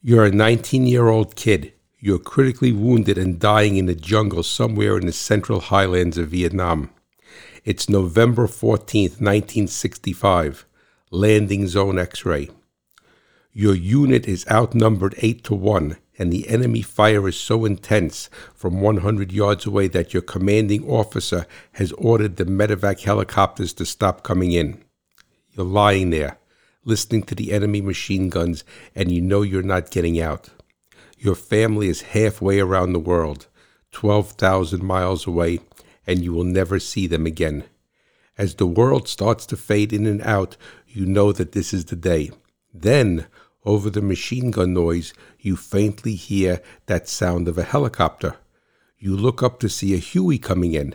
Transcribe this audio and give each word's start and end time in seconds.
You're 0.00 0.26
a 0.26 0.30
19 0.30 0.86
year 0.86 1.08
old 1.08 1.34
kid. 1.34 1.72
You're 1.98 2.20
critically 2.20 2.70
wounded 2.70 3.18
and 3.18 3.40
dying 3.40 3.74
in 3.76 3.88
a 3.88 3.96
jungle 3.96 4.44
somewhere 4.44 4.96
in 4.96 5.06
the 5.06 5.12
central 5.12 5.58
highlands 5.58 6.16
of 6.16 6.28
Vietnam. 6.28 6.90
It's 7.64 7.88
November 7.88 8.46
14th, 8.46 9.18
1965. 9.20 10.64
Landing 11.10 11.66
Zone 11.66 11.98
X 11.98 12.24
ray. 12.24 12.48
Your 13.52 13.74
unit 13.74 14.28
is 14.28 14.46
outnumbered 14.48 15.16
8 15.18 15.42
to 15.42 15.56
1, 15.56 15.96
and 16.16 16.32
the 16.32 16.48
enemy 16.48 16.82
fire 16.82 17.26
is 17.26 17.36
so 17.36 17.64
intense 17.64 18.30
from 18.54 18.80
100 18.80 19.32
yards 19.32 19.66
away 19.66 19.88
that 19.88 20.14
your 20.14 20.22
commanding 20.22 20.88
officer 20.88 21.44
has 21.72 21.90
ordered 21.94 22.36
the 22.36 22.44
medevac 22.44 23.00
helicopters 23.00 23.72
to 23.72 23.84
stop 23.84 24.22
coming 24.22 24.52
in. 24.52 24.80
You're 25.50 25.66
lying 25.66 26.10
there 26.10 26.38
listening 26.84 27.22
to 27.24 27.34
the 27.34 27.52
enemy 27.52 27.80
machine 27.80 28.28
guns, 28.28 28.64
and 28.94 29.10
you 29.10 29.20
know 29.20 29.42
you're 29.42 29.62
not 29.62 29.90
getting 29.90 30.20
out. 30.20 30.50
Your 31.18 31.34
family 31.34 31.88
is 31.88 32.02
halfway 32.02 32.60
around 32.60 32.92
the 32.92 32.98
world, 32.98 33.48
12,000 33.92 34.82
miles 34.82 35.26
away, 35.26 35.60
and 36.06 36.22
you 36.22 36.32
will 36.32 36.44
never 36.44 36.78
see 36.78 37.06
them 37.06 37.26
again. 37.26 37.64
As 38.36 38.54
the 38.54 38.66
world 38.66 39.08
starts 39.08 39.44
to 39.46 39.56
fade 39.56 39.92
in 39.92 40.06
and 40.06 40.22
out, 40.22 40.56
you 40.86 41.04
know 41.04 41.32
that 41.32 41.52
this 41.52 41.74
is 41.74 41.86
the 41.86 41.96
day. 41.96 42.30
Then, 42.72 43.26
over 43.64 43.90
the 43.90 44.00
machine 44.00 44.50
gun 44.50 44.72
noise, 44.72 45.12
you 45.40 45.56
faintly 45.56 46.14
hear 46.14 46.62
that 46.86 47.08
sound 47.08 47.48
of 47.48 47.58
a 47.58 47.64
helicopter. 47.64 48.36
You 48.98 49.16
look 49.16 49.42
up 49.42 49.60
to 49.60 49.68
see 49.68 49.94
a 49.94 49.98
Huey 49.98 50.38
coming 50.38 50.74
in, 50.74 50.94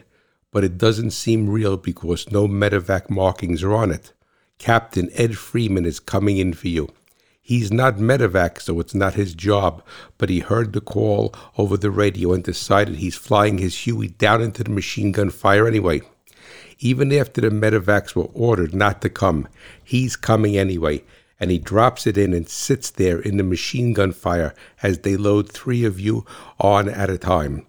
but 0.52 0.64
it 0.64 0.78
doesn't 0.78 1.12
seem 1.12 1.50
real 1.50 1.78
because 1.78 2.32
no 2.32 2.48
medevac 2.48 3.10
markings 3.10 3.62
are 3.64 3.74
on 3.74 3.92
it. 3.92 4.14
Captain 4.60 5.10
Ed 5.14 5.38
Freeman 5.38 5.86
is 5.86 6.00
coming 6.00 6.38
in 6.38 6.54
for 6.54 6.70
you. 6.70 6.88
He's 7.42 7.70
not 7.70 7.98
medevac, 7.98 8.62
so 8.62 8.80
it's 8.80 8.96
not 8.96 9.16
his 9.16 9.34
job, 9.34 9.84
but 10.18 10.30
he 10.30 10.40
heard 10.40 10.72
the 10.72 10.80
call 10.80 11.36
over 11.58 11.76
the 11.76 11.92
radio 11.92 12.32
and 12.32 12.42
decided 12.42 12.96
he's 12.96 13.18
flying 13.18 13.58
his 13.58 13.80
Huey 13.80 14.08
down 14.08 14.42
into 14.42 14.64
the 14.64 14.72
machine 14.72 15.12
gun 15.12 15.30
fire 15.30 15.68
anyway. 15.68 16.02
Even 16.80 17.12
after 17.12 17.42
the 17.42 17.50
medevacs 17.50 18.16
were 18.16 18.30
ordered 18.34 18.74
not 18.74 19.02
to 19.02 19.10
come, 19.10 19.50
he's 19.84 20.16
coming 20.16 20.58
anyway, 20.58 21.04
and 21.38 21.52
he 21.52 21.60
drops 21.60 22.08
it 22.08 22.18
in 22.18 22.34
and 22.34 22.48
sits 22.48 22.90
there 22.90 23.20
in 23.20 23.36
the 23.36 23.44
machine 23.44 23.92
gun 23.92 24.14
fire 24.14 24.56
as 24.82 25.00
they 25.00 25.18
load 25.18 25.52
three 25.52 25.84
of 25.84 26.00
you 26.00 26.26
on 26.62 26.88
at 26.88 27.10
a 27.10 27.18
time. 27.18 27.66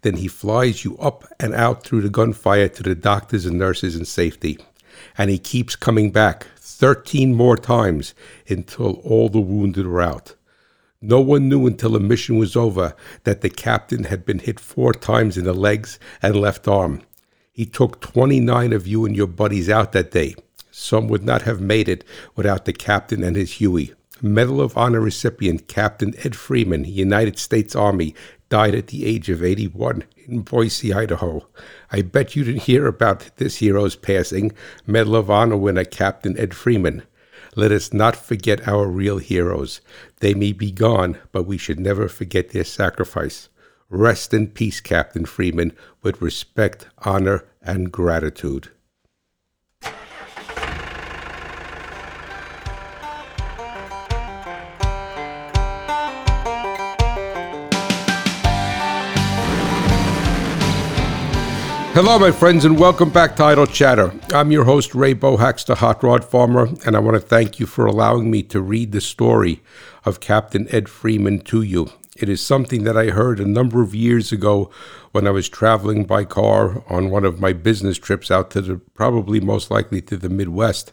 Then 0.00 0.16
he 0.16 0.28
flies 0.28 0.84
you 0.84 0.96
up 0.96 1.24
and 1.38 1.54
out 1.54 1.84
through 1.84 2.00
the 2.00 2.08
gunfire 2.08 2.68
to 2.68 2.82
the 2.82 2.94
doctors 2.94 3.44
and 3.44 3.58
nurses 3.58 3.94
in 3.94 4.06
safety 4.06 4.58
and 5.18 5.28
he 5.28 5.38
keeps 5.38 5.76
coming 5.76 6.10
back 6.12 6.46
13 6.56 7.34
more 7.34 7.56
times 7.56 8.14
until 8.48 8.92
all 9.04 9.28
the 9.28 9.40
wounded 9.40 9.84
are 9.84 10.00
out. 10.00 10.36
No 11.02 11.20
one 11.20 11.48
knew 11.48 11.66
until 11.66 11.90
the 11.90 12.00
mission 12.00 12.38
was 12.38 12.56
over 12.56 12.94
that 13.24 13.40
the 13.40 13.50
captain 13.50 14.04
had 14.04 14.24
been 14.24 14.38
hit 14.38 14.58
four 14.58 14.92
times 14.92 15.36
in 15.36 15.44
the 15.44 15.52
legs 15.52 15.98
and 16.22 16.40
left 16.40 16.66
arm. 16.66 17.02
He 17.52 17.66
took 17.66 18.00
29 18.00 18.72
of 18.72 18.86
you 18.86 19.04
and 19.04 19.16
your 19.16 19.26
buddies 19.26 19.68
out 19.68 19.92
that 19.92 20.12
day. 20.12 20.36
Some 20.70 21.08
would 21.08 21.24
not 21.24 21.42
have 21.42 21.60
made 21.60 21.88
it 21.88 22.04
without 22.36 22.64
the 22.64 22.72
captain 22.72 23.24
and 23.24 23.34
his 23.34 23.54
Huey. 23.54 23.94
Medal 24.22 24.60
of 24.60 24.76
Honor 24.76 25.00
recipient 25.00 25.68
Captain 25.68 26.14
Ed 26.24 26.34
Freeman, 26.34 26.84
United 26.84 27.38
States 27.38 27.76
Army, 27.76 28.14
died 28.48 28.74
at 28.74 28.88
the 28.88 29.04
age 29.04 29.28
of 29.28 29.42
81 29.42 30.04
in 30.26 30.40
Boise, 30.40 30.92
Idaho. 30.92 31.46
I 31.90 32.02
bet 32.02 32.34
you 32.34 32.44
didn't 32.44 32.62
hear 32.62 32.86
about 32.86 33.36
this 33.36 33.56
hero's 33.56 33.96
passing, 33.96 34.52
Medal 34.86 35.16
of 35.16 35.30
Honor 35.30 35.56
winner 35.56 35.84
Captain 35.84 36.38
Ed 36.38 36.54
Freeman. 36.54 37.02
Let 37.56 37.72
us 37.72 37.92
not 37.92 38.16
forget 38.16 38.68
our 38.68 38.86
real 38.86 39.18
heroes. 39.18 39.80
They 40.20 40.34
may 40.34 40.52
be 40.52 40.70
gone, 40.70 41.18
but 41.32 41.44
we 41.44 41.58
should 41.58 41.80
never 41.80 42.08
forget 42.08 42.50
their 42.50 42.64
sacrifice. 42.64 43.48
Rest 43.90 44.34
in 44.34 44.48
peace, 44.48 44.80
Captain 44.80 45.24
Freeman, 45.24 45.72
with 46.02 46.20
respect, 46.20 46.88
honor, 46.98 47.46
and 47.62 47.90
gratitude. 47.90 48.70
Hello, 62.00 62.16
my 62.16 62.30
friends, 62.30 62.64
and 62.64 62.78
welcome 62.78 63.10
back 63.10 63.34
to 63.34 63.42
Idle 63.42 63.66
Chatter. 63.66 64.12
I'm 64.32 64.52
your 64.52 64.62
host, 64.62 64.94
Ray 64.94 65.16
Bohacz, 65.16 65.66
the 65.66 65.74
Hot 65.74 66.00
Rod 66.04 66.24
Farmer, 66.24 66.68
and 66.86 66.94
I 66.94 67.00
want 67.00 67.16
to 67.16 67.20
thank 67.20 67.58
you 67.58 67.66
for 67.66 67.86
allowing 67.86 68.30
me 68.30 68.44
to 68.44 68.60
read 68.60 68.92
the 68.92 69.00
story 69.00 69.64
of 70.04 70.20
Captain 70.20 70.68
Ed 70.70 70.88
Freeman 70.88 71.40
to 71.40 71.60
you. 71.60 71.90
It 72.16 72.28
is 72.28 72.40
something 72.40 72.84
that 72.84 72.96
I 72.96 73.06
heard 73.06 73.40
a 73.40 73.48
number 73.48 73.82
of 73.82 73.96
years 73.96 74.30
ago 74.30 74.70
when 75.10 75.26
I 75.26 75.32
was 75.32 75.48
traveling 75.48 76.04
by 76.04 76.22
car 76.22 76.84
on 76.88 77.10
one 77.10 77.24
of 77.24 77.40
my 77.40 77.52
business 77.52 77.98
trips 77.98 78.30
out 78.30 78.52
to 78.52 78.60
the 78.60 78.76
probably 78.76 79.40
most 79.40 79.68
likely 79.68 80.00
to 80.02 80.16
the 80.16 80.28
Midwest. 80.28 80.92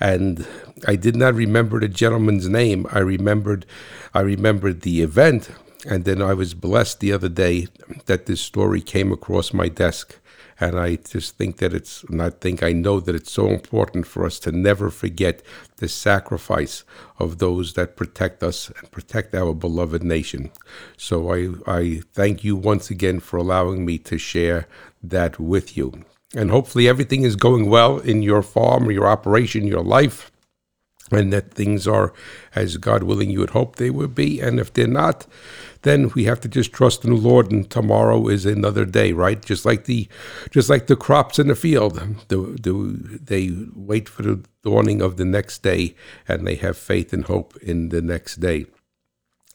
And 0.00 0.48
I 0.86 0.96
did 0.96 1.14
not 1.14 1.34
remember 1.34 1.78
the 1.78 1.88
gentleman's 1.88 2.48
name. 2.48 2.86
I 2.90 3.00
remembered 3.00 3.66
I 4.14 4.20
remembered 4.20 4.80
the 4.80 5.02
event, 5.02 5.50
and 5.86 6.06
then 6.06 6.22
I 6.22 6.32
was 6.32 6.54
blessed 6.54 7.00
the 7.00 7.12
other 7.12 7.28
day 7.28 7.68
that 8.06 8.24
this 8.24 8.40
story 8.40 8.80
came 8.80 9.12
across 9.12 9.52
my 9.52 9.68
desk. 9.68 10.18
And 10.60 10.78
I 10.78 10.96
just 10.96 11.36
think 11.36 11.58
that 11.58 11.72
it's, 11.72 12.02
and 12.04 12.20
I 12.20 12.30
think 12.30 12.62
I 12.62 12.72
know 12.72 12.98
that 13.00 13.14
it's 13.14 13.30
so 13.30 13.48
important 13.48 14.06
for 14.06 14.26
us 14.26 14.38
to 14.40 14.52
never 14.52 14.90
forget 14.90 15.42
the 15.76 15.88
sacrifice 15.88 16.84
of 17.18 17.38
those 17.38 17.74
that 17.74 17.96
protect 17.96 18.42
us 18.42 18.70
and 18.80 18.90
protect 18.90 19.34
our 19.34 19.54
beloved 19.54 20.02
nation. 20.02 20.50
So 20.96 21.32
I, 21.32 21.50
I 21.66 22.02
thank 22.12 22.42
you 22.42 22.56
once 22.56 22.90
again 22.90 23.20
for 23.20 23.36
allowing 23.36 23.86
me 23.86 23.98
to 23.98 24.18
share 24.18 24.66
that 25.02 25.38
with 25.38 25.76
you. 25.76 26.04
And 26.34 26.50
hopefully 26.50 26.88
everything 26.88 27.22
is 27.22 27.36
going 27.36 27.70
well 27.70 27.98
in 27.98 28.22
your 28.22 28.42
farm, 28.42 28.90
your 28.90 29.06
operation, 29.06 29.66
your 29.66 29.84
life 29.84 30.30
and 31.10 31.32
that 31.32 31.52
things 31.52 31.86
are 31.86 32.12
as 32.54 32.76
God 32.76 33.02
willing 33.02 33.30
you 33.30 33.40
would 33.40 33.50
hope 33.50 33.76
they 33.76 33.90
would 33.90 34.14
be. 34.14 34.40
And 34.40 34.58
if 34.60 34.72
they're 34.72 34.86
not, 34.86 35.26
then 35.82 36.10
we 36.10 36.24
have 36.24 36.40
to 36.40 36.48
just 36.48 36.72
trust 36.72 37.04
in 37.04 37.10
the 37.10 37.20
Lord. 37.20 37.50
And 37.52 37.68
tomorrow 37.70 38.28
is 38.28 38.46
another 38.46 38.84
day, 38.84 39.12
right? 39.12 39.44
Just 39.44 39.64
like 39.64 39.84
the, 39.84 40.08
just 40.50 40.68
like 40.68 40.86
the 40.86 40.96
crops 40.96 41.38
in 41.38 41.48
the 41.48 41.54
field, 41.54 41.94
the, 42.28 42.36
the, 42.36 43.18
they 43.22 43.52
wait 43.74 44.08
for 44.08 44.22
the 44.22 44.44
dawning 44.62 45.00
of 45.00 45.16
the 45.16 45.24
next 45.24 45.62
day, 45.62 45.94
and 46.26 46.46
they 46.46 46.56
have 46.56 46.76
faith 46.76 47.12
and 47.12 47.24
hope 47.24 47.56
in 47.58 47.88
the 47.90 48.02
next 48.02 48.36
day. 48.36 48.66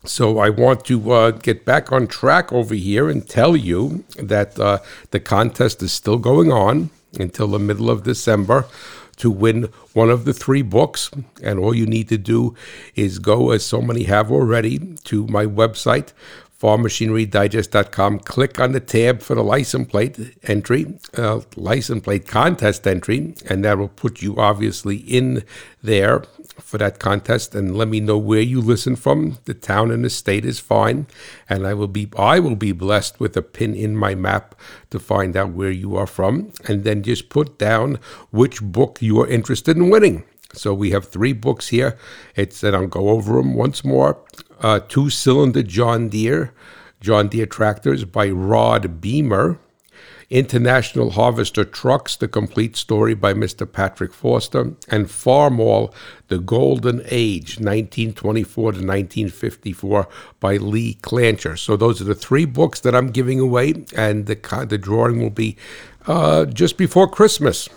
So 0.05 0.39
I 0.39 0.49
want 0.49 0.83
to 0.85 1.11
uh, 1.11 1.31
get 1.31 1.63
back 1.63 1.91
on 1.91 2.07
track 2.07 2.51
over 2.51 2.75
here 2.75 3.09
and 3.09 3.27
tell 3.27 3.55
you 3.55 4.03
that 4.17 4.59
uh, 4.59 4.79
the 5.11 5.19
contest 5.21 5.81
is 5.81 5.93
still 5.93 6.17
going 6.17 6.51
on 6.51 6.89
until 7.17 7.47
the 7.47 7.59
middle 7.59 7.89
of 7.89 8.03
December 8.03 8.65
to 9.17 9.29
win 9.29 9.69
one 9.93 10.09
of 10.09 10.25
the 10.25 10.33
three 10.33 10.61
books. 10.61 11.11
And 11.41 11.59
all 11.59 11.75
you 11.75 11.85
need 11.85 12.09
to 12.09 12.17
do 12.17 12.55
is 12.95 13.19
go, 13.19 13.51
as 13.51 13.65
so 13.65 13.81
many 13.81 14.03
have 14.03 14.31
already, 14.31 14.79
to 15.05 15.27
my 15.27 15.45
website, 15.45 16.13
farmmachinerydigest.com. 16.59 18.19
Click 18.19 18.59
on 18.59 18.71
the 18.71 18.79
tab 18.79 19.21
for 19.21 19.35
the 19.35 19.43
license 19.43 19.89
plate 19.89 20.37
entry, 20.43 20.97
uh, 21.17 21.41
license 21.55 22.03
plate 22.03 22.25
contest 22.25 22.87
entry, 22.87 23.35
and 23.49 23.65
that 23.65 23.77
will 23.77 23.89
put 23.89 24.21
you 24.21 24.37
obviously 24.37 24.97
in 24.97 25.43
there 25.81 26.23
for 26.59 26.77
that 26.77 26.99
contest 26.99 27.55
and 27.55 27.77
let 27.77 27.87
me 27.87 27.99
know 27.99 28.17
where 28.17 28.41
you 28.41 28.61
listen 28.61 28.95
from. 28.95 29.37
The 29.45 29.53
town 29.53 29.91
and 29.91 30.03
the 30.03 30.09
state 30.09 30.45
is 30.45 30.59
fine, 30.59 31.07
and 31.49 31.65
I 31.65 31.73
will 31.73 31.87
be 31.87 32.09
I 32.17 32.39
will 32.39 32.55
be 32.55 32.71
blessed 32.71 33.19
with 33.19 33.35
a 33.37 33.41
pin 33.41 33.75
in 33.75 33.95
my 33.95 34.15
map 34.15 34.55
to 34.89 34.99
find 34.99 35.35
out 35.35 35.51
where 35.51 35.71
you 35.71 35.95
are 35.95 36.07
from, 36.07 36.51
and 36.67 36.83
then 36.83 37.03
just 37.03 37.29
put 37.29 37.57
down 37.57 37.99
which 38.31 38.61
book 38.61 39.01
you 39.01 39.19
are 39.21 39.27
interested 39.27 39.77
in 39.77 39.89
winning. 39.89 40.23
So 40.53 40.73
we 40.73 40.91
have 40.91 41.07
three 41.07 41.33
books 41.33 41.69
here. 41.69 41.97
It's 42.35 42.63
and 42.63 42.75
I'll 42.75 42.87
go 42.87 43.09
over 43.09 43.37
them 43.37 43.55
once 43.55 43.83
more. 43.83 44.19
Uh, 44.61 44.79
two 44.79 45.09
cylinder 45.09 45.63
John 45.63 46.09
Deere, 46.09 46.53
John 47.01 47.27
Deere 47.27 47.47
tractors 47.47 48.05
by 48.05 48.29
Rod 48.29 49.01
Beamer. 49.01 49.59
International 50.29 51.11
Harvester 51.11 51.63
Trucks, 51.63 52.15
The 52.15 52.27
Complete 52.27 52.75
Story 52.75 53.13
by 53.13 53.33
Mr. 53.33 53.71
Patrick 53.71 54.13
Foster, 54.13 54.73
and 54.87 55.07
Farmall, 55.07 55.93
The 56.27 56.39
Golden 56.39 57.01
Age, 57.05 57.59
1924 57.59 58.63
to 58.71 58.77
1954 58.77 60.07
by 60.39 60.57
Lee 60.57 60.95
Klancher. 61.01 61.57
So 61.57 61.75
those 61.77 62.01
are 62.01 62.05
the 62.05 62.15
three 62.15 62.45
books 62.45 62.79
that 62.81 62.95
I'm 62.95 63.07
giving 63.07 63.39
away, 63.39 63.85
and 63.95 64.25
the, 64.25 64.65
the 64.67 64.77
drawing 64.77 65.21
will 65.21 65.29
be 65.29 65.57
uh, 66.07 66.45
just 66.45 66.77
before 66.77 67.07
Christmas 67.07 67.69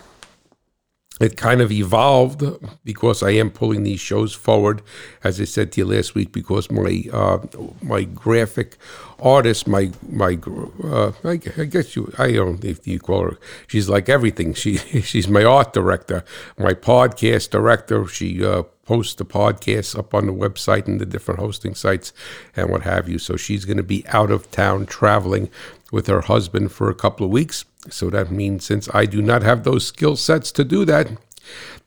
it 1.19 1.37
kind 1.37 1.61
of 1.61 1.71
evolved 1.71 2.43
because 2.83 3.23
I 3.23 3.31
am 3.31 3.49
pulling 3.49 3.83
these 3.83 3.99
shows 3.99 4.33
forward, 4.33 4.81
as 5.23 5.41
I 5.41 5.45
said 5.45 5.71
to 5.71 5.81
you 5.81 5.85
last 5.85 6.15
week, 6.15 6.31
because 6.31 6.69
my 6.69 7.05
uh, 7.11 7.39
my 7.81 8.03
graphic 8.03 8.77
artist, 9.19 9.67
my 9.67 9.91
my 10.07 10.37
uh, 10.83 11.11
I, 11.23 11.37
guess 11.37 11.95
you 11.95 12.13
I 12.17 12.33
don't 12.33 12.63
know 12.63 12.69
if 12.69 12.87
you 12.87 12.99
call 12.99 13.23
her. 13.23 13.39
She's 13.67 13.89
like 13.89 14.09
everything. 14.09 14.53
She 14.53 14.77
she's 15.01 15.27
my 15.27 15.43
art 15.43 15.73
director, 15.73 16.23
my 16.57 16.73
podcast 16.73 17.49
director. 17.49 18.07
She 18.07 18.45
uh, 18.45 18.63
post 18.85 19.17
the 19.17 19.25
podcast 19.25 19.97
up 19.97 20.13
on 20.13 20.27
the 20.27 20.33
website 20.33 20.87
and 20.87 21.01
the 21.01 21.05
different 21.05 21.39
hosting 21.39 21.75
sites 21.75 22.13
and 22.55 22.69
what 22.69 22.83
have 22.83 23.09
you. 23.09 23.19
So 23.19 23.35
she's 23.35 23.65
going 23.65 23.77
to 23.77 23.83
be 23.83 24.05
out 24.07 24.31
of 24.31 24.49
town 24.51 24.85
traveling 24.85 25.49
with 25.91 26.07
her 26.07 26.21
husband 26.21 26.71
for 26.71 26.89
a 26.89 26.95
couple 26.95 27.25
of 27.25 27.31
weeks. 27.31 27.65
So 27.89 28.09
that 28.09 28.31
means 28.31 28.65
since 28.65 28.89
I 28.93 29.05
do 29.05 29.21
not 29.21 29.43
have 29.43 29.63
those 29.63 29.87
skill 29.87 30.15
sets 30.15 30.51
to 30.53 30.63
do 30.63 30.85
that, 30.85 31.09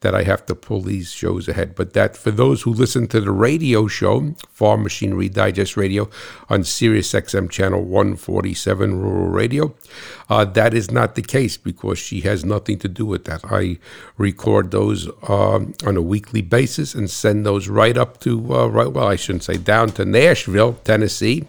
that 0.00 0.14
I 0.14 0.22
have 0.22 0.46
to 0.46 0.54
pull 0.54 0.80
these 0.80 1.12
shows 1.12 1.46
ahead. 1.48 1.74
But 1.74 1.92
that 1.92 2.16
for 2.16 2.30
those 2.30 2.62
who 2.62 2.72
listen 2.72 3.06
to 3.08 3.20
the 3.20 3.30
radio 3.30 3.86
show, 3.86 4.34
Farm 4.48 4.82
Machinery 4.82 5.28
Digest 5.28 5.76
Radio 5.76 6.08
on 6.48 6.64
Sirius 6.64 7.12
XM 7.12 7.50
channel 7.50 7.82
147 7.82 8.98
Rural 8.98 9.28
Radio, 9.28 9.74
uh, 10.30 10.44
that 10.46 10.72
is 10.72 10.90
not 10.90 11.14
the 11.14 11.22
case 11.22 11.56
because 11.56 11.98
she 11.98 12.22
has 12.22 12.44
nothing 12.44 12.78
to 12.78 12.88
do 12.88 13.04
with 13.04 13.24
that. 13.26 13.44
I 13.44 13.78
record 14.16 14.70
those 14.70 15.08
uh, 15.28 15.60
on 15.84 15.96
a 15.96 16.02
weekly 16.02 16.42
basis 16.42 16.94
and 16.94 17.10
send 17.10 17.44
those 17.44 17.68
right 17.68 17.96
up 17.96 18.20
to, 18.20 18.54
uh, 18.54 18.66
right, 18.68 18.90
well, 18.90 19.06
I 19.06 19.16
shouldn't 19.16 19.44
say 19.44 19.58
down 19.58 19.90
to 19.90 20.04
Nashville, 20.04 20.74
Tennessee. 20.84 21.46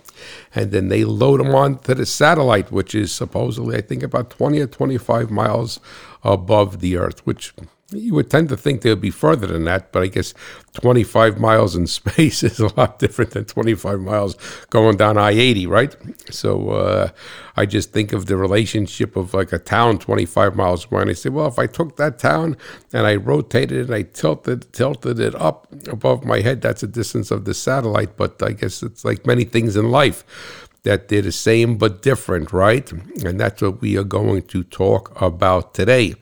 And 0.53 0.71
then 0.71 0.89
they 0.89 1.03
load 1.03 1.39
them 1.39 1.55
onto 1.55 1.95
the 1.95 2.05
satellite, 2.05 2.71
which 2.71 2.93
is 2.93 3.11
supposedly, 3.11 3.77
I 3.77 3.81
think, 3.81 4.03
about 4.03 4.29
20 4.29 4.59
or 4.59 4.67
25 4.67 5.31
miles 5.31 5.79
above 6.23 6.79
the 6.79 6.97
Earth, 6.97 7.25
which 7.25 7.53
you 7.93 8.13
would 8.13 8.29
tend 8.29 8.49
to 8.49 8.57
think 8.57 8.81
they 8.81 8.89
would 8.89 9.01
be 9.01 9.11
further 9.11 9.47
than 9.47 9.65
that, 9.65 9.91
but 9.91 10.03
I 10.03 10.07
guess 10.07 10.33
25 10.73 11.39
miles 11.39 11.75
in 11.75 11.87
space 12.01 12.43
is 12.43 12.59
a 12.59 12.73
lot 12.77 12.99
different 12.99 13.31
than 13.31 13.45
25 13.45 13.99
miles 13.99 14.35
going 14.69 14.97
down 14.97 15.17
I 15.17 15.31
80, 15.31 15.67
right? 15.67 15.95
So 16.29 16.69
uh, 16.69 17.09
I 17.55 17.65
just 17.65 17.91
think 17.91 18.13
of 18.13 18.27
the 18.27 18.37
relationship 18.37 19.15
of 19.15 19.33
like 19.33 19.51
a 19.51 19.59
town 19.59 19.99
25 19.99 20.55
miles 20.55 20.85
away. 20.91 21.01
And 21.01 21.11
I 21.11 21.13
say, 21.13 21.29
well, 21.29 21.47
if 21.47 21.59
I 21.59 21.67
took 21.67 21.97
that 21.97 22.19
town 22.19 22.57
and 22.93 23.05
I 23.05 23.15
rotated 23.15 23.77
it 23.77 23.85
and 23.87 23.95
I 23.95 24.03
tilted, 24.03 24.71
tilted 24.73 25.19
it 25.19 25.35
up 25.35 25.67
above 25.87 26.25
my 26.25 26.39
head, 26.41 26.61
that's 26.61 26.83
a 26.83 26.87
distance 26.87 27.31
of 27.31 27.45
the 27.45 27.53
satellite. 27.53 28.15
But 28.17 28.41
I 28.41 28.53
guess 28.53 28.83
it's 28.83 29.03
like 29.03 29.25
many 29.25 29.43
things 29.43 29.75
in 29.75 29.91
life 29.91 30.67
that 30.83 31.09
they're 31.09 31.21
the 31.21 31.31
same 31.31 31.77
but 31.77 32.01
different, 32.01 32.51
right? 32.51 32.91
And 32.91 33.39
that's 33.39 33.61
what 33.61 33.81
we 33.81 33.97
are 33.97 34.03
going 34.03 34.43
to 34.43 34.63
talk 34.63 35.21
about 35.21 35.73
today 35.75 36.15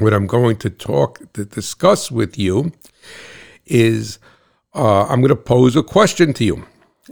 what 0.00 0.14
I'm 0.14 0.26
going 0.26 0.56
to 0.56 0.70
talk 0.70 1.32
to 1.34 1.44
discuss 1.44 2.10
with 2.10 2.38
you 2.38 2.72
is 3.66 4.18
uh, 4.74 5.04
I'm 5.04 5.20
going 5.20 5.28
to 5.28 5.36
pose 5.36 5.76
a 5.76 5.82
question 5.82 6.32
to 6.34 6.44
you. 6.44 6.66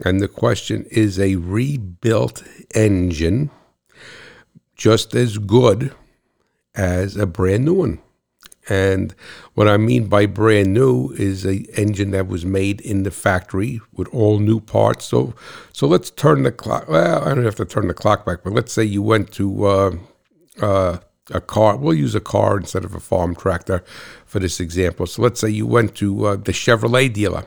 And 0.04 0.20
the 0.20 0.28
question 0.28 0.86
is 0.90 1.18
a 1.18 1.36
rebuilt 1.36 2.42
engine 2.74 3.50
just 4.76 5.14
as 5.14 5.38
good 5.38 5.92
as 6.74 7.16
a 7.16 7.26
brand 7.26 7.64
new 7.64 7.74
one? 7.74 7.98
And 8.68 9.14
what 9.54 9.66
I 9.66 9.76
mean 9.78 10.08
by 10.08 10.26
brand 10.26 10.74
new 10.74 11.10
is 11.12 11.46
a 11.46 11.64
engine 11.80 12.10
that 12.10 12.28
was 12.28 12.44
made 12.44 12.80
in 12.82 13.02
the 13.02 13.10
factory 13.10 13.80
with 13.92 14.08
all 14.08 14.38
new 14.38 14.60
parts. 14.60 15.06
So, 15.06 15.34
so 15.72 15.86
let's 15.86 16.10
turn 16.10 16.42
the 16.42 16.52
clock. 16.52 16.86
Well, 16.88 17.24
I 17.24 17.34
don't 17.34 17.44
have 17.44 17.54
to 17.56 17.64
turn 17.64 17.88
the 17.88 17.94
clock 17.94 18.26
back, 18.26 18.44
but 18.44 18.52
let's 18.52 18.72
say 18.72 18.84
you 18.84 19.02
went 19.02 19.32
to 19.32 19.64
uh, 19.64 19.96
uh, 20.60 20.98
a 21.30 21.40
car. 21.40 21.76
We'll 21.76 21.94
use 21.94 22.14
a 22.14 22.20
car 22.20 22.58
instead 22.58 22.84
of 22.84 22.94
a 22.94 23.00
farm 23.00 23.34
tractor 23.34 23.84
for 24.26 24.38
this 24.38 24.60
example. 24.60 25.06
So 25.06 25.22
let's 25.22 25.40
say 25.40 25.50
you 25.50 25.66
went 25.66 25.94
to 25.96 26.26
uh, 26.26 26.36
the 26.36 26.52
Chevrolet 26.52 27.12
dealer 27.12 27.44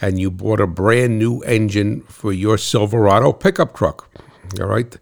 and 0.00 0.18
you 0.18 0.30
bought 0.30 0.60
a 0.60 0.66
brand 0.66 1.18
new 1.18 1.40
engine 1.40 2.02
for 2.02 2.32
your 2.32 2.58
Silverado 2.58 3.32
pickup 3.32 3.74
truck. 3.74 4.10
All 4.60 4.66
right. 4.66 4.96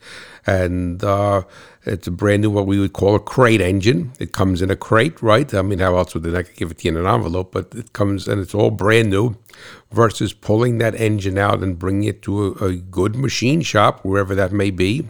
And 0.46 1.02
uh, 1.04 1.42
it's 1.84 2.06
a 2.06 2.10
brand 2.10 2.42
new, 2.42 2.50
what 2.50 2.66
we 2.66 2.78
would 2.78 2.92
call 2.92 3.14
a 3.14 3.20
crate 3.20 3.60
engine. 3.60 4.12
It 4.18 4.32
comes 4.32 4.60
in 4.60 4.70
a 4.70 4.76
crate, 4.76 5.22
right? 5.22 5.52
I 5.54 5.62
mean, 5.62 5.78
how 5.78 5.96
else 5.96 6.14
would 6.14 6.24
they 6.24 6.30
not 6.30 6.54
give 6.54 6.70
it 6.70 6.78
to 6.78 6.84
you 6.88 6.90
in 6.92 7.04
an 7.04 7.12
envelope? 7.12 7.52
But 7.52 7.74
it 7.74 7.92
comes 7.92 8.26
and 8.26 8.40
it's 8.40 8.54
all 8.54 8.70
brand 8.70 9.10
new 9.10 9.36
versus 9.92 10.32
pulling 10.32 10.78
that 10.78 10.94
engine 10.94 11.38
out 11.38 11.62
and 11.62 11.78
bringing 11.78 12.08
it 12.08 12.22
to 12.22 12.54
a, 12.54 12.66
a 12.66 12.76
good 12.76 13.14
machine 13.16 13.62
shop, 13.62 14.04
wherever 14.04 14.34
that 14.34 14.52
may 14.52 14.70
be, 14.70 15.08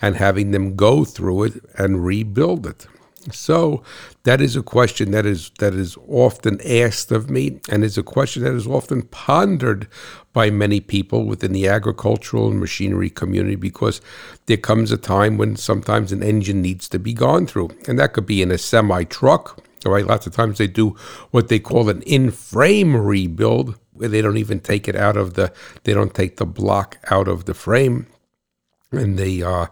and 0.00 0.16
having 0.16 0.50
them 0.50 0.76
go 0.76 1.04
through 1.04 1.44
it 1.44 1.64
and 1.78 2.04
rebuild 2.04 2.66
it. 2.66 2.86
So 3.30 3.82
that 4.24 4.40
is 4.40 4.56
a 4.56 4.62
question 4.62 5.12
that 5.12 5.26
is 5.26 5.50
that 5.60 5.74
is 5.74 5.96
often 6.08 6.60
asked 6.66 7.12
of 7.12 7.30
me, 7.30 7.60
and 7.68 7.84
is 7.84 7.96
a 7.98 8.02
question 8.02 8.42
that 8.42 8.54
is 8.54 8.66
often 8.66 9.02
pondered 9.02 9.86
by 10.32 10.50
many 10.50 10.80
people 10.80 11.24
within 11.24 11.52
the 11.52 11.68
agricultural 11.68 12.48
and 12.48 12.58
machinery 12.58 13.10
community 13.10 13.54
because 13.54 14.00
there 14.46 14.56
comes 14.56 14.90
a 14.90 14.96
time 14.96 15.36
when 15.38 15.56
sometimes 15.56 16.10
an 16.10 16.22
engine 16.22 16.62
needs 16.62 16.88
to 16.88 16.98
be 16.98 17.12
gone 17.12 17.46
through, 17.46 17.70
and 17.86 17.98
that 17.98 18.12
could 18.12 18.26
be 18.26 18.42
in 18.42 18.50
a 18.50 18.58
semi 18.58 19.04
truck. 19.04 19.62
Right, 19.84 20.06
lots 20.06 20.28
of 20.28 20.32
times 20.32 20.58
they 20.58 20.68
do 20.68 20.90
what 21.32 21.48
they 21.48 21.58
call 21.58 21.88
an 21.88 22.02
in-frame 22.02 22.96
rebuild, 22.96 23.76
where 23.92 24.08
they 24.08 24.22
don't 24.22 24.36
even 24.36 24.60
take 24.60 24.86
it 24.86 24.94
out 24.94 25.16
of 25.16 25.34
the 25.34 25.52
they 25.84 25.92
don't 25.92 26.14
take 26.14 26.36
the 26.36 26.46
block 26.46 26.98
out 27.10 27.26
of 27.26 27.46
the 27.46 27.54
frame 27.54 28.06
and 28.92 29.18
they 29.18 29.42
uh, 29.42 29.66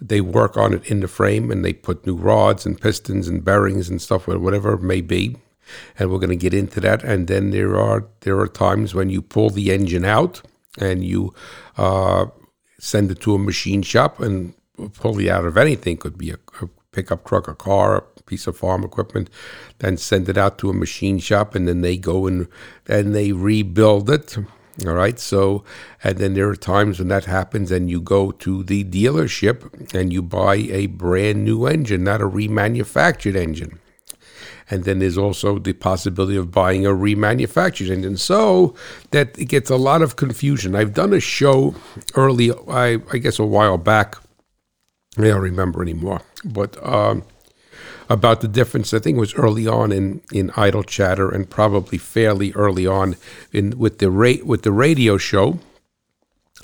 they 0.00 0.20
work 0.20 0.56
on 0.56 0.74
it 0.74 0.90
in 0.90 1.00
the 1.00 1.08
frame 1.08 1.50
and 1.50 1.64
they 1.64 1.72
put 1.72 2.06
new 2.06 2.16
rods 2.16 2.66
and 2.66 2.80
pistons 2.80 3.28
and 3.28 3.44
bearings 3.44 3.88
and 3.88 4.02
stuff 4.02 4.26
whatever 4.26 4.74
it 4.74 4.82
may 4.82 5.00
be. 5.00 5.36
And 5.98 6.10
we're 6.10 6.18
going 6.18 6.28
to 6.30 6.36
get 6.36 6.52
into 6.52 6.78
that. 6.80 7.02
And 7.02 7.26
then 7.26 7.50
there 7.50 7.76
are 7.78 8.06
there 8.20 8.38
are 8.38 8.48
times 8.48 8.94
when 8.94 9.08
you 9.08 9.22
pull 9.22 9.50
the 9.50 9.72
engine 9.72 10.04
out 10.04 10.42
and 10.78 11.04
you 11.04 11.32
uh, 11.78 12.26
send 12.78 13.10
it 13.10 13.20
to 13.20 13.34
a 13.34 13.38
machine 13.38 13.82
shop 13.82 14.20
and 14.20 14.54
pull 14.94 15.18
it 15.20 15.28
out 15.28 15.46
of 15.46 15.56
anything. 15.56 15.96
Could 15.96 16.18
be 16.18 16.30
a, 16.30 16.38
a 16.60 16.68
pickup 16.92 17.24
truck 17.24 17.48
a 17.48 17.54
car 17.54 17.96
a 18.16 18.22
piece 18.22 18.46
of 18.46 18.56
farm 18.56 18.84
equipment 18.84 19.28
then 19.80 19.96
send 19.96 20.28
it 20.28 20.38
out 20.38 20.58
to 20.58 20.70
a 20.70 20.72
machine 20.72 21.18
shop 21.18 21.54
and 21.54 21.66
then 21.66 21.80
they 21.80 21.96
go 21.96 22.26
and 22.26 22.46
and 22.86 23.14
they 23.14 23.32
rebuild 23.32 24.08
it 24.08 24.38
all 24.84 24.94
right. 24.94 25.18
So, 25.20 25.64
and 26.02 26.18
then 26.18 26.34
there 26.34 26.48
are 26.48 26.56
times 26.56 26.98
when 26.98 27.08
that 27.08 27.26
happens, 27.26 27.70
and 27.70 27.88
you 27.88 28.00
go 28.00 28.32
to 28.32 28.64
the 28.64 28.84
dealership 28.84 29.94
and 29.94 30.12
you 30.12 30.22
buy 30.22 30.56
a 30.56 30.86
brand 30.86 31.44
new 31.44 31.66
engine, 31.66 32.04
not 32.04 32.20
a 32.20 32.28
remanufactured 32.28 33.36
engine. 33.36 33.78
And 34.70 34.84
then 34.84 34.98
there's 34.98 35.18
also 35.18 35.58
the 35.58 35.74
possibility 35.74 36.36
of 36.36 36.50
buying 36.50 36.86
a 36.86 36.90
remanufactured 36.90 37.90
engine. 37.90 38.16
So 38.16 38.74
that 39.10 39.38
it 39.38 39.44
gets 39.44 39.70
a 39.70 39.76
lot 39.76 40.02
of 40.02 40.16
confusion. 40.16 40.74
I've 40.74 40.94
done 40.94 41.12
a 41.12 41.20
show 41.20 41.74
early, 42.14 42.50
I, 42.68 42.98
I 43.12 43.18
guess 43.18 43.38
a 43.38 43.46
while 43.46 43.78
back. 43.78 44.16
I 45.16 45.22
don't 45.22 45.40
remember 45.40 45.82
anymore. 45.82 46.22
But 46.44 46.82
um, 46.84 47.22
about 48.08 48.40
the 48.40 48.48
difference. 48.48 48.92
I 48.92 48.98
think 48.98 49.16
it 49.16 49.20
was 49.20 49.34
early 49.34 49.66
on 49.66 49.92
in, 49.92 50.22
in 50.32 50.50
Idle 50.56 50.82
Chatter, 50.82 51.30
and 51.30 51.48
probably 51.48 51.98
fairly 51.98 52.52
early 52.52 52.86
on 52.86 53.16
in 53.52 53.78
with 53.78 53.98
the 53.98 54.10
ra- 54.10 54.44
with 54.44 54.62
the 54.62 54.72
radio 54.72 55.16
show 55.16 55.58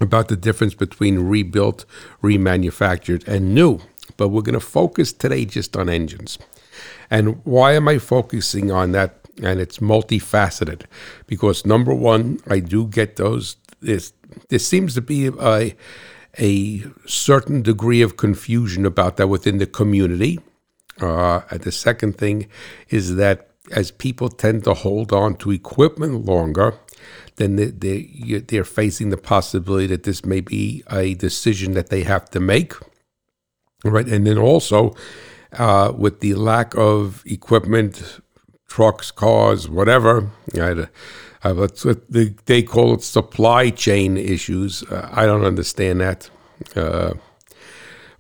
about 0.01 0.29
the 0.29 0.37
difference 0.37 0.75
between 0.75 1.29
rebuilt, 1.29 1.85
remanufactured, 2.23 3.27
and 3.29 3.55
new. 3.55 3.81
But 4.17 4.29
we're 4.29 4.43
going 4.43 4.55
to 4.55 4.61
focus 4.61 5.13
today 5.13 5.45
just 5.45 5.77
on 5.77 5.89
engines. 5.89 6.39
And 7.11 7.45
why 7.45 7.73
am 7.73 7.89
I 7.89 7.99
focusing 7.99 8.71
on 8.71 8.93
that? 8.93 9.17
And 9.43 9.61
it's 9.61 9.79
multifaceted 9.79 10.83
because 11.27 11.65
number 11.65 11.95
one, 11.95 12.41
I 12.47 12.61
do 12.61 12.87
get 12.87 13.17
those. 13.17 13.57
This 13.81 14.13
there 14.49 14.59
seems 14.59 14.95
to 14.95 15.01
be 15.01 15.29
a 15.29 15.75
a 16.39 16.85
certain 17.07 17.63
degree 17.63 18.03
of 18.03 18.17
confusion 18.17 18.87
about 18.87 19.17
that 19.17 19.29
within 19.29 19.59
the 19.59 19.67
community 19.67 20.39
uh, 21.01 21.43
the 21.51 21.73
second 21.73 22.19
thing 22.19 22.49
is 22.89 23.17
that 23.17 23.51
as 23.73 23.91
people 23.91 24.29
tend 24.29 24.65
to 24.65 24.75
hold 24.75 25.13
on 25.13 25.37
to 25.37 25.51
equipment 25.51 26.25
longer, 26.25 26.75
then 27.37 27.57
they, 27.57 27.67
they, 27.67 28.39
they're 28.41 28.65
facing 28.65 29.11
the 29.11 29.17
possibility 29.17 29.87
that 29.87 30.03
this 30.03 30.25
may 30.25 30.41
be 30.41 30.83
a 30.91 31.15
decision 31.15 31.73
that 31.73 31.89
they 31.89 32.03
have 32.03 32.29
to 32.31 32.41
make. 32.41 32.75
Right. 33.85 34.07
And 34.07 34.27
then 34.27 34.39
also, 34.39 34.95
uh, 35.55 35.93
with 35.97 36.21
the 36.21 36.35
lack 36.35 36.77
of 36.77 37.23
equipment, 37.25 38.21
trucks, 38.69 39.11
cars, 39.11 39.69
whatever, 39.69 40.31
right, 40.55 40.87
uh, 41.43 41.67
they 42.11 42.63
call 42.63 42.95
it 42.95 43.03
supply 43.03 43.71
chain 43.71 44.17
issues. 44.17 44.83
Uh, 44.83 45.09
I 45.11 45.25
don't 45.25 45.45
understand 45.45 46.01
that. 46.01 46.29
Uh, 46.77 47.15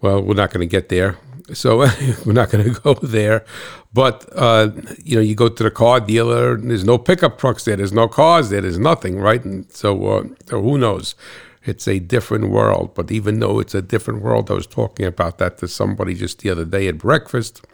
well, 0.00 0.22
we're 0.22 0.34
not 0.34 0.50
going 0.50 0.66
to 0.66 0.70
get 0.70 0.88
there. 0.88 1.18
So 1.54 1.78
we're 2.24 2.32
not 2.32 2.50
going 2.50 2.72
to 2.72 2.80
go 2.80 2.94
there. 2.94 3.44
But, 3.92 4.28
uh, 4.34 4.70
you 5.04 5.16
know, 5.16 5.22
you 5.22 5.34
go 5.34 5.48
to 5.48 5.62
the 5.62 5.70
car 5.70 6.00
dealer, 6.00 6.54
and 6.54 6.70
there's 6.70 6.84
no 6.84 6.98
pickup 6.98 7.38
trucks 7.38 7.64
there, 7.64 7.76
there's 7.76 7.92
no 7.92 8.08
cars 8.08 8.50
there, 8.50 8.60
there's 8.60 8.78
nothing, 8.78 9.18
right? 9.18 9.44
And 9.44 9.70
so, 9.72 10.06
uh, 10.06 10.24
so 10.46 10.62
who 10.62 10.78
knows? 10.78 11.14
It's 11.64 11.86
a 11.86 11.98
different 11.98 12.50
world. 12.50 12.94
But 12.94 13.10
even 13.10 13.40
though 13.40 13.58
it's 13.58 13.74
a 13.74 13.82
different 13.82 14.22
world, 14.22 14.50
I 14.50 14.54
was 14.54 14.66
talking 14.66 15.06
about 15.06 15.38
that 15.38 15.58
to 15.58 15.68
somebody 15.68 16.14
just 16.14 16.38
the 16.38 16.50
other 16.50 16.64
day 16.64 16.88
at 16.88 16.98
breakfast. 16.98 17.66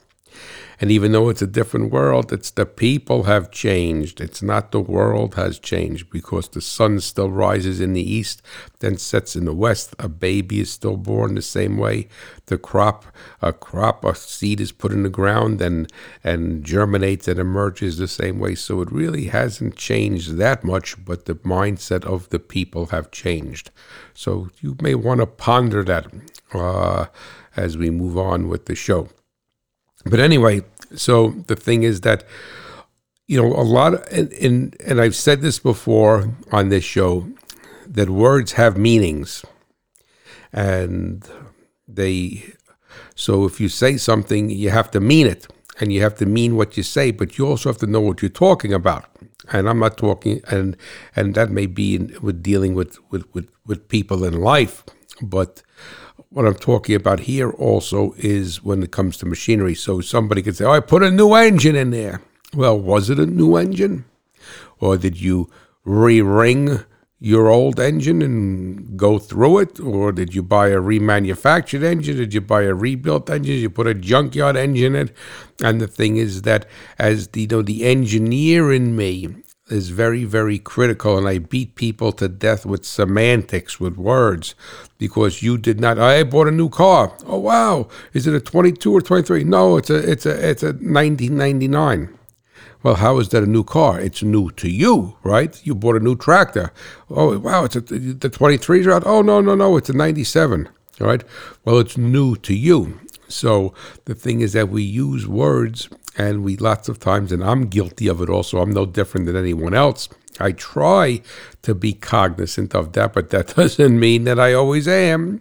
And 0.79 0.91
even 0.91 1.13
though 1.13 1.31
it's 1.31 1.43
a 1.43 1.47
different 1.47 1.91
world, 1.91 2.33
it's 2.33 2.51
the 2.51 2.67
people 2.67 3.23
have 3.23 3.51
changed. 3.51 4.21
It's 4.21 4.43
not 4.43 4.73
the 4.73 4.81
world 4.81 5.35
has 5.35 5.59
changed 5.59 6.11
because 6.11 6.49
the 6.49 6.61
sun 6.61 7.01
still 7.01 7.31
rises 7.31 7.81
in 7.81 7.95
the 7.95 8.03
east, 8.03 8.43
then 8.81 8.99
sets 8.99 9.35
in 9.35 9.47
the 9.47 9.55
west. 9.55 9.95
A 9.99 10.09
baby 10.09 10.61
is 10.61 10.71
still 10.71 10.99
born 10.99 11.35
the 11.35 11.43
same 11.43 11.79
way. 11.79 12.09
The 12.47 12.59
crop, 12.59 13.07
a 13.41 13.55
crop, 13.55 14.05
a 14.05 14.15
seed 14.15 14.61
is 14.61 14.71
put 14.71 14.93
in 14.93 15.03
the 15.03 15.09
ground 15.09 15.63
and 15.63 15.91
and 16.23 16.63
germinates 16.63 17.27
and 17.27 17.41
emerges 17.41 17.97
the 17.97 18.09
same 18.09 18.39
way. 18.39 18.55
So 18.55 18.83
it 18.83 18.93
really 18.93 19.27
hasn't 19.27 19.77
changed 19.77 20.37
that 20.37 20.63
much, 20.63 21.03
but 21.05 21.25
the 21.25 21.37
mindset 21.37 22.05
of 22.05 22.29
the 22.29 22.39
people 22.39 22.87
have 22.87 23.11
changed. 23.11 23.71
So 24.13 24.51
you 24.61 24.77
may 24.83 24.95
want 24.95 25.21
to 25.21 25.27
ponder 25.27 25.83
that 25.85 26.07
uh, 26.53 27.07
as 27.57 27.79
we 27.79 27.89
move 27.89 28.19
on 28.19 28.49
with 28.49 28.67
the 28.67 28.75
show. 28.75 29.09
But 30.09 30.21
anyway, 30.21 30.63
so 30.95 31.31
the 31.47 31.57
thing 31.57 31.83
is 31.83 32.03
that 32.03 32.25
you 33.27 33.41
know 33.41 33.53
a 33.53 33.63
lot 33.63 33.95
of 33.95 34.07
and, 34.13 34.33
and, 34.33 34.77
and 34.87 35.01
I've 35.01 35.17
said 35.17 35.41
this 35.43 35.59
before 35.59 36.35
on 36.53 36.69
this 36.69 36.85
show 36.85 37.29
that 37.87 38.09
words 38.11 38.53
have 38.53 38.77
meanings. 38.77 39.45
And 40.53 41.29
they 41.89 42.53
so 43.15 43.45
if 43.45 43.61
you 43.61 43.69
say 43.69 43.97
something 43.97 44.51
you 44.51 44.71
have 44.71 44.91
to 44.93 45.01
mean 45.01 45.27
it. 45.27 45.47
And 45.79 45.93
you 45.93 46.01
have 46.01 46.15
to 46.17 46.25
mean 46.25 46.57
what 46.57 46.79
you 46.79 46.83
say 46.83 47.11
but 47.11 47.37
you 47.37 47.47
also 47.47 47.69
have 47.69 47.77
to 47.79 47.87
know 47.87 48.01
what 48.01 48.23
you're 48.23 48.31
talking 48.31 48.73
about. 48.73 49.05
And 49.53 49.69
I'm 49.69 49.79
not 49.79 49.99
talking 49.99 50.41
and 50.49 50.77
and 51.15 51.35
that 51.35 51.51
may 51.51 51.67
be 51.67 51.97
in, 51.97 52.17
with 52.23 52.43
dealing 52.43 52.75
with, 52.75 52.99
with 53.11 53.25
with 53.35 53.51
with 53.67 53.89
people 53.89 54.25
in 54.25 54.41
life 54.41 54.85
but 55.23 55.63
what 56.31 56.47
I'm 56.47 56.55
talking 56.55 56.95
about 56.95 57.21
here 57.21 57.51
also 57.51 58.15
is 58.19 58.63
when 58.63 58.83
it 58.83 58.91
comes 58.91 59.17
to 59.19 59.27
machinery. 59.27 59.75
So 59.75 60.01
somebody 60.01 60.43
could 60.43 60.57
say, 60.57 60.65
Oh, 60.65 60.73
I 60.73 60.81
put 60.81 61.03
a 61.03 61.11
new 61.11 61.35
engine 61.35 61.77
in 61.77 61.91
there. 61.91 62.21
Well, 62.55 62.79
was 62.79 63.11
it 63.11 63.19
a 63.19 63.27
new 63.27 63.57
engine? 63.57 64.05
Or 64.79 64.97
did 64.97 65.21
you 65.21 65.51
re 65.85 66.21
ring 66.21 66.85
your 67.19 67.49
old 67.49 67.81
engine 67.81 68.21
and 68.21 68.97
go 68.99 69.19
through 69.19 69.59
it? 69.59 69.81
Or 69.81 70.13
did 70.13 70.35
you 70.35 70.43
buy 70.43 70.69
a 70.69 70.81
remanufactured 70.81 71.83
engine? 71.83 72.17
Did 72.17 72.35
you 72.35 72.41
buy 72.41 72.63
a 72.63 72.75
rebuilt 72.75 73.31
engine? 73.31 73.55
Did 73.55 73.63
you 73.63 73.71
put 73.71 73.87
a 73.87 73.95
junkyard 73.95 74.57
engine 74.57 74.95
in? 74.95 75.09
it? 75.09 75.17
And 75.63 75.81
the 75.81 75.87
thing 75.87 76.19
is 76.19 76.43
that 76.43 76.67
as 76.99 77.29
the, 77.29 77.43
you 77.43 77.47
know, 77.47 77.63
the 77.63 77.87
engineer 77.87 78.73
in 78.73 78.95
me 78.97 79.35
is 79.69 79.89
very, 79.91 80.25
very 80.25 80.59
critical, 80.59 81.19
and 81.19 81.27
I 81.27 81.39
beat 81.39 81.75
people 81.75 82.13
to 82.13 82.29
death 82.29 82.65
with 82.65 82.85
semantics, 82.85 83.81
with 83.81 83.97
words, 83.97 84.55
because 84.99 85.43
you 85.43 85.59
did 85.59 85.81
not. 85.81 85.99
I 85.99 86.23
bought 86.23 86.49
a 86.49 86.53
new 86.53 86.69
car. 86.69 87.17
Oh 87.27 87.39
wow, 87.39 87.89
is 88.13 88.27
it 88.27 88.35
a 88.35 88.41
22 88.41 88.93
or 88.93 89.01
23? 89.01 89.45
No, 89.45 89.77
it's 89.77 89.91
a 89.91 90.11
it's 90.11 90.27
a 90.27 90.51
it's 90.51 90.63
a 90.63 90.73
1999. 90.73 92.17
Well, 92.83 92.97
how 92.97 93.19
is 93.19 93.31
that 93.31 93.43
a 93.43 93.47
new 93.47 93.65
car? 93.65 94.01
It's 94.01 94.23
new 94.23 94.51
to 94.53 94.71
you, 94.71 95.17
right? 95.25 95.61
You 95.67 95.75
bought 95.75 95.97
a 95.97 96.01
new 96.01 96.15
tractor. 96.15 96.73
Oh 97.11 97.39
wow, 97.39 97.65
it's 97.65 97.77
a, 97.77 97.81
the 97.81 98.29
23 98.29 98.89
out. 98.93 99.03
Oh 99.05 99.23
no 99.23 99.41
no 99.41 99.55
no, 99.55 99.77
it's 99.77 99.91
a 99.91 99.93
97. 99.93 100.69
All 101.01 101.07
right. 101.07 101.25
Well, 101.65 101.79
it's 101.79 101.99
new 101.99 102.37
to 102.37 102.55
you. 102.55 103.01
So 103.29 103.75
the 104.05 104.15
thing 104.15 104.41
is 104.41 104.53
that 104.53 104.69
we 104.69 104.83
use 104.83 105.27
words 105.27 105.89
and 106.17 106.43
we 106.43 106.57
lots 106.57 106.89
of 106.89 106.99
times, 106.99 107.33
and 107.33 107.43
I'm 107.45 107.67
guilty 107.67 108.09
of 108.09 108.21
it 108.21 108.29
also. 108.29 108.61
I'm 108.61 108.73
no 108.73 108.87
different 108.87 109.27
than 109.27 109.37
anyone 109.37 109.75
else. 109.75 110.09
I 110.39 110.53
try 110.53 111.23
to 111.63 111.75
be 111.75 111.93
cognizant 111.93 112.75
of 112.75 112.93
that, 112.93 113.13
but 113.13 113.31
that 113.31 113.49
doesn't 113.57 113.99
mean 113.99 114.25
that 114.25 114.39
I 114.39 114.53
always 114.53 114.89
am. 114.89 115.41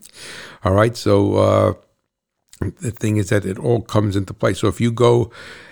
All 0.63 0.74
right, 0.74 0.96
so 0.96 1.36
uh, 1.36 1.74
the 2.60 2.91
thing 2.91 3.17
is 3.17 3.29
that 3.29 3.46
it 3.46 3.58
all 3.60 3.82
comes 3.82 4.15
into 4.15 4.34
play. 4.34 4.53
So 4.53 4.67
if 4.67 4.79
you 4.79 4.91
go 4.91 5.32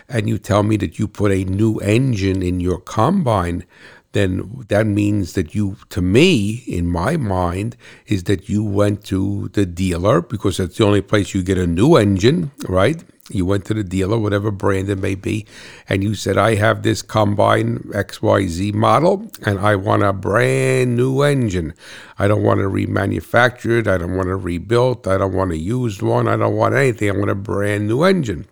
and 0.10 0.28
you 0.28 0.38
tell 0.38 0.64
me 0.64 0.78
that 0.78 1.00
you 1.00 1.08
put 1.08 1.32
a 1.32 1.44
new 1.46 1.78
engine 1.80 2.44
in 2.44 2.60
your 2.60 2.80
combine, 2.80 3.66
then 4.12 4.66
that 4.68 4.86
means 4.86 5.34
that 5.34 5.56
you, 5.56 5.78
to 5.90 6.02
me, 6.02 6.64
in 6.68 6.88
my 6.88 7.18
mind, 7.18 7.76
is 8.06 8.26
that 8.26 8.48
you 8.48 8.64
went 8.64 9.04
to 9.06 9.50
the 9.54 9.66
dealer 9.66 10.22
because 10.22 10.58
that's 10.58 10.78
the 10.78 10.86
only 10.86 11.02
place 11.02 11.34
you 11.34 11.42
get 11.42 11.58
a 11.58 11.66
new 11.66 11.96
engine, 11.96 12.52
right? 12.68 13.04
You 13.30 13.46
went 13.46 13.64
to 13.66 13.74
the 13.74 13.86
dealer, 13.86 14.18
whatever 14.18 14.52
brand 14.52 14.90
it 14.90 14.98
may 14.98 15.16
be, 15.16 15.46
and 15.88 16.04
you 16.04 16.14
said, 16.14 16.38
I 16.38 16.56
have 16.56 16.84
this 16.84 17.02
combine 17.02 17.80
XYZ 17.94 18.74
model 18.74 19.32
and 19.46 19.60
I 19.60 19.78
want 19.78 20.04
a 20.04 20.12
brand 20.12 20.98
new 20.98 21.22
engine. 21.22 21.74
I 22.20 22.28
don't 22.28 22.44
want 22.44 22.60
to 22.60 22.68
remanufacture 22.68 23.80
it. 23.80 23.88
I 23.88 23.98
don't 23.98 24.18
want 24.18 24.28
to 24.28 24.36
rebuild. 24.36 25.08
I 25.08 25.18
don't 25.18 25.34
want 25.34 25.54
a 25.54 25.58
used 25.58 26.02
one. 26.02 26.28
I 26.28 26.36
don't 26.36 26.58
want 26.58 26.76
anything. 26.76 27.10
I 27.10 27.18
want 27.18 27.32
a 27.32 27.36
brand 27.36 27.88
new 27.88 28.04
engine. 28.04 28.46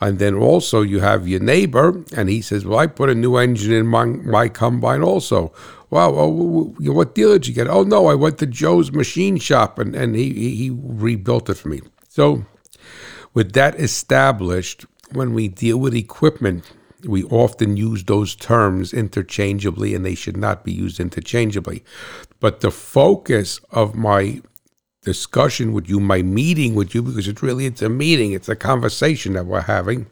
And 0.00 0.18
then 0.18 0.34
also 0.34 0.82
you 0.82 0.98
have 0.98 1.28
your 1.28 1.40
neighbor, 1.40 2.04
and 2.16 2.28
he 2.28 2.42
says, 2.42 2.66
Well, 2.66 2.80
I 2.80 2.88
put 2.88 3.10
a 3.10 3.14
new 3.14 3.36
engine 3.36 3.72
in 3.72 3.86
my, 3.86 4.04
my 4.04 4.48
combine 4.48 5.02
also. 5.02 5.52
Wow, 5.88 6.10
oh, 6.16 6.28
well, 6.28 6.94
what 6.94 7.14
dealer 7.14 7.38
did 7.38 7.46
you 7.46 7.54
get? 7.54 7.68
Oh, 7.68 7.84
no, 7.84 8.08
I 8.08 8.14
went 8.14 8.38
to 8.38 8.46
Joe's 8.46 8.90
machine 8.90 9.38
shop 9.38 9.78
and, 9.78 9.94
and 9.94 10.16
he, 10.16 10.56
he 10.56 10.70
rebuilt 10.74 11.48
it 11.48 11.54
for 11.54 11.68
me. 11.68 11.80
So 12.08 12.44
with 13.34 13.52
that 13.52 13.78
established, 13.78 14.86
when 15.12 15.34
we 15.34 15.48
deal 15.48 15.78
with 15.78 15.94
equipment, 15.94 16.72
we 17.04 17.24
often 17.24 17.76
use 17.76 18.04
those 18.04 18.34
terms 18.34 18.94
interchangeably 18.94 19.94
and 19.94 20.04
they 20.04 20.14
should 20.14 20.36
not 20.36 20.64
be 20.64 20.72
used 20.72 21.00
interchangeably. 21.00 21.84
But 22.40 22.60
the 22.60 22.70
focus 22.70 23.60
of 23.70 23.94
my 23.94 24.40
discussion 25.02 25.72
with 25.72 25.88
you, 25.88 26.00
my 26.00 26.22
meeting 26.22 26.74
with 26.74 26.94
you, 26.94 27.02
because 27.02 27.28
it's 27.28 27.42
really 27.42 27.66
it's 27.66 27.82
a 27.82 27.88
meeting, 27.88 28.32
it's 28.32 28.48
a 28.48 28.56
conversation 28.56 29.34
that 29.34 29.46
we're 29.46 29.60
having, 29.62 30.06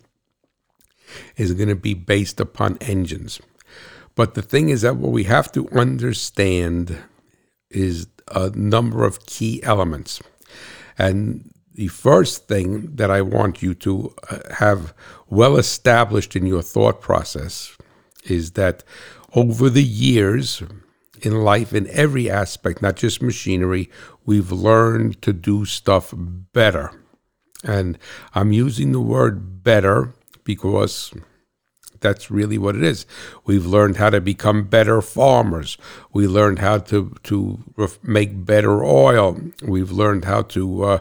is 1.37 1.55
going 1.55 1.69
to 1.69 1.77
be 1.77 1.95
based 1.95 2.41
upon 2.41 2.77
engines. 2.81 3.41
But 4.15 4.35
the 4.35 4.43
thing 4.43 4.69
is 4.69 4.83
that 4.83 4.97
what 4.97 5.13
we 5.13 5.25
have 5.25 5.51
to 5.53 5.69
understand 5.71 6.99
is 7.71 8.07
a 8.29 8.51
number 8.51 9.05
of 9.05 9.25
key 9.25 9.63
elements. 9.63 10.21
And 10.99 11.52
the 11.75 11.89
first 11.89 12.49
thing 12.49 12.95
that 12.97 13.11
I 13.11 13.23
want 13.23 13.63
you 13.63 13.75
to 13.75 14.15
uh, 14.31 14.39
have 14.55 14.95
well 15.29 15.57
established 15.57 16.37
in 16.37 16.47
your 16.47 16.63
thought 16.63 17.01
process 17.01 17.77
is 18.25 18.53
that 18.53 18.85
over 19.35 19.71
the 19.71 19.83
years 19.83 20.63
in 21.23 21.43
life, 21.43 21.73
in 21.73 21.89
every 21.91 22.31
aspect, 22.31 22.83
not 22.83 22.97
just 22.97 23.23
machinery, 23.23 23.91
we've 24.25 24.53
learned 24.53 25.23
to 25.23 25.33
do 25.33 25.65
stuff 25.65 26.13
better. 26.17 26.93
And 27.65 27.99
I'm 28.35 28.53
using 28.53 28.93
the 28.93 29.01
word 29.01 29.63
better 29.63 30.13
because 30.45 31.15
that's 32.01 32.31
really 32.31 32.59
what 32.59 32.77
it 32.77 32.83
is. 32.83 33.07
We've 33.45 33.65
learned 33.65 33.97
how 33.97 34.11
to 34.11 34.21
become 34.21 34.65
better 34.65 35.01
farmers. 35.01 35.79
We 36.13 36.27
learned 36.27 36.59
how 36.59 36.79
to 36.79 37.15
to 37.23 37.63
make 38.03 38.45
better 38.45 38.85
oil. 38.85 39.41
We've 39.63 39.93
learned 39.93 40.25
how 40.25 40.43
to 40.43 40.85
uh, 40.85 40.99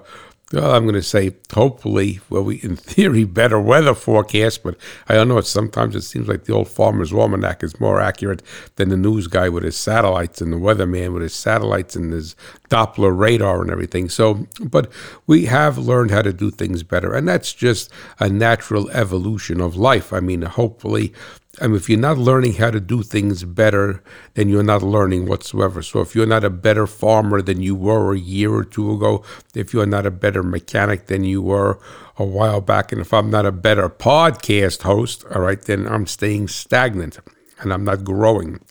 well, 0.54 0.74
I'm 0.74 0.84
going 0.84 0.96
to 0.96 1.04
say 1.04 1.36
hopefully, 1.54 2.20
well, 2.30 2.44
we 2.44 2.58
in 2.58 2.76
theory 2.76 3.24
better 3.24 3.60
weather 3.60 3.94
forecast, 3.94 4.64
but 4.64 4.76
I 5.08 5.14
don't 5.14 5.28
know. 5.28 5.40
Sometimes 5.42 5.96
it 5.96 6.02
seems 6.02 6.28
like 6.28 6.44
the 6.46 6.54
old 6.54 6.68
farmer's 6.68 7.14
almanac 7.14 7.64
is 7.64 7.80
more 7.80 8.02
accurate 8.02 8.42
than 8.76 8.90
the 8.90 8.98
news 8.98 9.28
guy 9.28 9.50
with 9.50 9.64
his 9.64 9.78
satellites 9.78 10.42
and 10.42 10.52
the 10.52 10.58
weatherman 10.58 11.14
with 11.14 11.24
his 11.24 11.34
satellites 11.34 11.96
and 11.96 12.12
his 12.12 12.36
Doppler 12.72 13.16
radar 13.16 13.62
and 13.62 13.70
everything. 13.70 14.08
So, 14.08 14.48
but 14.62 14.90
we 15.28 15.46
have 15.46 15.78
learned 15.78 16.12
how 16.12 16.22
to 16.22 16.32
do 16.32 16.50
things 16.50 16.84
better, 16.84 17.14
and 17.14 17.28
that's 17.28 17.54
just 17.54 17.92
a 18.20 18.30
natural 18.30 18.90
evolution 18.92 19.60
of 19.60 19.76
life. 19.76 20.14
I 20.14 20.22
mean, 20.22 20.44
hopefully, 20.44 21.14
I 21.60 21.68
mean, 21.68 21.76
if 21.76 21.90
you're 21.90 22.00
not 22.00 22.18
learning 22.18 22.54
how 22.54 22.72
to 22.72 22.80
do 22.80 23.04
things 23.04 23.44
better, 23.44 24.02
then 24.36 24.48
you're 24.48 24.64
not 24.64 24.82
learning 24.82 25.28
whatsoever. 25.28 25.82
So 25.82 26.00
if 26.00 26.16
you're 26.16 26.26
not 26.26 26.46
a 26.46 26.50
better 26.50 26.88
farmer 26.88 27.42
than 27.42 27.62
you 27.62 27.76
were 27.76 28.14
a 28.14 28.20
year 28.20 28.54
or 28.54 28.64
two 28.64 28.94
ago, 28.94 29.24
if 29.54 29.74
you're 29.74 29.86
not 29.86 30.06
a 30.06 30.12
better 30.12 30.44
mechanic 30.44 31.08
than 31.08 31.26
you 31.26 31.42
were 31.42 31.78
a 32.18 32.24
while 32.24 32.62
back, 32.62 32.94
and 32.94 33.02
if 33.02 33.14
I'm 33.14 33.30
not 33.30 33.46
a 33.46 33.52
better 33.52 33.90
podcast 33.90 34.84
host, 34.84 35.26
all 35.36 35.42
right, 35.42 35.62
then 35.62 35.88
I'm 35.88 36.08
staying 36.08 36.48
stagnant 36.48 37.20
and 37.60 37.74
I'm 37.74 37.84
not 37.84 38.06
growing. 38.06 38.62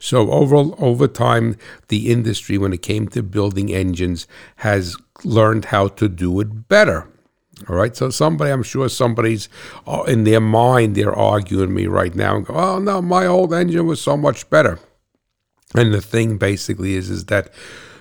So 0.00 0.32
over 0.32 0.56
over 0.78 1.06
time, 1.06 1.56
the 1.88 2.10
industry, 2.10 2.58
when 2.58 2.72
it 2.72 2.82
came 2.82 3.06
to 3.08 3.22
building 3.22 3.72
engines, 3.72 4.26
has 4.56 4.96
learned 5.22 5.66
how 5.66 5.88
to 5.88 6.08
do 6.08 6.40
it 6.40 6.68
better. 6.68 7.06
All 7.68 7.76
right. 7.76 7.94
So 7.94 8.08
somebody, 8.10 8.50
I'm 8.50 8.62
sure 8.62 8.88
somebody's 8.88 9.48
uh, 9.86 10.04
in 10.08 10.24
their 10.24 10.40
mind, 10.40 10.94
they're 10.94 11.14
arguing 11.14 11.74
me 11.74 11.86
right 11.86 12.14
now 12.14 12.36
and 12.36 12.46
go, 12.46 12.54
oh, 12.54 12.78
no, 12.78 13.02
my 13.02 13.26
old 13.26 13.52
engine 13.52 13.86
was 13.86 14.00
so 14.00 14.16
much 14.16 14.48
better. 14.48 14.78
And 15.74 15.92
the 15.92 16.00
thing 16.00 16.38
basically 16.38 16.94
is, 16.94 17.10
is 17.10 17.26
that 17.26 17.52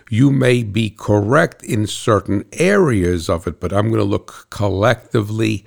you 0.10 0.32
may 0.32 0.64
be 0.64 0.90
correct 0.90 1.62
in 1.64 1.86
certain 1.86 2.46
areas 2.54 3.30
of 3.30 3.46
it, 3.46 3.60
but 3.60 3.74
I'm 3.74 3.90
going 3.90 4.00
to 4.00 4.06
look 4.06 4.48
collectively 4.50 5.66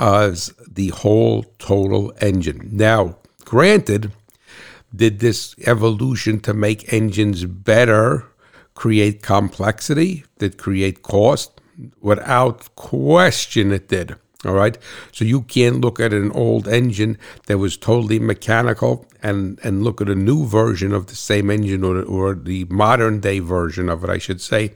as 0.00 0.52
the 0.68 0.88
whole 0.88 1.44
total 1.58 2.12
engine. 2.20 2.70
Now, 2.72 3.18
granted, 3.44 4.10
did 4.94 5.20
this 5.20 5.54
evolution 5.66 6.40
to 6.40 6.54
make 6.54 6.92
engines 6.92 7.44
better 7.44 8.26
create 8.74 9.22
complexity? 9.22 10.24
Did 10.38 10.58
create 10.58 11.02
cost? 11.02 11.60
Without 12.00 12.74
question, 12.76 13.72
it 13.72 13.88
did. 13.88 14.16
All 14.44 14.54
right. 14.54 14.76
So 15.12 15.24
you 15.24 15.42
can't 15.42 15.80
look 15.80 16.00
at 16.00 16.12
an 16.12 16.30
old 16.32 16.68
engine 16.68 17.18
that 17.46 17.58
was 17.58 17.76
totally 17.76 18.18
mechanical 18.18 19.06
and, 19.24 19.58
and 19.64 19.82
look 19.82 20.02
at 20.02 20.08
a 20.10 20.14
new 20.14 20.46
version 20.46 20.92
of 20.92 21.06
the 21.06 21.16
same 21.16 21.50
engine 21.50 21.82
or, 21.82 22.02
or 22.02 22.34
the 22.34 22.66
modern 22.66 23.20
day 23.20 23.38
version 23.38 23.88
of 23.88 24.04
it, 24.04 24.10
I 24.10 24.18
should 24.18 24.40
say, 24.40 24.72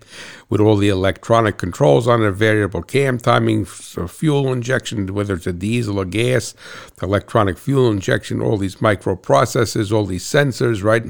with 0.49 0.59
all 0.59 0.77
the 0.77 0.89
electronic 0.89 1.59
controls 1.59 2.09
on 2.09 2.23
it, 2.23 2.31
variable 2.31 2.83
cam 2.83 3.19
timing, 3.19 3.67
fuel 3.67 4.51
injection, 4.51 5.13
whether 5.13 5.35
it's 5.35 5.47
a 5.47 5.53
diesel 5.53 6.01
or 6.01 6.07
gas, 6.07 6.55
electronic 7.03 7.59
fuel 7.59 7.91
injection, 7.91 8.41
all 8.41 8.57
these 8.57 8.77
microprocessors, 8.77 9.93
all 9.93 10.07
these 10.07 10.25
sensors, 10.25 10.83
right? 10.83 11.05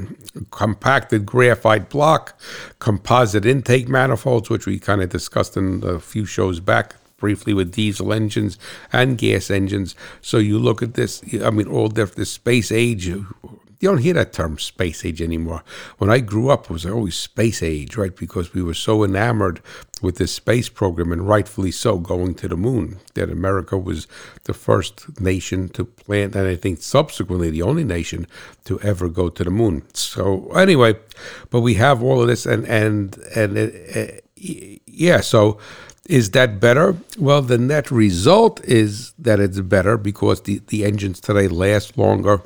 Compacted 0.51 1.25
graphite 1.25 1.89
block, 1.89 2.37
composite 2.79 3.45
intake 3.45 3.87
manifolds, 3.87 4.49
which 4.49 4.65
we 4.65 4.79
kind 4.79 5.01
of 5.01 5.07
discussed 5.09 5.55
in 5.55 5.81
a 5.85 5.99
few 5.99 6.25
shows 6.25 6.59
back 6.59 6.95
briefly 7.19 7.53
with 7.53 7.73
diesel 7.73 8.13
engines 8.13 8.57
and 8.91 9.17
gas 9.17 9.51
engines. 9.51 9.95
So 10.21 10.37
you 10.37 10.57
look 10.59 10.81
at 10.81 10.93
this, 10.93 11.21
I 11.43 11.49
mean, 11.49 11.67
all 11.67 11.89
the, 11.89 12.05
the 12.05 12.25
space 12.25 12.71
age. 12.71 13.07
You 13.07 13.87
don't 13.87 13.99
hear 13.99 14.13
that 14.15 14.33
term 14.33 14.59
space 14.59 15.05
age 15.05 15.21
anymore. 15.21 15.63
When 15.99 16.09
I 16.09 16.19
grew 16.19 16.49
up, 16.49 16.65
it 16.65 16.69
was 16.69 16.85
always 16.85 17.15
space 17.15 17.63
age, 17.63 17.95
right? 17.95 18.13
Because 18.13 18.53
we 18.53 18.61
were 18.61 18.73
so 18.73 19.05
enamored 19.05 19.61
with 20.01 20.17
this 20.17 20.33
space 20.33 20.67
program, 20.67 21.13
and 21.13 21.25
rightfully 21.25 21.71
so, 21.71 21.97
going 21.97 22.35
to 22.35 22.49
the 22.49 22.57
moon. 22.57 22.99
That 23.13 23.29
America 23.29 23.77
was 23.77 24.05
the 24.43 24.53
first 24.53 25.21
nation 25.21 25.69
to 25.69 25.85
plant, 25.85 26.35
and 26.35 26.45
I 26.45 26.57
think 26.57 26.81
subsequently 26.81 27.49
the 27.49 27.61
only 27.61 27.85
nation 27.85 28.27
to 28.65 28.81
ever 28.81 29.07
go 29.07 29.29
to 29.29 29.43
the 29.45 29.49
moon. 29.49 29.83
So 29.93 30.51
anyway, 30.51 30.95
but 31.49 31.61
we 31.61 31.75
have 31.75 32.03
all 32.03 32.21
of 32.21 32.27
this, 32.27 32.45
and 32.45 32.65
and 32.67 33.17
and 33.33 33.57
uh, 33.95 34.19
yeah, 34.35 35.21
so 35.21 35.57
is 36.09 36.31
that 36.31 36.59
better? 36.59 36.97
Well, 37.19 37.43
the 37.43 37.59
net 37.59 37.91
result 37.91 38.63
is 38.65 39.13
that 39.19 39.39
it's 39.39 39.59
better 39.61 39.95
because 39.95 40.41
the, 40.41 40.59
the 40.67 40.83
engines 40.83 41.19
today 41.21 41.47
last 41.47 41.97
longer 41.97 42.41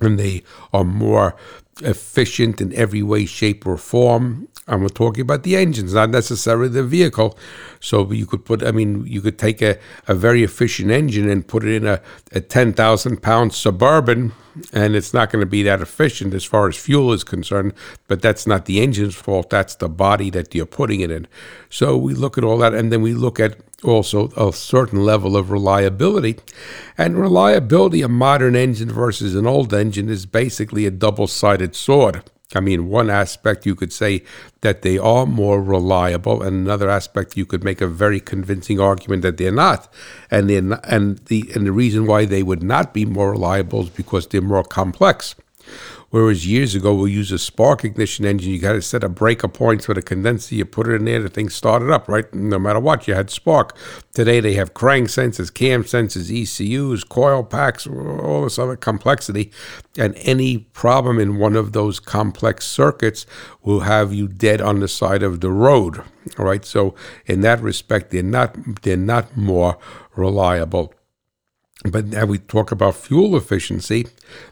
and 0.00 0.18
they 0.18 0.42
are 0.72 0.82
more 0.82 1.36
efficient 1.82 2.62
in 2.62 2.72
every 2.72 3.02
way, 3.02 3.26
shape, 3.26 3.66
or 3.66 3.76
form. 3.76 4.48
I'm 4.66 4.88
talking 4.88 5.20
about 5.20 5.42
the 5.42 5.56
engines, 5.56 5.92
not 5.92 6.08
necessarily 6.08 6.68
the 6.68 6.82
vehicle. 6.82 7.38
So 7.80 8.10
you 8.10 8.24
could 8.24 8.46
put, 8.46 8.62
I 8.62 8.70
mean, 8.70 9.06
you 9.06 9.20
could 9.20 9.38
take 9.38 9.60
a, 9.60 9.78
a 10.08 10.14
very 10.14 10.42
efficient 10.42 10.90
engine 10.90 11.28
and 11.28 11.46
put 11.46 11.64
it 11.64 11.74
in 11.74 11.86
a, 11.86 12.00
a 12.32 12.40
10,000 12.40 13.20
pound 13.20 13.52
suburban, 13.52 14.32
and 14.72 14.96
it's 14.96 15.12
not 15.12 15.30
going 15.30 15.40
to 15.40 15.46
be 15.46 15.62
that 15.64 15.82
efficient 15.82 16.32
as 16.32 16.44
far 16.44 16.66
as 16.66 16.76
fuel 16.76 17.12
is 17.12 17.24
concerned. 17.24 17.74
But 18.08 18.22
that's 18.22 18.46
not 18.46 18.64
the 18.64 18.80
engine's 18.80 19.14
fault, 19.14 19.50
that's 19.50 19.74
the 19.74 19.88
body 19.88 20.30
that 20.30 20.54
you're 20.54 20.64
putting 20.64 21.00
it 21.00 21.10
in. 21.10 21.26
So 21.68 21.98
we 21.98 22.14
look 22.14 22.38
at 22.38 22.44
all 22.44 22.56
that, 22.58 22.72
and 22.72 22.90
then 22.90 23.02
we 23.02 23.12
look 23.12 23.38
at 23.38 23.58
also 23.82 24.28
a 24.30 24.50
certain 24.50 25.04
level 25.04 25.36
of 25.36 25.50
reliability. 25.50 26.38
And 26.96 27.18
reliability, 27.18 28.00
a 28.00 28.08
modern 28.08 28.56
engine 28.56 28.90
versus 28.90 29.34
an 29.34 29.46
old 29.46 29.74
engine, 29.74 30.08
is 30.08 30.24
basically 30.24 30.86
a 30.86 30.90
double 30.90 31.26
sided 31.26 31.76
sword. 31.76 32.22
I 32.54 32.60
mean, 32.60 32.88
one 32.88 33.10
aspect 33.10 33.66
you 33.66 33.74
could 33.74 33.92
say 33.92 34.22
that 34.60 34.82
they 34.82 34.98
are 34.98 35.26
more 35.26 35.62
reliable, 35.62 36.42
and 36.42 36.54
another 36.54 36.90
aspect 36.90 37.36
you 37.36 37.46
could 37.46 37.64
make 37.64 37.80
a 37.80 37.86
very 37.86 38.20
convincing 38.20 38.78
argument 38.80 39.22
that 39.22 39.38
they're 39.38 39.50
not. 39.50 39.92
And 40.30 40.50
they're 40.50 40.80
and 40.84 41.18
the 41.26 41.50
and 41.54 41.66
the 41.66 41.72
reason 41.72 42.06
why 42.06 42.26
they 42.26 42.42
would 42.42 42.62
not 42.62 42.92
be 42.92 43.04
more 43.06 43.32
reliable 43.32 43.84
is 43.84 43.90
because 43.90 44.26
they're 44.26 44.42
more 44.42 44.62
complex. 44.62 45.34
Whereas 46.14 46.46
years 46.46 46.76
ago, 46.76 46.94
we 46.94 47.10
used 47.10 47.32
a 47.32 47.40
spark 47.40 47.84
ignition 47.84 48.24
engine. 48.24 48.52
You 48.52 48.60
got 48.60 48.74
to 48.74 48.82
set 48.82 49.02
a 49.02 49.08
breaker 49.08 49.48
points 49.48 49.86
for 49.86 49.94
the 49.94 50.00
condenser. 50.00 50.54
You 50.54 50.64
put 50.64 50.86
it 50.86 50.94
in 50.94 51.06
there, 51.06 51.20
the 51.20 51.28
thing 51.28 51.48
started 51.48 51.90
up, 51.90 52.08
right? 52.08 52.32
No 52.32 52.56
matter 52.56 52.78
what, 52.78 53.08
you 53.08 53.16
had 53.16 53.30
spark. 53.30 53.76
Today, 54.12 54.38
they 54.38 54.52
have 54.54 54.74
crank 54.74 55.08
sensors, 55.08 55.52
cam 55.52 55.82
sensors, 55.82 56.30
ECUs, 56.30 57.02
coil 57.02 57.42
packs, 57.42 57.88
all 57.88 58.44
this 58.44 58.60
other 58.60 58.76
complexity. 58.76 59.50
And 59.98 60.14
any 60.18 60.58
problem 60.58 61.18
in 61.18 61.38
one 61.38 61.56
of 61.56 61.72
those 61.72 61.98
complex 61.98 62.64
circuits 62.64 63.26
will 63.64 63.80
have 63.80 64.14
you 64.14 64.28
dead 64.28 64.60
on 64.60 64.78
the 64.78 64.86
side 64.86 65.24
of 65.24 65.40
the 65.40 65.50
road. 65.50 65.98
All 66.38 66.44
right. 66.44 66.64
So 66.64 66.94
in 67.26 67.40
that 67.40 67.60
respect, 67.60 68.12
they're 68.12 68.22
not 68.22 68.56
they're 68.82 68.96
not 68.96 69.36
more 69.36 69.78
reliable. 70.14 70.94
But 71.86 72.06
now 72.06 72.24
we 72.24 72.38
talk 72.38 72.72
about 72.72 72.94
fuel 72.94 73.36
efficiency. 73.36 74.06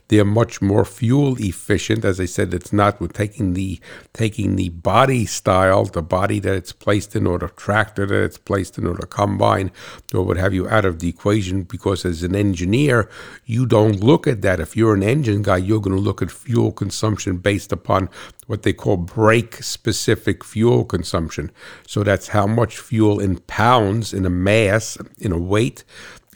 They're 0.08 0.22
much 0.22 0.60
more 0.60 0.84
fuel 0.84 1.36
efficient. 1.38 2.04
As 2.04 2.20
I 2.20 2.26
said, 2.26 2.52
it's 2.52 2.74
not 2.74 3.00
with 3.00 3.14
taking 3.14 3.54
the 3.54 3.80
taking 4.12 4.56
the 4.56 4.68
body 4.68 5.24
style, 5.24 5.86
the 5.86 6.02
body 6.02 6.40
that 6.40 6.54
it's 6.54 6.72
placed 6.72 7.16
in, 7.16 7.26
or 7.26 7.38
the 7.38 7.48
tractor 7.48 8.04
that 8.04 8.22
it's 8.22 8.36
placed 8.36 8.76
in, 8.76 8.86
or 8.86 8.96
the 8.96 9.06
combine, 9.06 9.70
or 10.12 10.24
what 10.24 10.36
have 10.36 10.52
you, 10.52 10.68
out 10.68 10.84
of 10.84 10.98
the 10.98 11.08
equation. 11.08 11.62
Because 11.62 12.04
as 12.04 12.22
an 12.22 12.36
engineer, 12.36 13.08
you 13.46 13.64
don't 13.64 14.04
look 14.04 14.26
at 14.26 14.42
that. 14.42 14.60
If 14.60 14.76
you're 14.76 14.94
an 14.94 15.02
engine 15.02 15.40
guy, 15.40 15.56
you're 15.56 15.80
going 15.80 15.96
to 15.96 16.02
look 16.02 16.20
at 16.20 16.30
fuel 16.30 16.70
consumption 16.70 17.38
based 17.38 17.72
upon 17.72 18.10
what 18.46 18.62
they 18.62 18.74
call 18.74 18.98
brake 18.98 19.62
specific 19.62 20.44
fuel 20.44 20.84
consumption. 20.84 21.50
So 21.86 22.02
that's 22.02 22.28
how 22.28 22.46
much 22.46 22.76
fuel 22.76 23.20
in 23.20 23.38
pounds, 23.38 24.12
in 24.12 24.26
a 24.26 24.30
mass, 24.30 24.98
in 25.18 25.32
a 25.32 25.38
weight 25.38 25.82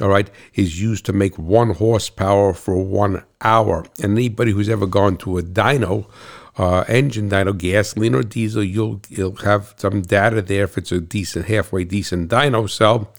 all 0.00 0.08
right, 0.08 0.28
is 0.54 0.80
used 0.80 1.06
to 1.06 1.12
make 1.12 1.38
one 1.38 1.70
horsepower 1.70 2.52
for 2.52 2.76
one 2.76 3.24
hour. 3.40 3.86
And 4.02 4.12
anybody 4.12 4.52
who's 4.52 4.68
ever 4.68 4.86
gone 4.86 5.16
to 5.18 5.38
a 5.38 5.42
dyno, 5.42 6.06
uh, 6.58 6.84
engine 6.86 7.30
dyno, 7.30 7.56
gasoline 7.56 8.14
or 8.14 8.22
diesel, 8.22 8.62
you'll 8.62 9.00
you'll 9.08 9.36
have 9.36 9.74
some 9.78 10.02
data 10.02 10.42
there 10.42 10.64
if 10.64 10.76
it's 10.76 10.92
a 10.92 11.00
decent, 11.00 11.46
halfway 11.46 11.84
decent 11.84 12.30
dyno 12.30 12.68
cell 12.68 13.10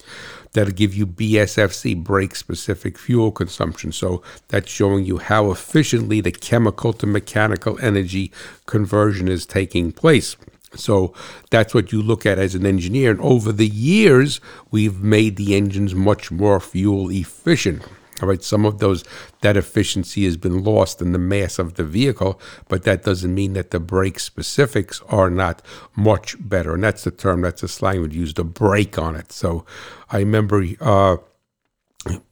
that'll 0.53 0.73
give 0.73 0.95
you 0.95 1.05
BSFC, 1.05 2.03
brake 2.03 2.35
specific 2.35 2.97
fuel 2.97 3.31
consumption. 3.31 3.91
So 3.91 4.23
that's 4.47 4.71
showing 4.71 5.05
you 5.05 5.17
how 5.17 5.51
efficiently 5.51 6.21
the 6.21 6.31
chemical 6.31 6.93
to 6.93 7.05
mechanical 7.05 7.77
energy 7.79 8.31
conversion 8.65 9.27
is 9.27 9.45
taking 9.45 9.91
place. 9.91 10.35
So 10.75 11.13
that's 11.49 11.73
what 11.73 11.91
you 11.91 12.01
look 12.01 12.25
at 12.25 12.39
as 12.39 12.55
an 12.55 12.65
engineer. 12.65 13.11
And 13.11 13.21
over 13.21 13.51
the 13.51 13.67
years, 13.67 14.41
we've 14.71 15.01
made 15.01 15.35
the 15.35 15.55
engines 15.55 15.95
much 15.95 16.31
more 16.31 16.59
fuel 16.59 17.09
efficient. 17.09 17.83
All 18.21 18.29
right, 18.29 18.41
some 18.41 18.65
of 18.65 18.79
those 18.79 19.03
that 19.41 19.57
efficiency 19.57 20.25
has 20.25 20.37
been 20.37 20.63
lost 20.63 21.01
in 21.01 21.11
the 21.11 21.19
mass 21.19 21.59
of 21.59 21.75
the 21.75 21.83
vehicle, 21.83 22.41
but 22.67 22.83
that 22.83 23.03
doesn't 23.03 23.33
mean 23.33 23.53
that 23.53 23.69
the 23.69 23.79
brake 23.79 24.19
specifics 24.19 25.01
are 25.07 25.29
not 25.29 25.61
much 25.95 26.35
better. 26.39 26.73
And 26.73 26.83
that's 26.83 27.03
the 27.03 27.11
term, 27.11 27.41
that's 27.41 27.61
the 27.61 27.67
slang 27.67 28.01
would 28.01 28.13
use 28.13 28.33
the 28.33 28.43
brake 28.43 28.97
on 28.97 29.15
it. 29.15 29.31
So 29.31 29.65
I 30.09 30.17
remember 30.17 30.65
uh, 30.81 31.17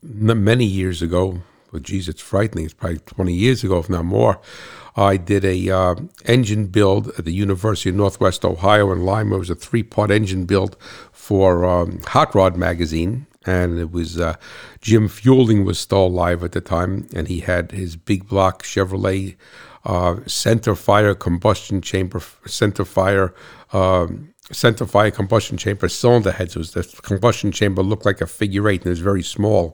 many 0.02 0.66
years 0.66 1.04
ago, 1.04 1.42
well, 1.72 1.82
geez, 1.82 2.10
it's 2.10 2.22
frightening. 2.22 2.66
It's 2.66 2.74
probably 2.74 3.00
20 3.00 3.34
years 3.34 3.64
ago, 3.64 3.80
if 3.80 3.90
not 3.90 4.06
more. 4.06 4.40
I 4.96 5.18
did 5.18 5.44
a 5.44 5.70
uh, 5.70 5.96
engine 6.26 6.68
build 6.68 7.10
at 7.18 7.26
the 7.26 7.34
University 7.34 7.90
of 7.90 7.96
Northwest 7.96 8.46
Ohio 8.46 8.92
in 8.92 9.04
Lima. 9.04 9.36
It 9.36 9.40
was 9.40 9.50
a 9.50 9.56
three 9.56 9.84
part 9.84 10.10
engine 10.10 10.46
build 10.46 10.78
for 11.12 11.66
um, 11.66 12.00
Hot 12.08 12.34
Rod 12.34 12.56
magazine, 12.56 13.28
and 13.46 13.78
it 13.78 13.92
was 13.92 14.20
uh, 14.20 14.36
Jim 14.80 15.08
Feuling 15.08 15.66
was 15.66 15.80
still 15.80 16.06
alive 16.06 16.44
at 16.44 16.54
the 16.54 16.62
time, 16.62 17.08
and 17.14 17.28
he 17.28 17.42
had 17.42 17.72
his 17.72 17.98
big 17.98 18.28
block 18.28 18.64
Chevrolet 18.64 19.36
uh, 19.84 20.18
center 20.26 20.76
fire 20.76 21.14
combustion 21.14 21.82
chamber, 21.82 22.22
center 22.46 22.86
fire. 22.86 23.34
Um, 23.74 24.34
center 24.52 24.86
fire 24.86 25.10
combustion 25.10 25.58
chamber 25.58 25.90
cylinder 25.90 26.32
heads. 26.32 26.56
Was 26.56 26.74
the 26.74 26.84
combustion 27.02 27.52
chamber 27.52 27.82
looked 27.82 28.06
like 28.06 28.22
a 28.22 28.28
figure 28.28 28.70
eight 28.70 28.82
and 28.82 28.88
it 28.88 28.92
was 28.92 29.00
very 29.00 29.24
small 29.24 29.74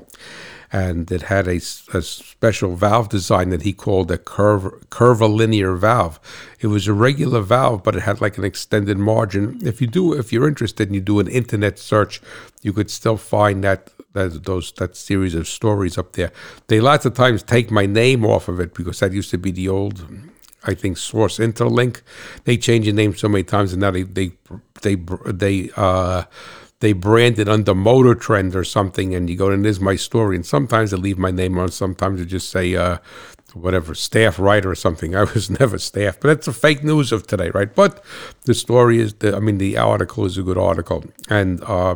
and 0.72 1.12
it 1.12 1.24
had 1.24 1.48
a, 1.48 1.58
a, 1.94 2.02
special 2.02 2.76
valve 2.76 3.10
design 3.10 3.50
that 3.50 3.64
he 3.64 3.74
called 3.74 4.10
a 4.10 4.18
curve, 4.18 4.90
curvilinear 4.90 5.76
valve. 5.76 6.20
It 6.62 6.68
was 6.68 6.88
a 6.88 6.94
regular 6.94 7.42
valve, 7.42 7.84
but 7.84 7.96
it 7.96 8.04
had 8.04 8.22
like 8.22 8.38
an 8.38 8.46
extended 8.46 8.98
margin. 8.98 9.60
If 9.64 9.82
you 9.82 9.88
do, 9.88 10.14
if 10.14 10.32
you're 10.32 10.48
interested 10.48 10.88
and 10.88 10.96
you 10.96 11.02
do 11.02 11.20
an 11.20 11.28
internet 11.28 11.78
search, 11.78 12.22
you 12.62 12.72
could 12.72 12.90
still 12.90 13.18
find 13.18 13.64
that 13.64 13.90
that 14.14 14.44
those 14.44 14.72
that 14.74 14.96
series 14.96 15.36
of 15.36 15.48
stories 15.48 15.98
up 15.98 16.14
there. 16.14 16.32
They 16.68 16.80
lots 16.80 17.06
of 17.06 17.14
times 17.14 17.44
take 17.44 17.72
my 17.72 17.86
name 17.86 18.26
off 18.26 18.48
of 18.48 18.60
it 18.60 18.74
because 18.74 19.00
that 19.00 19.14
used 19.14 19.32
to 19.32 19.38
be 19.38 19.52
the 19.52 19.70
old 19.70 20.06
I 20.64 20.74
think 20.76 20.98
Source 20.98 21.40
Interlink. 21.40 22.02
They 22.44 22.56
change 22.58 22.86
the 22.86 22.94
name 22.94 23.16
so 23.16 23.28
many 23.28 23.44
times, 23.44 23.74
and 23.74 23.82
now 23.82 23.92
they 23.92 24.04
they 24.04 24.32
they 24.82 24.96
they 25.26 25.72
uh, 25.76 26.24
they 26.82 26.94
brand 26.94 27.40
it 27.40 27.48
under 27.48 27.74
Motor 27.74 28.16
Trend 28.16 28.56
or 28.56 28.64
something, 28.64 29.16
and 29.16 29.30
you 29.30 29.38
go, 29.38 29.50
and 29.50 29.64
this 29.64 29.78
is 29.78 29.82
my 29.82 29.96
story. 29.96 30.36
And 30.36 30.46
sometimes 30.46 30.92
they 30.92 30.98
leave 30.98 31.18
my 31.18 31.32
name 31.32 31.58
on, 31.58 31.70
sometimes 31.70 32.20
they 32.20 32.26
just 32.26 32.50
say, 32.50 32.76
uh, 32.76 32.98
whatever, 33.54 33.94
staff 33.94 34.40
writer 34.40 34.72
or 34.72 34.76
something. 34.76 35.16
I 35.22 35.24
was 35.24 35.50
never 35.50 35.78
staff, 35.78 36.20
but 36.20 36.28
that's 36.28 36.48
the 36.48 36.54
fake 36.54 36.84
news 36.84 37.12
of 37.12 37.28
today, 37.28 37.52
right? 37.52 37.74
But 37.74 38.04
the 38.46 38.56
story 38.56 39.00
is, 39.00 39.14
the, 39.16 39.36
I 39.36 39.40
mean, 39.40 39.60
the 39.60 39.78
article 39.78 40.26
is 40.26 40.38
a 40.38 40.44
good 40.44 40.58
article. 40.58 41.06
And 41.30 41.64
uh, 41.64 41.96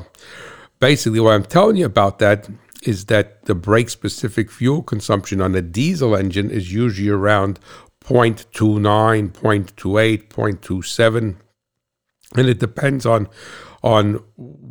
basically, 0.80 1.20
what 1.20 1.34
I'm 1.34 1.46
telling 1.46 1.78
you 1.78 1.86
about 1.86 2.20
that 2.20 2.48
is 2.84 3.06
that 3.06 3.46
the 3.46 3.56
brake 3.56 3.90
specific 3.90 4.52
fuel 4.52 4.84
consumption 4.84 5.42
on 5.42 5.56
a 5.56 5.62
diesel 5.64 6.16
engine 6.16 6.52
is 6.52 6.72
usually 6.72 7.10
around 7.10 7.60
0.29, 8.04 9.32
0.28, 9.32 10.28
0.27. 10.28 11.36
And 12.38 12.50
it 12.50 12.60
depends 12.60 13.08
on 13.08 13.30
on 13.86 14.20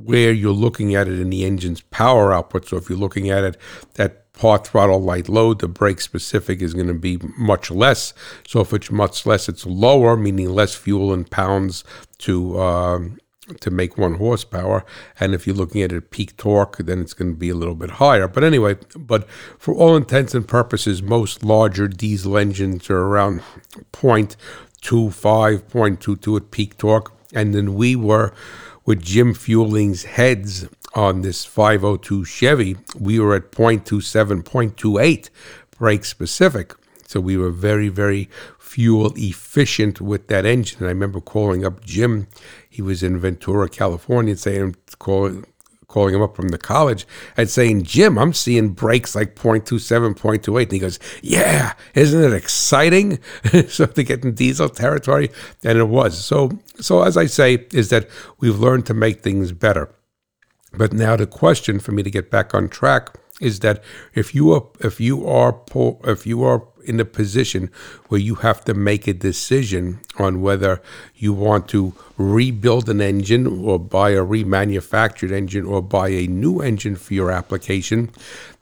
where 0.05 0.33
you're 0.33 0.53
looking 0.53 0.95
at 0.95 1.09
it 1.09 1.19
in 1.19 1.31
the 1.31 1.45
engine's 1.45 1.81
power 1.81 2.33
output. 2.33 2.69
So 2.69 2.77
if 2.77 2.89
you're 2.89 2.99
looking 2.99 3.31
at 3.31 3.45
it 3.45 3.57
at 3.99 4.33
part 4.33 4.67
throttle 4.67 5.03
light 5.03 5.29
load, 5.29 5.61
the 5.61 5.69
brake 5.69 6.01
specific 6.01 6.61
is 6.61 6.75
going 6.75 6.89
to 6.89 6.95
be 6.95 7.19
much 7.39 7.71
less. 7.71 8.13
So 8.47 8.61
if 8.61 8.73
it's 8.73 8.91
much 8.91 9.25
less, 9.25 9.49
it's 9.49 9.65
lower, 9.65 10.17
meaning 10.17 10.51
less 10.51 10.75
fuel 10.75 11.13
in 11.15 11.25
pounds 11.25 11.85
to 12.19 12.61
um, 12.61 13.19
to 13.61 13.71
make 13.71 13.99
one 13.99 14.15
horsepower. 14.15 14.85
And 15.21 15.35
if 15.35 15.47
you're 15.47 15.57
looking 15.57 15.83
at 15.83 15.93
it 15.93 16.11
peak 16.11 16.37
torque, 16.37 16.79
then 16.79 17.01
it's 17.01 17.15
going 17.15 17.33
to 17.33 17.39
be 17.39 17.51
a 17.51 17.55
little 17.55 17.75
bit 17.75 17.93
higher. 17.93 18.27
But 18.27 18.45
anyway, 18.45 18.77
but 18.97 19.29
for 19.59 19.75
all 19.75 19.97
intents 19.97 20.35
and 20.35 20.47
purposes, 20.47 21.03
most 21.03 21.45
larger 21.45 21.89
diesel 21.89 22.39
engines 22.39 22.89
are 22.89 23.01
around 23.01 23.43
0.25, 23.93 24.37
0.22 24.81 26.37
at 26.37 26.51
peak 26.51 26.79
torque. 26.79 27.13
And 27.35 27.55
then 27.55 27.75
we 27.75 27.97
were 27.97 28.33
with 28.85 29.03
Jim 29.03 29.35
Feuling's 29.35 30.05
heads 30.05 30.69
on 30.95 31.23
this 31.23 31.45
502 31.45 32.25
Chevy, 32.25 32.77
we 32.99 33.19
were 33.19 33.35
at 33.35 33.51
0.27, 33.53 34.43
0.28 34.43 35.31
brake 35.77 36.05
specific. 36.05 36.75
So 37.07 37.21
we 37.21 37.37
were 37.37 37.51
very, 37.51 37.89
very 37.89 38.29
fuel 38.59 39.13
efficient 39.17 40.01
with 40.01 40.29
that 40.29 40.45
engine. 40.45 40.79
And 40.79 40.89
I 40.89 40.91
remember 40.91 41.21
calling 41.21 41.65
up 41.65 41.85
Jim. 41.85 42.27
He 42.69 42.83
was 42.83 43.03
in 43.03 43.19
Ventura, 43.19 43.69
California, 43.69 44.37
saying, 44.37 44.77
calling, 44.99 45.45
calling 45.95 46.13
him 46.13 46.23
up 46.23 46.35
from 46.35 46.49
the 46.49 46.59
college 46.59 47.07
and 47.37 47.49
saying, 47.49 47.85
Jim, 47.85 48.19
I'm 48.19 48.33
seeing 48.33 48.71
brakes 48.71 49.15
like 49.15 49.37
0.27, 49.37 50.17
0.28. 50.17 50.63
And 50.65 50.73
he 50.73 50.79
goes, 50.81 50.99
Yeah, 51.23 51.75
isn't 51.95 52.21
it 52.21 52.33
exciting? 52.33 53.21
so 53.69 53.87
to 53.87 54.03
get 54.03 54.25
in 54.25 54.35
diesel 54.35 54.69
territory. 54.69 55.31
And 55.63 55.79
it 55.79 55.85
was. 55.85 56.23
So 56.23 56.59
so 56.81 57.05
as 57.05 57.17
I 57.17 57.27
say, 57.27 57.67
is 57.73 57.91
that 57.91 58.09
we've 58.41 58.59
learned 58.59 58.87
to 58.87 58.95
make 58.95 59.21
things 59.21 59.53
better. 59.53 59.95
But 60.77 60.93
now 60.93 61.15
the 61.15 61.29
question 61.29 61.79
for 61.79 61.93
me 61.93 62.03
to 62.03 62.11
get 62.11 62.29
back 62.29 62.53
on 62.55 62.69
track 62.69 63.17
is 63.41 63.61
that 63.61 63.83
if 64.15 64.35
you 64.35 64.53
are 64.53 64.65
if 64.81 65.01
you 65.01 65.27
are 65.27 65.61
if 66.05 66.27
you 66.27 66.43
are 66.45 66.63
in 66.85 67.01
a 67.01 67.05
position 67.05 67.71
where 68.09 68.21
you 68.21 68.37
have 68.37 68.65
to 68.65 68.75
make 68.75 69.07
a 69.07 69.15
decision 69.15 70.01
on 70.19 70.41
whether 70.41 70.81
you 71.15 71.33
want 71.33 71.67
to 71.69 71.95
rebuild 72.17 72.89
an 72.89 73.01
engine 73.01 73.47
or 73.47 73.79
buy 73.79 74.11
a 74.11 74.23
remanufactured 74.23 75.33
engine 75.33 75.65
or 75.65 75.83
buy 75.83 76.09
a 76.09 76.27
new 76.27 76.61
engine 76.61 76.95
for 76.95 77.15
your 77.15 77.31
application, 77.31 78.11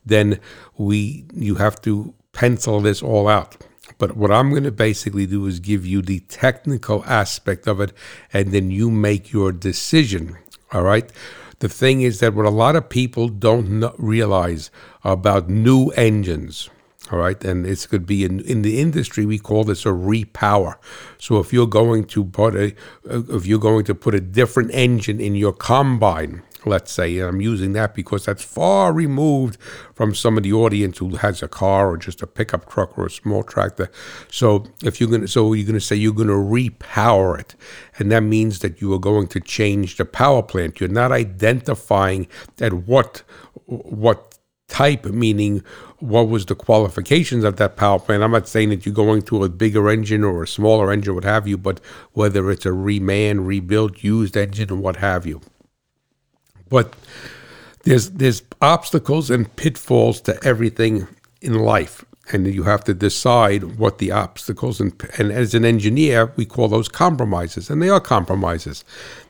then 0.06 0.38
we 0.78 1.24
you 1.34 1.56
have 1.56 1.80
to 1.82 2.14
pencil 2.32 2.80
this 2.80 3.02
all 3.02 3.28
out. 3.28 3.56
But 3.98 4.16
what 4.16 4.32
I'm 4.32 4.50
going 4.50 4.64
to 4.64 4.72
basically 4.72 5.26
do 5.26 5.46
is 5.46 5.60
give 5.60 5.84
you 5.84 6.02
the 6.02 6.20
technical 6.20 7.04
aspect 7.04 7.66
of 7.66 7.80
it, 7.80 7.92
and 8.32 8.52
then 8.52 8.70
you 8.70 8.90
make 8.90 9.32
your 9.32 9.52
decision. 9.52 10.38
All 10.72 10.82
right. 10.82 11.12
The 11.62 11.68
thing 11.68 12.00
is 12.00 12.18
that 12.18 12.34
what 12.34 12.44
a 12.44 12.50
lot 12.50 12.74
of 12.74 12.88
people 12.88 13.28
don't 13.28 13.94
realize 13.96 14.72
about 15.04 15.48
new 15.48 15.90
engines, 15.90 16.68
all 17.12 17.20
right, 17.20 17.40
and 17.44 17.64
it's 17.64 17.86
could 17.86 18.04
be 18.04 18.24
in, 18.24 18.40
in 18.40 18.62
the 18.62 18.80
industry 18.80 19.24
we 19.24 19.38
call 19.38 19.62
this 19.62 19.86
a 19.86 19.90
repower. 19.90 20.74
So 21.18 21.38
if 21.38 21.52
you're 21.52 21.68
going 21.68 22.06
to 22.06 22.24
put 22.24 22.56
a 22.56 22.74
uh, 23.08 23.22
if 23.28 23.46
you're 23.46 23.60
going 23.60 23.84
to 23.84 23.94
put 23.94 24.12
a 24.12 24.20
different 24.20 24.72
engine 24.74 25.20
in 25.20 25.36
your 25.36 25.52
combine, 25.52 26.42
let's 26.66 26.92
say. 26.92 27.18
And 27.18 27.28
I'm 27.28 27.40
using 27.40 27.72
that 27.74 27.94
because 27.94 28.26
that's 28.26 28.44
far 28.44 28.92
removed 28.92 29.60
from 29.94 30.14
some 30.14 30.36
of 30.36 30.42
the 30.42 30.52
audience 30.52 30.98
who 30.98 31.16
has 31.16 31.42
a 31.42 31.48
car 31.48 31.90
or 31.90 31.96
just 31.96 32.22
a 32.22 32.26
pickup 32.26 32.70
truck 32.70 32.96
or 32.98 33.06
a 33.06 33.10
small 33.10 33.42
tractor. 33.42 33.90
So 34.30 34.66
if 34.82 35.00
you're 35.00 35.10
gonna, 35.10 35.28
so 35.28 35.52
you're 35.52 35.66
gonna 35.66 35.80
say 35.80 35.96
you're 35.96 36.12
gonna 36.12 36.32
repower 36.32 37.38
it, 37.38 37.54
and 37.98 38.10
that 38.12 38.22
means 38.22 38.60
that 38.60 38.80
you 38.80 38.92
are 38.94 38.98
going 38.98 39.28
to 39.28 39.40
change 39.40 39.96
the 39.96 40.04
power 40.04 40.42
plant. 40.42 40.80
You're 40.80 40.88
not 40.88 41.12
identifying 41.12 42.26
at 42.60 42.72
what 42.72 43.22
what 43.66 44.32
type, 44.72 45.04
meaning 45.04 45.62
what 45.98 46.28
was 46.28 46.46
the 46.46 46.54
qualifications 46.54 47.44
of 47.44 47.56
that 47.56 47.76
power 47.76 47.98
plant. 47.98 48.22
I'm 48.22 48.32
not 48.32 48.48
saying 48.48 48.70
that 48.70 48.84
you're 48.84 48.94
going 48.94 49.22
to 49.22 49.44
a 49.44 49.48
bigger 49.48 49.88
engine 49.88 50.24
or 50.24 50.42
a 50.42 50.48
smaller 50.48 50.90
engine, 50.90 51.14
what 51.14 51.24
have 51.24 51.46
you, 51.46 51.56
but 51.56 51.78
whether 52.12 52.50
it's 52.50 52.66
a 52.66 52.70
reman, 52.70 53.46
rebuilt, 53.46 54.02
used 54.02 54.36
engine, 54.36 54.70
and 54.70 54.82
what 54.82 54.96
have 54.96 55.26
you. 55.26 55.40
But 56.72 56.96
there's 57.84 58.10
there's 58.10 58.42
obstacles 58.62 59.30
and 59.30 59.54
pitfalls 59.56 60.22
to 60.22 60.42
everything 60.42 61.06
in 61.42 61.54
life, 61.58 62.02
and 62.32 62.46
you 62.46 62.62
have 62.62 62.82
to 62.84 62.94
decide 62.94 63.76
what 63.78 63.98
the 63.98 64.10
obstacles 64.10 64.80
and 64.80 64.92
and 65.18 65.30
as 65.30 65.54
an 65.54 65.66
engineer, 65.66 66.32
we 66.36 66.46
call 66.46 66.68
those 66.68 66.88
compromises, 66.88 67.68
and 67.68 67.82
they 67.82 67.90
are 67.90 68.00
compromises. 68.00 68.84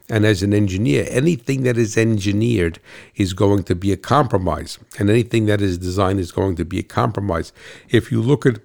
And 0.08 0.24
as 0.24 0.42
an 0.42 0.52
engineer, 0.52 1.06
anything 1.08 1.62
that 1.62 1.78
is 1.78 1.96
engineered 1.96 2.78
is 3.16 3.32
going 3.32 3.62
to 3.64 3.74
be 3.74 3.90
a 3.92 3.96
compromise, 3.96 4.78
and 4.98 5.10
anything 5.10 5.46
that 5.46 5.60
is 5.60 5.78
designed 5.78 6.20
is 6.20 6.30
going 6.30 6.54
to 6.56 6.64
be 6.64 6.78
a 6.78 6.84
compromise. 7.00 7.52
If 7.88 8.12
you 8.12 8.22
look 8.22 8.46
at 8.46 8.60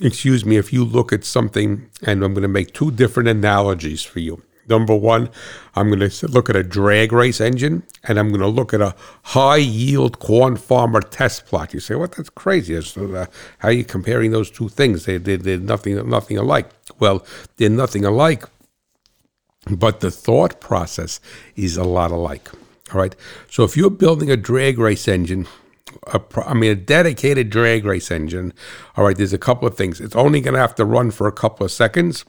excuse 0.00 0.44
me, 0.44 0.56
if 0.56 0.72
you 0.72 0.84
look 0.84 1.12
at 1.12 1.24
something, 1.24 1.90
and 2.02 2.22
I'm 2.22 2.34
going 2.34 2.42
to 2.42 2.58
make 2.60 2.72
two 2.72 2.92
different 2.92 3.28
analogies 3.28 4.04
for 4.04 4.20
you. 4.20 4.42
Number 4.68 4.94
one, 4.94 5.30
I'm 5.74 5.90
going 5.90 6.08
to 6.08 6.28
look 6.28 6.50
at 6.50 6.56
a 6.56 6.62
drag 6.62 7.12
race 7.12 7.40
engine 7.40 7.84
and 8.04 8.18
I'm 8.18 8.28
going 8.28 8.40
to 8.40 8.48
look 8.48 8.74
at 8.74 8.80
a 8.80 8.94
high 9.22 9.56
yield 9.56 10.18
corn 10.18 10.56
farmer 10.56 11.00
test 11.00 11.46
plot. 11.46 11.72
You 11.72 11.80
say, 11.80 11.94
what? 11.94 12.12
That's 12.12 12.30
crazy. 12.30 12.80
So, 12.82 13.14
uh, 13.14 13.26
how 13.58 13.68
are 13.68 13.72
you 13.72 13.84
comparing 13.84 14.32
those 14.32 14.50
two 14.50 14.68
things? 14.68 15.04
They, 15.04 15.18
they, 15.18 15.36
they're 15.36 15.58
nothing, 15.58 16.08
nothing 16.08 16.38
alike. 16.38 16.70
Well, 16.98 17.24
they're 17.56 17.70
nothing 17.70 18.04
alike, 18.04 18.44
but 19.70 20.00
the 20.00 20.10
thought 20.10 20.60
process 20.60 21.20
is 21.54 21.76
a 21.76 21.84
lot 21.84 22.10
alike. 22.10 22.50
All 22.92 23.00
right. 23.00 23.14
So 23.50 23.64
if 23.64 23.76
you're 23.76 23.90
building 23.90 24.30
a 24.30 24.36
drag 24.36 24.78
race 24.78 25.08
engine, 25.08 25.46
a, 26.12 26.20
I 26.44 26.54
mean, 26.54 26.70
a 26.70 26.76
dedicated 26.76 27.50
drag 27.50 27.84
race 27.84 28.10
engine. 28.10 28.52
All 28.96 29.04
right, 29.04 29.16
there's 29.16 29.32
a 29.32 29.38
couple 29.38 29.66
of 29.66 29.76
things. 29.76 30.00
It's 30.00 30.16
only 30.16 30.40
going 30.40 30.54
to 30.54 30.60
have 30.60 30.74
to 30.76 30.84
run 30.84 31.10
for 31.10 31.26
a 31.26 31.32
couple 31.32 31.64
of 31.64 31.72
seconds. 31.72 32.24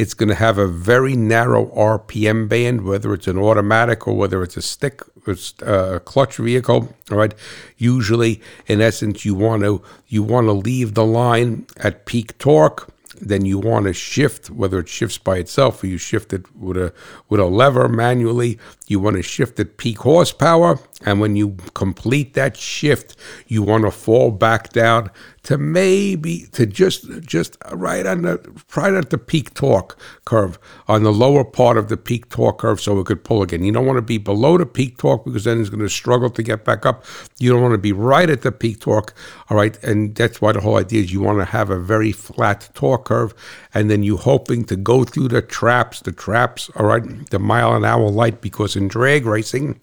It's 0.00 0.14
going 0.14 0.30
to 0.30 0.34
have 0.34 0.56
a 0.56 0.66
very 0.66 1.14
narrow 1.14 1.66
RPM 1.76 2.48
band, 2.48 2.84
whether 2.84 3.12
it's 3.12 3.26
an 3.26 3.36
automatic 3.38 4.08
or 4.08 4.16
whether 4.16 4.42
it's 4.42 4.56
a 4.56 4.62
stick, 4.62 5.02
uh, 5.28 5.96
a 5.96 6.00
clutch 6.00 6.36
vehicle. 6.36 6.94
All 7.10 7.18
right. 7.18 7.34
Usually, 7.76 8.40
in 8.66 8.80
essence, 8.80 9.26
you 9.26 9.34
want 9.34 9.62
to 9.62 9.82
you 10.08 10.22
want 10.22 10.46
to 10.46 10.52
leave 10.52 10.94
the 10.94 11.04
line 11.04 11.66
at 11.76 12.06
peak 12.06 12.38
torque 12.38 12.88
then 13.20 13.44
you 13.44 13.58
want 13.58 13.84
to 13.84 13.92
shift, 13.92 14.48
whether 14.48 14.78
it 14.78 14.88
shifts 14.88 15.18
by 15.18 15.36
itself 15.36 15.84
or 15.84 15.86
you 15.88 15.98
shift 15.98 16.32
it 16.32 16.44
with 16.56 16.76
a 16.76 16.92
with 17.28 17.40
a 17.40 17.44
lever 17.44 17.88
manually. 17.88 18.58
You 18.88 18.98
want 19.00 19.16
to 19.16 19.22
shift 19.22 19.60
at 19.60 19.76
peak 19.76 19.98
horsepower, 19.98 20.78
and 21.02 21.20
when 21.20 21.36
you 21.36 21.56
complete 21.74 22.34
that 22.34 22.56
shift, 22.56 23.16
you 23.46 23.62
want 23.62 23.84
to 23.84 23.90
fall 23.90 24.30
back 24.30 24.70
down 24.70 25.10
to 25.42 25.56
maybe 25.56 26.46
to 26.52 26.66
just 26.66 27.22
just 27.22 27.56
right 27.72 28.04
on 28.04 28.22
the 28.22 28.62
right 28.76 28.92
at 28.92 29.08
the 29.08 29.16
peak 29.16 29.54
torque 29.54 29.98
curve 30.26 30.58
on 30.86 31.02
the 31.02 31.12
lower 31.12 31.44
part 31.44 31.78
of 31.78 31.88
the 31.88 31.96
peak 31.96 32.28
torque 32.28 32.58
curve, 32.58 32.80
so 32.80 32.98
it 32.98 33.06
could 33.06 33.24
pull 33.24 33.42
again. 33.42 33.64
You 33.64 33.72
don't 33.72 33.86
want 33.86 33.96
to 33.96 34.02
be 34.02 34.18
below 34.18 34.58
the 34.58 34.66
peak 34.66 34.98
torque 34.98 35.24
because 35.24 35.44
then 35.44 35.60
it's 35.60 35.70
going 35.70 35.80
to 35.80 35.88
struggle 35.88 36.28
to 36.30 36.42
get 36.42 36.64
back 36.64 36.84
up. 36.84 37.04
You 37.38 37.50
don't 37.50 37.62
want 37.62 37.72
to 37.72 37.78
be 37.78 37.92
right 37.92 38.28
at 38.28 38.42
the 38.42 38.52
peak 38.52 38.80
torque, 38.80 39.14
all 39.48 39.56
right, 39.56 39.82
and 39.82 40.14
that's 40.14 40.42
why 40.42 40.52
the 40.52 40.60
whole 40.60 40.76
idea 40.76 41.02
is 41.02 41.12
you 41.12 41.22
want 41.22 41.38
to 41.38 41.46
have 41.46 41.70
a 41.70 41.78
very 41.78 42.12
flat 42.12 42.68
torque 42.74 43.06
curve, 43.06 43.32
and 43.72 43.90
then 43.90 44.02
you 44.02 44.18
hoping 44.18 44.64
to 44.64 44.76
go 44.76 45.04
through 45.04 45.28
the 45.28 45.40
traps, 45.40 46.00
the 46.00 46.12
traps, 46.12 46.70
all 46.76 46.86
right, 46.86 47.30
the 47.30 47.38
mile 47.38 47.74
an 47.74 47.84
hour 47.84 48.10
light 48.10 48.42
because 48.42 48.76
in 48.76 48.88
drag 48.88 49.24
racing 49.24 49.80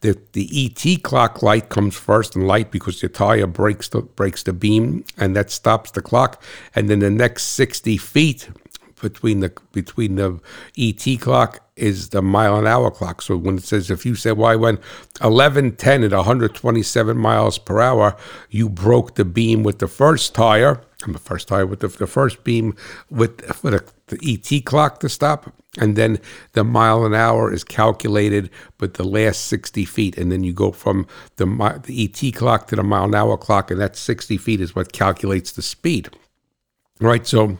the 0.00 0.18
the 0.32 0.48
ET 0.66 1.02
clock 1.02 1.42
light 1.42 1.68
comes 1.68 1.96
first 1.96 2.34
and 2.34 2.46
light 2.46 2.70
because 2.70 3.00
the 3.00 3.08
tire 3.08 3.46
breaks 3.46 3.88
the 3.88 4.02
breaks 4.02 4.42
the 4.42 4.52
beam 4.52 5.04
and 5.16 5.36
that 5.36 5.50
stops 5.50 5.90
the 5.90 6.02
clock. 6.02 6.42
And 6.74 6.88
then 6.88 7.00
the 7.00 7.10
next 7.10 7.44
sixty 7.44 7.96
feet 7.96 8.48
between 9.00 9.40
the 9.40 9.52
between 9.72 10.16
the 10.16 10.40
ET 10.78 11.20
clock 11.20 11.60
is 11.76 12.10
the 12.10 12.22
mile 12.22 12.58
an 12.58 12.66
hour 12.66 12.90
clock. 12.90 13.22
So 13.22 13.36
when 13.36 13.58
it 13.58 13.64
says 13.64 13.90
if 13.90 14.06
you 14.06 14.14
say 14.14 14.32
well 14.32 14.58
when 14.58 14.78
eleven 15.22 15.76
ten 15.76 16.02
at 16.02 16.12
127 16.12 17.16
miles 17.16 17.58
per 17.58 17.80
hour, 17.80 18.16
you 18.48 18.68
broke 18.68 19.16
the 19.16 19.24
beam 19.24 19.62
with 19.62 19.78
the 19.78 19.88
first 19.88 20.34
tire. 20.34 20.82
And 21.02 21.14
the 21.14 21.18
first 21.18 21.48
tire 21.48 21.64
with 21.64 21.80
the, 21.80 21.88
the 21.88 22.06
first 22.06 22.44
beam 22.44 22.76
with, 23.08 23.62
with 23.62 23.99
the 24.10 24.18
ET 24.22 24.64
clock 24.64 25.00
to 25.00 25.08
stop 25.08 25.52
and 25.78 25.96
then 25.96 26.18
the 26.52 26.64
mile 26.64 27.04
an 27.04 27.14
hour 27.14 27.52
is 27.52 27.64
calculated 27.64 28.50
but 28.78 28.94
the 28.94 29.04
last 29.04 29.46
60 29.46 29.84
feet 29.84 30.18
and 30.18 30.30
then 30.30 30.42
you 30.42 30.52
go 30.52 30.72
from 30.72 31.06
the, 31.36 31.46
the 31.84 32.04
et 32.04 32.34
clock 32.34 32.66
to 32.66 32.76
the 32.76 32.82
mile 32.82 33.04
an 33.04 33.14
hour 33.14 33.36
clock 33.36 33.70
and 33.70 33.80
that 33.80 33.96
60 33.96 34.36
feet 34.36 34.60
is 34.60 34.74
what 34.74 34.92
calculates 34.92 35.52
the 35.52 35.62
speed. 35.62 36.10
Right 37.00 37.26
so 37.26 37.58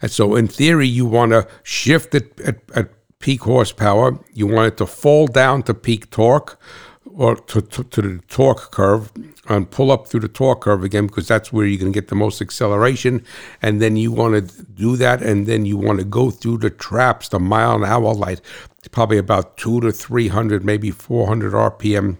and 0.00 0.10
so 0.10 0.34
in 0.34 0.48
theory 0.48 0.86
you 0.86 1.04
want 1.04 1.32
to 1.32 1.46
shift 1.62 2.14
it 2.14 2.40
at, 2.40 2.60
at 2.74 2.90
peak 3.18 3.42
horsepower 3.42 4.18
you 4.32 4.46
want 4.46 4.68
it 4.68 4.76
to 4.78 4.86
fall 4.86 5.26
down 5.26 5.62
to 5.64 5.74
peak 5.74 6.10
torque 6.10 6.58
or 7.14 7.36
to, 7.36 7.60
to, 7.60 7.84
to, 7.84 8.02
the 8.02 8.18
torque 8.28 8.70
curve 8.70 9.12
and 9.48 9.70
pull 9.70 9.90
up 9.90 10.06
through 10.06 10.20
the 10.20 10.28
torque 10.28 10.62
curve 10.62 10.84
again 10.84 11.06
because 11.06 11.26
that's 11.26 11.52
where 11.52 11.66
you're 11.66 11.80
going 11.80 11.92
to 11.92 12.00
get 12.00 12.08
the 12.08 12.14
most 12.14 12.40
acceleration. 12.40 13.24
And 13.60 13.82
then 13.82 13.96
you 13.96 14.12
want 14.12 14.48
to 14.48 14.62
do 14.62 14.96
that, 14.96 15.20
and 15.20 15.46
then 15.46 15.66
you 15.66 15.76
want 15.76 15.98
to 15.98 16.04
go 16.04 16.30
through 16.30 16.58
the 16.58 16.70
traps, 16.70 17.28
the 17.28 17.40
mile 17.40 17.74
an 17.74 17.84
hour 17.84 18.14
light, 18.14 18.40
probably 18.92 19.18
about 19.18 19.56
two 19.56 19.80
to 19.80 19.90
300, 19.90 20.64
maybe 20.64 20.90
400 20.90 21.52
RPM, 21.52 22.18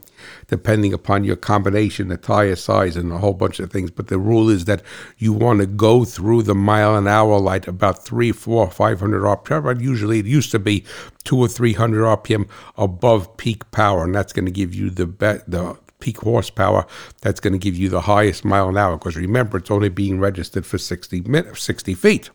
depending 0.49 0.93
upon 0.93 1.23
your 1.23 1.37
combination, 1.37 2.09
the 2.09 2.17
tire 2.17 2.57
size, 2.57 2.97
and 2.97 3.13
a 3.13 3.19
whole 3.19 3.35
bunch 3.35 3.61
of 3.61 3.71
things. 3.71 3.91
But 3.91 4.09
the 4.09 4.19
rule 4.19 4.49
is 4.49 4.65
that 4.65 4.83
you 5.19 5.33
want 5.33 5.61
to 5.61 5.67
go 5.67 6.05
through 6.05 6.43
the 6.43 6.55
mile 6.55 6.97
an 6.97 7.07
hour 7.07 7.39
light 7.39 7.69
about 7.69 8.05
three, 8.05 8.33
four, 8.33 8.71
500 8.71 9.23
RPM. 9.23 9.65
But 9.65 9.81
usually 9.81 10.19
it 10.19 10.27
used 10.27 10.51
to 10.53 10.59
be 10.59 10.85
two 11.23 11.39
or 11.39 11.49
300 11.49 12.03
RPM 12.03 12.49
above 12.77 13.37
peak 13.37 13.71
power, 13.71 14.05
and 14.05 14.15
that's 14.15 14.33
going 14.33 14.47
to 14.47 14.53
give 14.53 14.75
you 14.75 14.91
the, 14.91 15.07
be- 15.07 15.43
the 15.47 15.77
peak 16.03 16.19
horsepower 16.19 16.85
that's 17.21 17.39
going 17.39 17.53
to 17.53 17.59
give 17.59 17.77
you 17.77 17.89
the 17.89 18.03
highest 18.03 18.45
mile 18.45 18.69
an 18.69 18.77
hour. 18.77 18.99
Because 18.99 19.17
remember, 19.17 19.59
it's 19.59 19.71
only 19.71 19.89
being 19.89 20.19
registered 20.19 20.67
for 20.67 20.79
60, 20.79 21.23
60 21.55 21.95
feet. 21.95 22.31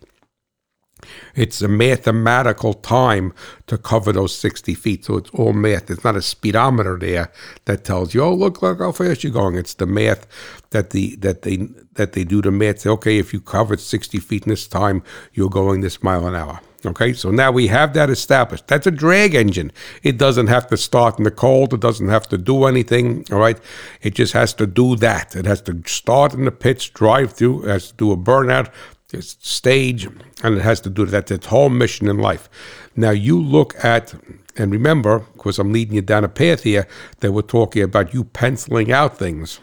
It's 1.35 1.61
a 1.61 1.67
mathematical 1.67 2.73
time 2.73 3.33
to 3.67 3.77
cover 3.77 4.11
those 4.11 4.35
60 4.35 4.73
feet. 4.73 5.05
So 5.05 5.17
it's 5.17 5.29
all 5.31 5.53
math. 5.53 5.91
It's 5.91 6.03
not 6.03 6.15
a 6.15 6.21
speedometer 6.21 6.97
there 6.97 7.31
that 7.65 7.83
tells 7.83 8.13
you, 8.13 8.23
oh, 8.23 8.33
look, 8.33 8.61
look 8.61 8.79
how 8.79 8.93
fast 8.93 9.23
you're 9.23 9.33
going. 9.33 9.55
It's 9.55 9.75
the 9.75 9.85
math 9.85 10.25
that 10.71 10.91
the 10.91 11.15
that 11.17 11.43
they 11.43 11.57
that 11.93 12.13
they 12.13 12.23
do 12.23 12.41
the 12.41 12.51
math. 12.51 12.79
Say, 12.79 12.89
okay, 12.89 13.17
if 13.19 13.33
you 13.33 13.41
covered 13.41 13.79
60 13.79 14.17
feet 14.19 14.43
in 14.43 14.49
this 14.49 14.67
time, 14.67 15.03
you're 15.33 15.49
going 15.49 15.81
this 15.81 16.01
mile 16.01 16.25
an 16.25 16.35
hour. 16.35 16.61
Okay, 16.85 17.11
so 17.13 17.31
now 17.31 17.51
we 17.51 17.67
have 17.67 17.93
that 17.93 18.09
established. 18.09 18.67
That's 18.67 18.85
a 18.85 18.91
drag 18.91 19.33
engine. 19.33 19.71
It 20.03 20.17
doesn't 20.17 20.45
have 20.47 20.67
to 20.67 20.77
start 20.77 21.17
in 21.17 21.23
the 21.23 21.31
cold. 21.31 21.73
It 21.73 21.79
doesn't 21.79 22.09
have 22.09 22.27
to 22.29 22.37
do 22.37 22.65
anything. 22.65 23.25
All 23.31 23.39
right, 23.39 23.59
it 24.03 24.13
just 24.13 24.33
has 24.33 24.53
to 24.55 24.67
do 24.67 24.95
that. 24.97 25.35
It 25.35 25.45
has 25.45 25.61
to 25.63 25.81
start 25.87 26.35
in 26.35 26.45
the 26.45 26.51
pits, 26.51 26.87
drive 26.87 27.33
through, 27.33 27.63
it 27.63 27.69
has 27.69 27.87
to 27.87 27.95
do 27.95 28.11
a 28.11 28.17
burnout, 28.17 28.71
stage, 29.19 30.05
and 30.43 30.57
it 30.57 30.61
has 30.61 30.79
to 30.81 30.89
do 30.91 31.05
that. 31.07 31.31
Its 31.31 31.47
whole 31.47 31.69
mission 31.69 32.07
in 32.07 32.19
life. 32.19 32.47
Now 32.95 33.11
you 33.11 33.41
look 33.41 33.73
at, 33.83 34.13
and 34.55 34.71
remember, 34.71 35.25
because 35.33 35.57
I'm 35.57 35.73
leading 35.73 35.95
you 35.95 36.03
down 36.03 36.23
a 36.23 36.29
path 36.29 36.61
here, 36.61 36.87
that 37.21 37.31
we're 37.31 37.41
talking 37.41 37.81
about 37.81 38.13
you 38.13 38.23
penciling 38.23 38.91
out 38.91 39.17
things 39.17 39.59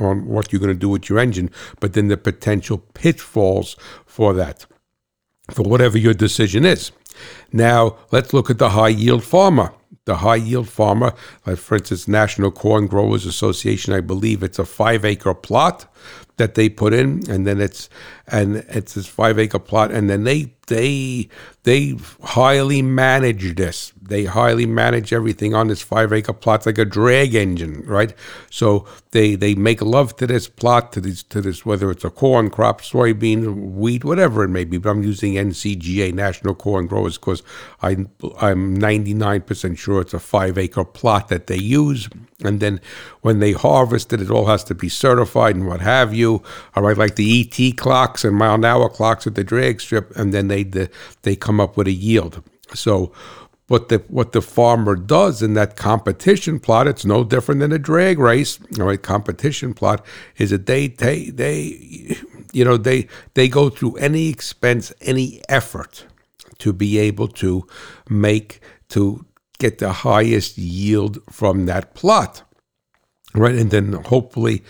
on 0.00 0.26
what 0.26 0.52
you're 0.52 0.60
going 0.60 0.72
to 0.72 0.78
do 0.78 0.88
with 0.88 1.10
your 1.10 1.18
engine, 1.18 1.50
but 1.80 1.92
then 1.92 2.08
the 2.08 2.16
potential 2.16 2.78
pitfalls 2.94 3.76
for 4.06 4.32
that 4.32 4.64
for 5.50 5.62
whatever 5.62 5.98
your 5.98 6.14
decision 6.14 6.64
is. 6.64 6.92
Now, 7.52 7.96
let's 8.10 8.32
look 8.32 8.50
at 8.50 8.58
the 8.58 8.70
high 8.70 8.88
yield 8.88 9.24
farmer. 9.24 9.72
The 10.04 10.18
high 10.18 10.36
yield 10.36 10.68
farmer, 10.68 11.14
like 11.46 11.58
for 11.58 11.76
instance, 11.76 12.06
National 12.06 12.52
Corn 12.52 12.86
Growers 12.86 13.26
Association, 13.26 13.92
I 13.92 14.00
believe 14.00 14.42
it's 14.42 14.58
a 14.58 14.64
five 14.64 15.04
acre 15.04 15.34
plot 15.34 15.92
that 16.36 16.54
they 16.54 16.68
put 16.68 16.92
in, 16.92 17.28
and 17.28 17.46
then 17.46 17.60
it's 17.60 17.88
and 18.28 18.56
it's 18.68 18.94
this 18.94 19.06
five 19.06 19.38
acre 19.38 19.58
plot, 19.58 19.90
and 19.90 20.10
then 20.10 20.24
they 20.24 20.52
they 20.66 21.28
they 21.62 21.94
highly 22.22 22.82
manage 22.82 23.54
this. 23.54 23.92
They 24.00 24.24
highly 24.24 24.66
manage 24.66 25.12
everything 25.12 25.54
on 25.54 25.68
this 25.68 25.82
five 25.82 26.12
acre 26.12 26.32
plot 26.32 26.60
it's 26.60 26.66
like 26.66 26.78
a 26.78 26.84
drag 26.84 27.34
engine, 27.34 27.82
right? 27.86 28.14
So 28.50 28.86
they 29.12 29.34
they 29.36 29.54
make 29.54 29.80
love 29.80 30.16
to 30.16 30.26
this 30.26 30.48
plot, 30.48 30.92
to 30.92 31.00
this 31.00 31.22
to 31.24 31.40
this 31.40 31.64
whether 31.64 31.90
it's 31.90 32.04
a 32.04 32.10
corn 32.10 32.50
crop, 32.50 32.80
soybean, 32.80 33.72
wheat, 33.74 34.04
whatever 34.04 34.44
it 34.44 34.48
may 34.48 34.64
be. 34.64 34.78
But 34.78 34.90
I'm 34.90 35.02
using 35.02 35.34
NCGA, 35.34 36.12
National 36.12 36.54
Corn 36.54 36.86
Growers, 36.86 37.18
because 37.18 37.42
I 37.82 37.90
I'm 38.40 38.76
99% 38.78 39.78
sure 39.78 40.00
it's 40.00 40.14
a 40.14 40.18
five 40.18 40.58
acre 40.58 40.84
plot 40.84 41.28
that 41.28 41.46
they 41.46 41.58
use. 41.58 42.08
And 42.44 42.60
then 42.60 42.80
when 43.22 43.38
they 43.38 43.52
harvest 43.52 44.12
it, 44.12 44.20
it 44.20 44.30
all 44.30 44.46
has 44.46 44.62
to 44.64 44.74
be 44.74 44.88
certified 44.88 45.56
and 45.56 45.66
what 45.66 45.80
have 45.80 46.12
you. 46.12 46.42
All 46.74 46.82
right, 46.82 46.96
like 46.96 47.16
the 47.16 47.40
ET 47.40 47.76
clocks 48.16 48.24
and 48.24 48.36
mile 48.36 48.54
an 48.54 48.64
hour 48.64 48.88
clocks 48.88 49.26
at 49.26 49.34
the 49.34 49.44
drag 49.44 49.80
strip, 49.80 50.16
and 50.16 50.32
then 50.32 50.48
they 50.48 50.64
the, 50.64 50.88
they 51.22 51.36
come 51.36 51.60
up 51.60 51.76
with 51.76 51.86
a 51.86 51.92
yield. 51.92 52.42
So 52.74 53.12
what 53.68 53.88
the 53.88 53.98
what 54.08 54.32
the 54.32 54.40
farmer 54.40 54.96
does 54.96 55.42
in 55.42 55.54
that 55.54 55.76
competition 55.76 56.58
plot, 56.60 56.86
it's 56.86 57.04
no 57.04 57.24
different 57.24 57.60
than 57.60 57.72
a 57.72 57.78
drag 57.78 58.18
race. 58.18 58.58
All 58.78 58.86
right, 58.86 59.02
competition 59.02 59.74
plot 59.74 60.04
is 60.38 60.50
that 60.50 60.66
they 60.66 60.88
they 60.88 61.30
they 61.30 62.16
you 62.52 62.64
know 62.64 62.78
they 62.78 63.08
they 63.34 63.48
go 63.48 63.68
through 63.70 63.96
any 63.96 64.28
expense, 64.28 64.92
any 65.00 65.40
effort 65.48 66.06
to 66.58 66.72
be 66.72 66.98
able 66.98 67.28
to 67.28 67.66
make 68.08 68.60
to 68.88 69.26
get 69.58 69.78
the 69.78 69.92
highest 69.92 70.56
yield 70.58 71.18
from 71.30 71.66
that 71.66 71.94
plot. 71.94 72.42
Right, 73.34 73.54
and 73.54 73.70
then 73.70 73.92
hopefully 73.92 74.62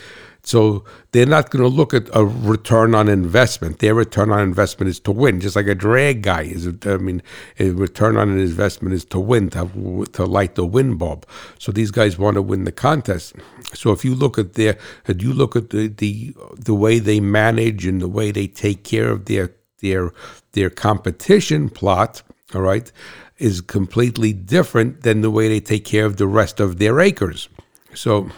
so 0.46 0.85
they're 1.11 1.26
not 1.26 1.50
going 1.50 1.64
to 1.64 1.68
look 1.68 1.92
at 1.92 2.09
a 2.14 2.24
return 2.24 2.94
on 2.94 3.09
investment. 3.09 3.80
Their 3.80 3.94
return 3.94 4.30
on 4.30 4.42
investment 4.42 4.88
is 4.88 5.00
to 5.00 5.11
win, 5.11 5.40
just 5.40 5.56
like 5.56 5.66
a 5.66 5.74
drag 5.74 6.22
guy 6.22 6.42
is. 6.42 6.68
I 6.87 6.98
mean, 6.98 7.20
a 7.59 7.70
return 7.70 8.16
on 8.16 8.30
an 8.30 8.38
investment 8.38 8.94
is 8.94 9.04
to 9.06 9.18
win, 9.18 9.50
to, 9.50 10.06
to 10.12 10.24
light 10.24 10.54
the 10.54 10.64
win 10.64 10.98
bulb. 10.98 11.26
So 11.59 11.72
these 11.72 11.90
guys 11.90 12.16
want 12.16 12.37
to 12.37 12.42
win 12.42 12.62
the 12.62 12.70
contest. 12.70 13.35
So 13.74 13.90
if 13.90 14.04
you 14.04 14.14
look 14.14 14.38
at 14.38 14.52
their, 14.52 14.78
if 15.09 15.20
you 15.20 15.32
look 15.32 15.56
at 15.56 15.70
the, 15.70 15.88
the 15.88 16.32
the 16.54 16.76
way 16.76 17.00
they 17.00 17.18
manage 17.18 17.85
and 17.85 18.00
the 18.00 18.09
way 18.09 18.30
they 18.30 18.46
take 18.46 18.85
care 18.85 19.11
of 19.11 19.24
their 19.24 19.52
their 19.80 20.12
their 20.52 20.70
competition 20.70 21.68
plot, 21.70 22.22
all 22.54 22.61
right, 22.61 22.92
is 23.38 23.61
completely 23.61 24.32
different 24.32 25.02
than 25.02 25.22
the 25.22 25.30
way 25.30 25.48
they 25.48 25.61
take 25.61 25.85
care 25.85 26.06
of 26.06 26.18
the 26.18 26.28
rest 26.28 26.61
of 26.61 26.78
their 26.78 27.00
acres. 27.00 27.48
So 27.94 28.30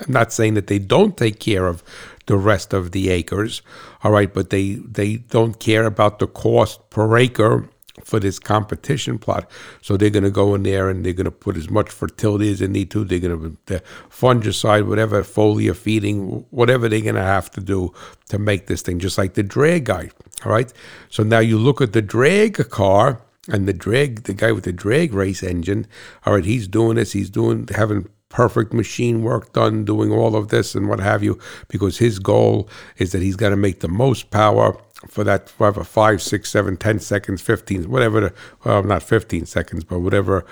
I'm 0.00 0.12
not 0.12 0.32
saying 0.32 0.54
that 0.54 0.66
they 0.66 0.78
don't 0.78 1.16
take 1.16 1.40
care 1.40 1.66
of 1.66 1.82
the 2.26 2.36
rest 2.36 2.72
of 2.72 2.92
the 2.92 3.10
acres, 3.10 3.62
all 4.02 4.12
right, 4.12 4.32
but 4.32 4.50
they 4.50 4.74
they 4.74 5.16
don't 5.16 5.58
care 5.58 5.84
about 5.86 6.18
the 6.18 6.26
cost 6.26 6.90
per 6.90 7.16
acre 7.16 7.68
for 8.04 8.20
this 8.20 8.38
competition 8.38 9.18
plot. 9.18 9.50
So 9.82 9.96
they're 9.96 10.10
going 10.10 10.24
to 10.24 10.30
go 10.30 10.54
in 10.54 10.62
there 10.62 10.88
and 10.88 11.04
they're 11.04 11.12
going 11.12 11.24
to 11.24 11.30
put 11.30 11.56
as 11.56 11.68
much 11.68 11.90
fertility 11.90 12.50
as 12.50 12.60
they 12.60 12.68
need 12.68 12.90
to. 12.92 13.04
They're 13.04 13.18
going 13.18 13.40
to 13.40 13.56
the 13.66 13.82
fungicide, 14.10 14.86
whatever 14.86 15.22
foliar 15.22 15.76
feeding, 15.76 16.46
whatever 16.50 16.88
they're 16.88 17.00
going 17.00 17.16
to 17.16 17.22
have 17.22 17.50
to 17.52 17.60
do 17.60 17.92
to 18.28 18.38
make 18.38 18.66
this 18.66 18.82
thing 18.82 18.98
just 18.98 19.18
like 19.18 19.34
the 19.34 19.42
drag 19.42 19.84
guy. 19.84 20.10
All 20.44 20.52
right. 20.52 20.72
So 21.10 21.22
now 21.22 21.40
you 21.40 21.58
look 21.58 21.80
at 21.80 21.92
the 21.92 22.02
drag 22.02 22.68
car 22.70 23.22
and 23.48 23.66
the 23.66 23.72
drag, 23.72 24.24
the 24.24 24.34
guy 24.34 24.52
with 24.52 24.64
the 24.64 24.72
drag 24.72 25.12
race 25.12 25.42
engine. 25.42 25.86
All 26.24 26.34
right, 26.34 26.44
he's 26.44 26.68
doing 26.68 26.96
this. 26.96 27.12
He's 27.12 27.30
doing 27.30 27.68
having 27.74 28.08
perfect 28.28 28.72
machine 28.72 29.22
work 29.22 29.52
done, 29.52 29.84
doing 29.84 30.12
all 30.12 30.36
of 30.36 30.48
this 30.48 30.74
and 30.74 30.88
what 30.88 31.00
have 31.00 31.22
you, 31.22 31.38
because 31.68 31.98
his 31.98 32.18
goal 32.18 32.68
is 32.98 33.12
that 33.12 33.22
he's 33.22 33.36
got 33.36 33.50
to 33.50 33.56
make 33.56 33.80
the 33.80 33.88
most 33.88 34.30
power 34.30 34.76
for 35.06 35.24
that 35.24 35.48
whatever 35.58 35.84
five, 35.84 36.20
six, 36.20 36.50
seven, 36.50 36.76
ten 36.76 36.98
seconds, 36.98 37.40
fifteen, 37.40 37.88
whatever. 37.90 38.20
The, 38.20 38.34
well, 38.64 38.82
not 38.82 39.02
fifteen 39.02 39.46
seconds, 39.46 39.84
but 39.84 40.00
whatever. 40.00 40.44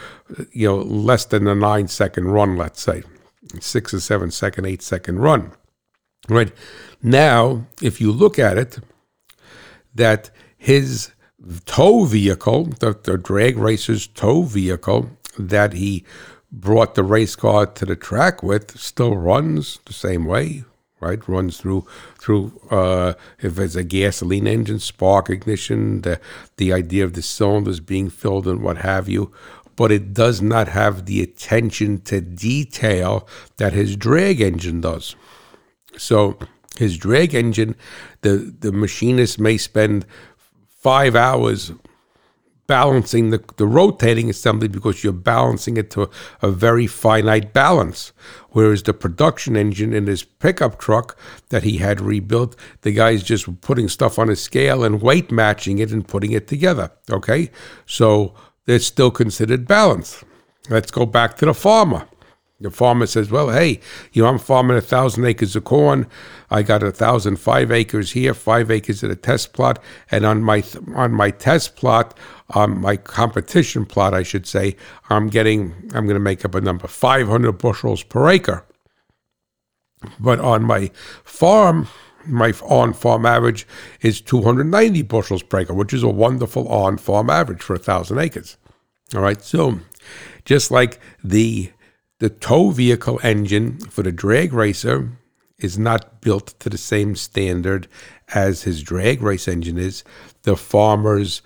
You 0.52 0.68
know, 0.68 0.76
less 0.76 1.24
than 1.24 1.48
a 1.48 1.54
nine 1.54 1.88
second 1.88 2.28
run, 2.28 2.56
let's 2.56 2.80
say, 2.80 3.02
six 3.60 3.92
or 3.92 4.00
seven 4.00 4.30
second, 4.30 4.66
eight 4.66 4.82
second 4.82 5.18
run. 5.18 5.52
Right 6.28 6.52
now, 7.02 7.66
if 7.82 8.00
you 8.00 8.12
look 8.12 8.38
at 8.38 8.56
it, 8.56 8.78
that 9.94 10.30
his 10.56 11.12
tow 11.64 12.04
vehicle, 12.04 12.64
the, 12.80 12.98
the 13.02 13.18
drag 13.18 13.56
racer's 13.58 14.06
tow 14.06 14.42
vehicle 14.42 15.10
that 15.38 15.72
he 15.74 16.04
brought 16.50 16.94
the 16.94 17.04
race 17.04 17.36
car 17.36 17.66
to 17.66 17.84
the 17.84 17.96
track 17.96 18.42
with 18.42 18.78
still 18.78 19.16
runs 19.16 19.80
the 19.84 19.92
same 19.92 20.24
way, 20.24 20.64
right? 21.00 21.26
Runs 21.28 21.58
through 21.58 21.86
through 22.18 22.58
uh, 22.70 23.14
if 23.40 23.58
it's 23.58 23.74
a 23.74 23.84
gasoline 23.84 24.46
engine, 24.46 24.78
spark 24.78 25.28
ignition, 25.30 26.02
the 26.02 26.20
the 26.56 26.72
idea 26.72 27.04
of 27.04 27.12
the 27.14 27.22
cylinders 27.22 27.80
being 27.80 28.10
filled 28.10 28.46
and 28.46 28.62
what 28.62 28.78
have 28.78 29.08
you. 29.08 29.32
But 29.74 29.92
it 29.92 30.14
does 30.14 30.40
not 30.40 30.68
have 30.68 31.04
the 31.04 31.22
attention 31.22 32.00
to 32.02 32.22
detail 32.22 33.28
that 33.58 33.74
his 33.74 33.94
drag 33.94 34.40
engine 34.40 34.80
does. 34.80 35.14
So 35.98 36.38
his 36.78 36.96
drag 36.96 37.34
engine, 37.34 37.74
the 38.22 38.54
the 38.58 38.72
machinist 38.72 39.38
may 39.38 39.58
spend 39.58 40.06
five 40.68 41.14
hours 41.16 41.72
balancing 42.66 43.30
the, 43.30 43.42
the 43.56 43.66
rotating 43.66 44.30
assembly 44.30 44.68
because 44.68 45.02
you're 45.02 45.12
balancing 45.12 45.76
it 45.76 45.90
to 45.90 46.10
a 46.42 46.50
very 46.50 46.86
finite 46.86 47.52
balance. 47.52 48.12
Whereas 48.50 48.82
the 48.82 48.94
production 48.94 49.56
engine 49.56 49.92
in 49.92 50.06
his 50.06 50.24
pickup 50.24 50.78
truck 50.78 51.18
that 51.50 51.62
he 51.62 51.78
had 51.78 52.00
rebuilt, 52.00 52.56
the 52.82 52.92
guy's 52.92 53.22
just 53.22 53.60
putting 53.60 53.88
stuff 53.88 54.18
on 54.18 54.30
a 54.30 54.36
scale 54.36 54.82
and 54.82 55.02
weight 55.02 55.30
matching 55.30 55.78
it 55.78 55.92
and 55.92 56.06
putting 56.06 56.32
it 56.32 56.48
together. 56.48 56.90
Okay? 57.10 57.50
So 57.86 58.34
it's 58.66 58.86
still 58.86 59.10
considered 59.10 59.68
balance. 59.68 60.24
Let's 60.68 60.90
go 60.90 61.06
back 61.06 61.36
to 61.38 61.46
the 61.46 61.54
farmer. 61.54 62.08
The 62.58 62.70
farmer 62.70 63.06
says, 63.06 63.30
"Well, 63.30 63.50
hey, 63.50 63.80
you 64.12 64.22
know, 64.22 64.28
I'm 64.28 64.38
farming 64.38 64.78
a 64.78 64.80
thousand 64.80 65.26
acres 65.26 65.54
of 65.56 65.64
corn. 65.64 66.06
I 66.50 66.62
got 66.62 66.82
a 66.82 66.90
thousand 66.90 67.36
five 67.36 67.70
acres 67.70 68.12
here, 68.12 68.32
five 68.32 68.70
acres 68.70 69.04
at 69.04 69.10
a 69.10 69.16
test 69.16 69.52
plot, 69.52 69.78
and 70.10 70.24
on 70.24 70.42
my 70.42 70.64
on 70.94 71.12
my 71.12 71.30
test 71.30 71.76
plot, 71.76 72.16
on 72.50 72.80
my 72.80 72.96
competition 72.96 73.84
plot, 73.84 74.14
I 74.14 74.22
should 74.22 74.46
say, 74.46 74.76
I'm 75.10 75.28
getting, 75.28 75.74
I'm 75.94 76.06
going 76.06 76.14
to 76.14 76.20
make 76.20 76.44
up 76.44 76.54
a 76.54 76.60
number, 76.60 76.86
500 76.86 77.52
bushels 77.52 78.02
per 78.02 78.28
acre. 78.28 78.64
But 80.20 80.40
on 80.40 80.62
my 80.62 80.90
farm, 81.24 81.88
my 82.26 82.52
on 82.64 82.92
farm 82.92 83.26
average 83.26 83.66
is 84.00 84.20
290 84.20 85.02
bushels 85.02 85.42
per 85.42 85.60
acre, 85.60 85.74
which 85.74 85.92
is 85.92 86.02
a 86.02 86.08
wonderful 86.08 86.68
on 86.68 86.98
farm 86.98 87.30
average 87.30 87.62
for 87.62 87.74
a 87.74 87.78
thousand 87.78 88.18
acres. 88.18 88.56
All 89.14 89.22
right, 89.22 89.42
so 89.42 89.80
just 90.44 90.70
like 90.70 91.00
the 91.22 91.70
the 92.18 92.30
tow 92.30 92.70
vehicle 92.70 93.20
engine 93.22 93.78
for 93.78 94.02
the 94.02 94.12
drag 94.12 94.52
racer 94.52 95.10
is 95.58 95.78
not 95.78 96.20
built 96.20 96.58
to 96.60 96.68
the 96.68 96.78
same 96.78 97.16
standard 97.16 97.88
as 98.34 98.62
his 98.62 98.82
drag 98.82 99.22
race 99.22 99.48
engine 99.48 99.78
is, 99.78 100.04
the 100.42 100.56
farmer's 100.56 101.42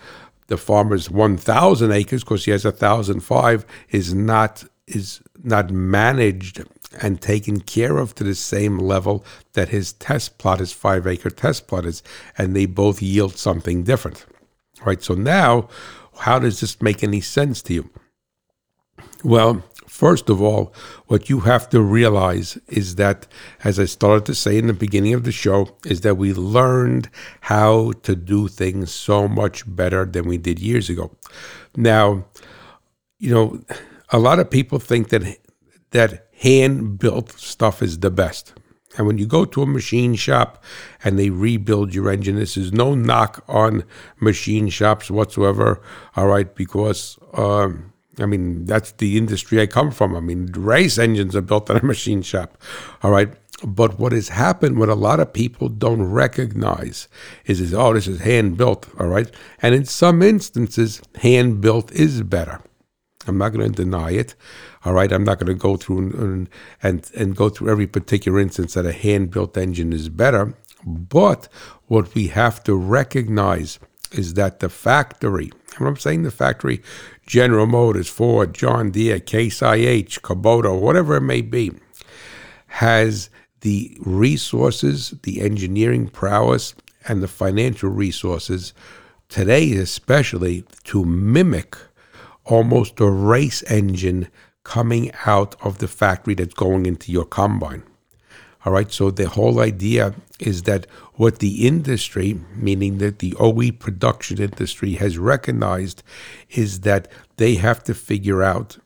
the 0.49 0.57
farmer's 0.57 1.09
1,000 1.09 1.93
acres, 1.93 2.25
because 2.25 2.45
he 2.45 2.51
has 2.51 2.65
1,005, 2.65 3.65
is 3.91 4.13
not 4.13 4.65
is 4.89 5.23
not 5.45 5.71
managed 5.71 6.65
and 7.01 7.21
taken 7.21 7.61
care 7.61 7.99
of 7.99 8.17
to 8.17 8.25
the 8.25 8.35
same 8.35 8.77
level 8.77 9.25
that 9.53 9.69
his 9.69 9.93
test 9.93 10.39
plot, 10.39 10.59
his 10.59 10.73
five 10.73 11.07
acre 11.07 11.31
test 11.31 11.69
plot 11.69 11.87
is, 11.87 12.03
and 12.37 12.57
they 12.57 12.67
both 12.67 13.01
yield 13.01 13.37
something 13.37 13.85
different. 13.85 14.27
Right. 14.85 15.01
So 15.03 15.15
now, 15.15 15.69
how 16.19 16.41
does 16.41 16.61
this 16.61 16.83
make 16.83 17.05
any 17.05 17.21
sense 17.21 17.63
to 17.63 17.75
you? 17.75 17.91
Well, 19.23 19.63
first 20.01 20.31
of 20.31 20.41
all, 20.41 20.73
what 21.09 21.29
you 21.29 21.41
have 21.41 21.69
to 21.69 21.83
realize 21.83 22.57
is 22.69 22.95
that, 22.95 23.27
as 23.65 23.79
I 23.79 23.85
started 23.85 24.25
to 24.27 24.35
say 24.35 24.57
in 24.57 24.67
the 24.67 24.73
beginning 24.87 25.13
of 25.13 25.25
the 25.25 25.33
show, 25.45 25.77
is 25.85 26.01
that 26.01 26.17
we 26.17 26.33
learned 26.33 27.11
how 27.43 27.93
to 28.07 28.17
do 28.17 28.49
things 28.49 28.91
so 28.91 29.29
much 29.29 29.57
better 29.67 30.07
than 30.07 30.25
we 30.27 30.39
did 30.39 30.59
years 30.59 30.89
ago. 30.89 31.11
Now, 31.77 32.25
you 33.19 33.31
know, 33.35 33.63
a 34.09 34.19
lot 34.19 34.39
of 34.39 34.49
people 34.49 34.79
think 34.79 35.11
that 35.11 35.23
that 35.91 36.29
hand 36.33 36.99
built 36.99 37.33
stuff 37.33 37.83
is 37.83 37.99
the 37.99 38.11
best. 38.11 38.55
And 38.97 39.07
when 39.07 39.19
you 39.19 39.27
go 39.27 39.45
to 39.45 39.63
a 39.63 39.67
machine 39.67 40.15
shop 40.15 40.65
and 41.05 41.19
they 41.19 41.29
rebuild 41.29 41.95
your 41.95 42.11
engine, 42.11 42.37
this 42.37 42.57
is 42.57 42.73
no 42.73 42.95
knock 42.95 43.45
on 43.49 43.85
machine 44.19 44.71
shops 44.71 45.11
whatsoever. 45.11 45.83
All 46.17 46.27
right, 46.27 46.53
because 46.55 47.19
um, 47.35 47.90
I 48.21 48.27
mean 48.27 48.65
that's 48.65 48.93
the 48.93 49.17
industry 49.17 49.61
I 49.61 49.67
come 49.67 49.91
from. 49.91 50.17
I 50.17 50.21
mean, 50.21 50.47
race 50.53 50.99
engines 50.99 51.35
are 51.35 51.43
built 51.43 51.71
in 51.71 51.77
a 51.77 51.85
machine 51.85 52.23
shop. 52.23 52.57
All 53.03 53.11
right. 53.11 53.33
But 53.63 53.99
what 53.99 54.13
has 54.13 54.31
happened, 54.31 54.79
what 54.79 54.89
a 54.89 54.95
lot 54.95 55.21
of 55.21 55.35
people 55.35 55.69
don't 55.69 56.03
recognize, 56.03 57.09
is, 57.45 57.61
is 57.61 57.75
oh, 57.75 57.93
this 57.93 58.09
is 58.09 58.21
hand 58.21 58.57
built, 58.57 58.89
all 58.99 59.07
right? 59.07 59.31
And 59.61 59.75
in 59.75 59.85
some 59.85 60.23
instances, 60.23 61.03
hand 61.17 61.61
built 61.61 61.93
is 61.93 62.23
better. 62.23 62.63
I'm 63.27 63.37
not 63.37 63.53
going 63.53 63.71
to 63.71 63.85
deny 63.85 64.13
it. 64.13 64.35
All 64.85 64.95
right, 64.95 65.13
I'm 65.13 65.25
not 65.25 65.39
going 65.39 65.49
to 65.49 65.55
go 65.55 65.77
through 65.77 65.99
and, 65.99 66.49
and 66.83 67.11
and 67.15 67.37
go 67.37 67.51
through 67.51 67.71
every 67.71 67.87
particular 67.87 68.41
instance 68.41 68.75
that 68.75 68.87
a 68.87 68.93
hand-built 68.93 69.59
engine 69.59 69.93
is 69.93 70.09
better. 70.09 70.55
But 70.87 71.49
what 71.87 72.15
we 72.15 72.29
have 72.29 72.65
to 72.65 72.75
recognize 72.75 73.79
is 74.13 74.35
that 74.35 74.61
the 74.61 74.71
factory, 74.71 75.51
and 75.77 75.87
I'm 75.87 75.97
saying 75.97 76.23
the 76.23 76.31
factory, 76.31 76.83
General 77.31 77.67
Motors, 77.67 78.09
Ford, 78.09 78.53
John 78.53 78.91
Deere, 78.91 79.21
Case 79.21 79.63
IH, 79.63 80.19
Kubota, 80.21 80.77
whatever 80.77 81.15
it 81.15 81.21
may 81.21 81.43
be, 81.43 81.71
has 82.67 83.31
the 83.61 83.97
resources, 84.01 85.15
the 85.23 85.41
engineering 85.41 86.09
prowess, 86.09 86.75
and 87.07 87.23
the 87.23 87.29
financial 87.29 87.89
resources 87.89 88.75
today, 89.29 89.71
especially 89.75 90.65
to 90.83 91.05
mimic 91.05 91.77
almost 92.47 92.99
a 92.99 93.09
race 93.09 93.63
engine 93.71 94.27
coming 94.65 95.13
out 95.25 95.55
of 95.65 95.79
the 95.79 95.87
factory 95.87 96.35
that's 96.35 96.55
going 96.55 96.85
into 96.85 97.13
your 97.13 97.25
combine. 97.25 97.85
All 98.65 98.73
right, 98.73 98.93
so 98.93 99.11
the 99.11 99.29
whole 99.29 99.61
idea 99.61 100.15
is 100.39 100.65
that 100.65 100.87
what 101.15 101.39
the 101.39 101.67
industry, 101.67 102.39
meaning 102.55 102.99
that 102.99 103.21
the 103.21 103.35
OE 103.41 103.73
production 103.73 104.41
industry, 104.41 104.95
has 104.95 105.17
recognized 105.17 106.03
is 106.51 106.81
that 106.81 107.09
they 107.37 107.55
have 107.55 107.83
to 107.85 107.95
figure 107.95 108.43
out, 108.43 108.77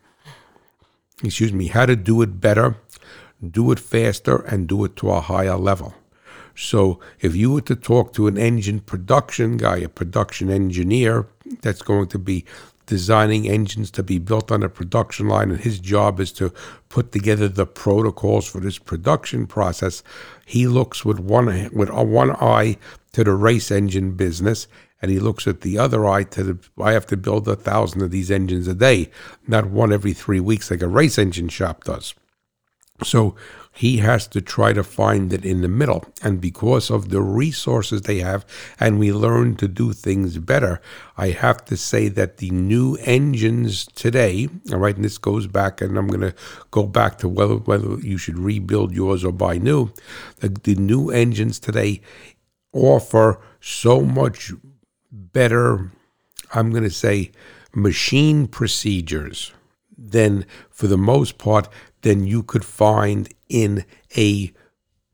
excuse 1.25 1.53
me, 1.53 1.67
how 1.67 1.87
to 1.87 1.97
do 1.97 2.23
it 2.23 2.41
better, 2.41 2.77
do 3.51 3.73
it 3.73 3.81
faster, 3.81 4.37
and 4.37 4.69
do 4.69 4.85
it 4.85 4.95
to 4.97 5.11
a 5.11 5.21
higher 5.21 5.57
level. 5.57 5.95
So 6.55 7.01
if 7.21 7.35
you 7.35 7.53
were 7.53 7.61
to 7.63 7.75
talk 7.75 8.13
to 8.13 8.29
an 8.29 8.39
engine 8.39 8.79
production 8.79 9.57
guy, 9.57 9.79
a 9.79 9.89
production 9.89 10.51
engineer 10.51 11.27
that's 11.63 11.83
going 11.83 12.07
to 12.09 12.19
be 12.19 12.45
designing 12.87 13.49
engines 13.49 13.91
to 13.93 14.03
be 14.03 14.19
built 14.19 14.53
on 14.53 14.63
a 14.63 14.69
production 14.69 15.29
line, 15.29 15.51
and 15.51 15.61
his 15.61 15.79
job 15.79 16.21
is 16.21 16.33
to 16.33 16.53
put 16.89 17.13
together 17.13 17.49
the 17.49 17.67
protocols 17.67 18.47
for 18.47 18.61
this 18.61 18.79
production 18.79 19.47
process. 19.47 20.03
He 20.45 20.67
looks 20.67 21.05
with 21.05 21.19
one 21.19 21.71
with 21.73 21.91
one 21.91 22.31
eye 22.33 22.77
to 23.13 23.25
the 23.25 23.33
race 23.33 23.71
engine 23.71 24.13
business, 24.13 24.67
and 25.01 25.11
he 25.11 25.19
looks 25.19 25.47
at 25.47 25.63
the 25.63 25.79
other 25.79 26.07
eye 26.07 26.25
to 26.25 26.43
the. 26.43 26.59
I 26.83 26.93
have 26.93 27.07
to 27.09 27.17
build 27.17 27.49
a 27.49 27.57
thousand 27.57 28.03
of 28.03 28.11
these 28.11 28.31
engines 28.31 28.69
a 28.69 28.75
day, 28.75 29.11
not 29.47 29.67
one 29.67 29.93
every 29.93 30.13
three 30.13 30.41
weeks 30.41 30.71
like 30.71 30.83
a 30.83 30.89
race 30.89 31.19
engine 31.19 31.49
shop 31.49 31.85
does. 31.85 32.15
So 33.03 33.35
he 33.77 33.97
has 33.99 34.29
to 34.29 34.41
try 34.41 34.73
to 34.73 34.85
find 34.85 35.33
it 35.33 35.45
in 35.45 35.61
the 35.61 35.69
middle. 35.69 36.05
And 36.23 36.41
because 36.41 36.91
of 36.91 37.11
the 37.11 37.21
resources 37.21 38.03
they 38.03 38.21
have, 38.21 38.47
and 38.79 39.01
we 39.01 39.13
learn 39.13 39.57
to 39.57 39.67
do 39.67 39.93
things 39.93 40.39
better, 40.39 40.81
I 41.17 41.31
have 41.31 41.65
to 41.67 41.77
say 41.77 42.07
that 42.09 42.37
the 42.37 42.51
new 42.51 42.97
engines 43.01 43.87
today, 43.87 44.49
all 44.73 44.79
right, 44.79 44.95
and 44.95 45.05
this 45.05 45.19
goes 45.19 45.49
back, 45.49 45.81
and 45.81 45.99
I'm 45.99 46.07
going 46.07 46.21
to 46.21 46.35
go 46.71 46.85
back 46.85 47.19
to 47.19 47.29
whether, 47.29 47.57
whether 47.57 47.99
you 47.99 48.17
should 48.17 48.39
rebuild 48.39 48.93
yours 48.93 49.25
or 49.25 49.33
buy 49.33 49.59
new. 49.59 49.93
The, 50.37 50.51
the 50.51 50.77
new 50.77 51.11
engines 51.11 51.59
today 51.59 52.01
offer 52.73 53.41
so 53.61 54.03
much 54.03 54.53
better, 55.11 55.91
I'm 56.53 56.71
going 56.71 56.85
to 56.85 56.91
say, 56.91 57.33
machine 57.75 58.47
procedures 58.47 59.53
than, 59.99 60.47
for 60.71 60.87
the 60.87 60.99
most 60.99 61.39
part, 61.39 61.69
than 62.03 62.25
you 62.25 62.43
could 62.45 62.65
find 62.65 63.33
in 63.49 63.85
a 64.17 64.53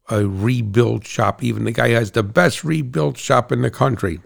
a 0.08 0.26
rebuild 0.26 1.06
shop. 1.06 1.42
Even 1.42 1.64
the 1.64 1.72
guy 1.72 1.90
has 1.90 2.10
the 2.10 2.22
best 2.22 2.64
rebuild 2.64 3.16
shop 3.16 3.52
in 3.52 3.62
the 3.62 3.70
country. 3.70 4.20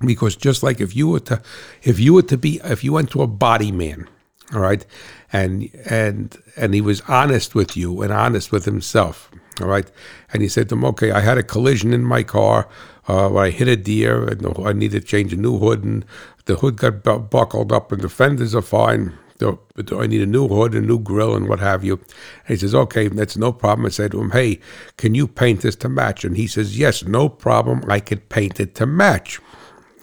Because 0.00 0.36
just 0.36 0.62
like 0.62 0.80
if 0.80 0.94
you 0.94 1.08
were 1.08 1.20
to 1.20 1.40
if 1.82 1.98
you 1.98 2.12
were 2.14 2.22
to 2.22 2.36
be 2.36 2.60
if 2.64 2.84
you 2.84 2.92
went 2.92 3.10
to 3.12 3.22
a 3.22 3.26
body 3.26 3.72
man, 3.72 4.08
all 4.52 4.60
right, 4.60 4.84
and 5.32 5.70
and 5.88 6.36
and 6.56 6.74
he 6.74 6.80
was 6.82 7.00
honest 7.02 7.54
with 7.54 7.76
you 7.76 8.02
and 8.02 8.12
honest 8.12 8.52
with 8.52 8.66
himself, 8.66 9.30
all 9.60 9.68
right, 9.68 9.90
and 10.32 10.42
he 10.42 10.48
said 10.48 10.68
to 10.68 10.74
him, 10.74 10.84
okay, 10.84 11.12
I 11.12 11.20
had 11.20 11.38
a 11.38 11.42
collision 11.42 11.94
in 11.94 12.04
my 12.04 12.22
car. 12.22 12.68
Uh, 13.08 13.34
I 13.36 13.50
hit 13.50 13.68
a 13.68 13.76
deer, 13.76 14.24
and 14.24 14.46
I 14.66 14.72
need 14.72 14.90
to 14.90 15.00
change 15.00 15.32
a 15.32 15.36
new 15.36 15.58
hood, 15.58 15.82
and 15.82 16.04
the 16.44 16.56
hood 16.56 16.76
got 16.76 17.30
buckled 17.30 17.72
up, 17.72 17.90
and 17.90 18.02
the 18.02 18.10
fenders 18.10 18.54
are 18.54 18.62
fine 18.62 19.16
do, 19.38 19.58
I 20.00 20.06
need 20.06 20.22
a 20.22 20.26
new 20.26 20.48
hood, 20.48 20.74
a 20.74 20.80
new 20.80 20.98
grill, 20.98 21.34
and 21.34 21.48
what 21.48 21.60
have 21.60 21.84
you? 21.84 21.94
And 21.94 22.48
he 22.48 22.56
says, 22.56 22.74
okay, 22.74 23.08
that's 23.08 23.36
no 23.36 23.52
problem. 23.52 23.86
I 23.86 23.90
said 23.90 24.12
to 24.12 24.20
him, 24.20 24.30
hey, 24.30 24.60
can 24.96 25.14
you 25.14 25.28
paint 25.28 25.60
this 25.60 25.76
to 25.76 25.88
match? 25.88 26.24
And 26.24 26.36
he 26.36 26.46
says, 26.46 26.78
yes, 26.78 27.04
no 27.04 27.28
problem. 27.28 27.82
I 27.88 28.00
could 28.00 28.28
paint 28.28 28.60
it 28.60 28.74
to 28.76 28.86
match. 28.86 29.40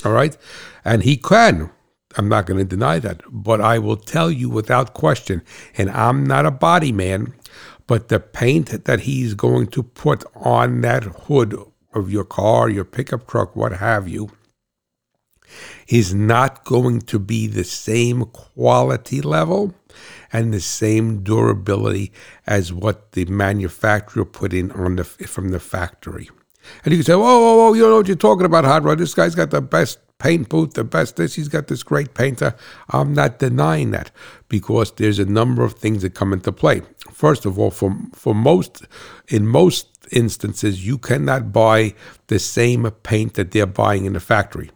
All 0.06 0.12
right. 0.12 0.38
And 0.86 1.04
he 1.04 1.18
can. 1.18 1.72
I'm 2.16 2.30
not 2.30 2.46
going 2.46 2.60
to 2.60 2.66
deny 2.66 3.00
that. 3.00 3.22
But 3.30 3.60
I 3.62 3.80
will 3.80 3.98
tell 3.98 4.30
you 4.30 4.50
without 4.50 4.94
question, 4.94 5.42
and 5.78 5.90
I'm 5.90 6.24
not 6.26 6.46
a 6.46 6.52
body 6.52 6.92
man, 6.92 7.34
but 7.88 8.10
the 8.10 8.20
paint 8.20 8.86
that 8.86 9.02
he's 9.02 9.34
going 9.34 9.68
to 9.68 9.84
put 9.84 10.24
on 10.36 10.82
that 10.82 11.04
hood 11.04 11.56
of 11.94 12.12
your 12.12 12.24
car, 12.24 12.70
your 12.70 12.86
pickup 12.86 13.28
truck, 13.28 13.56
what 13.56 13.74
have 13.74 14.08
you, 14.08 14.30
is 15.88 16.14
not 16.14 16.64
going 16.64 17.02
to 17.02 17.20
be 17.20 17.48
the 17.48 17.64
same 17.64 18.26
quality 18.26 19.22
level 19.22 19.74
and 20.32 20.54
the 20.54 20.60
same 20.60 21.24
durability 21.24 22.12
as 22.48 22.74
what 22.74 23.12
the 23.12 23.26
manufacturer 23.26 24.26
put 24.26 24.54
in 24.54 24.72
on 24.72 24.96
the 24.96 25.04
from 25.04 25.50
the 25.50 25.60
factory. 25.60 26.30
And 26.84 26.92
you 26.92 26.98
can 27.00 27.06
say, 27.06 27.16
"Whoa, 27.16 27.40
whoa, 27.40 27.56
whoa! 27.58 27.74
You 27.74 27.84
know 27.84 27.98
what 27.98 28.08
you're 28.08 28.16
talking 28.16 28.46
about, 28.46 28.66
Hot 28.66 28.84
Rod? 28.84 28.98
This 28.98 29.14
guy's 29.14 29.36
got 29.36 29.52
the 29.52 29.62
best 29.62 30.00
paint 30.18 30.50
booth, 30.50 30.74
the 30.74 30.84
best 30.84 31.18
this. 31.18 31.36
He's 31.36 31.50
got 31.50 31.68
this 31.68 31.84
great 31.84 32.14
painter." 32.14 32.56
I'm 32.90 33.14
not 33.14 33.40
denying 33.40 33.92
that 33.92 34.12
because 34.50 34.92
there's 34.94 35.20
a 35.20 35.26
number 35.26 35.64
of 35.64 35.74
things 35.74 36.02
that 36.02 36.16
come 36.16 36.34
into 36.34 36.52
play. 36.52 36.82
First 37.12 37.46
of 37.46 37.60
all, 37.60 37.72
for 37.72 37.96
for 38.14 38.34
most 38.34 38.86
in 39.28 39.48
most 39.48 39.88
instances, 40.12 40.86
you 40.86 40.98
cannot 40.98 41.52
buy 41.52 41.94
the 42.28 42.40
same 42.40 42.90
paint 43.04 43.34
that 43.36 43.52
they're 43.52 43.66
buying 43.66 44.06
in 44.06 44.14
the 44.14 44.20
factory 44.20 44.72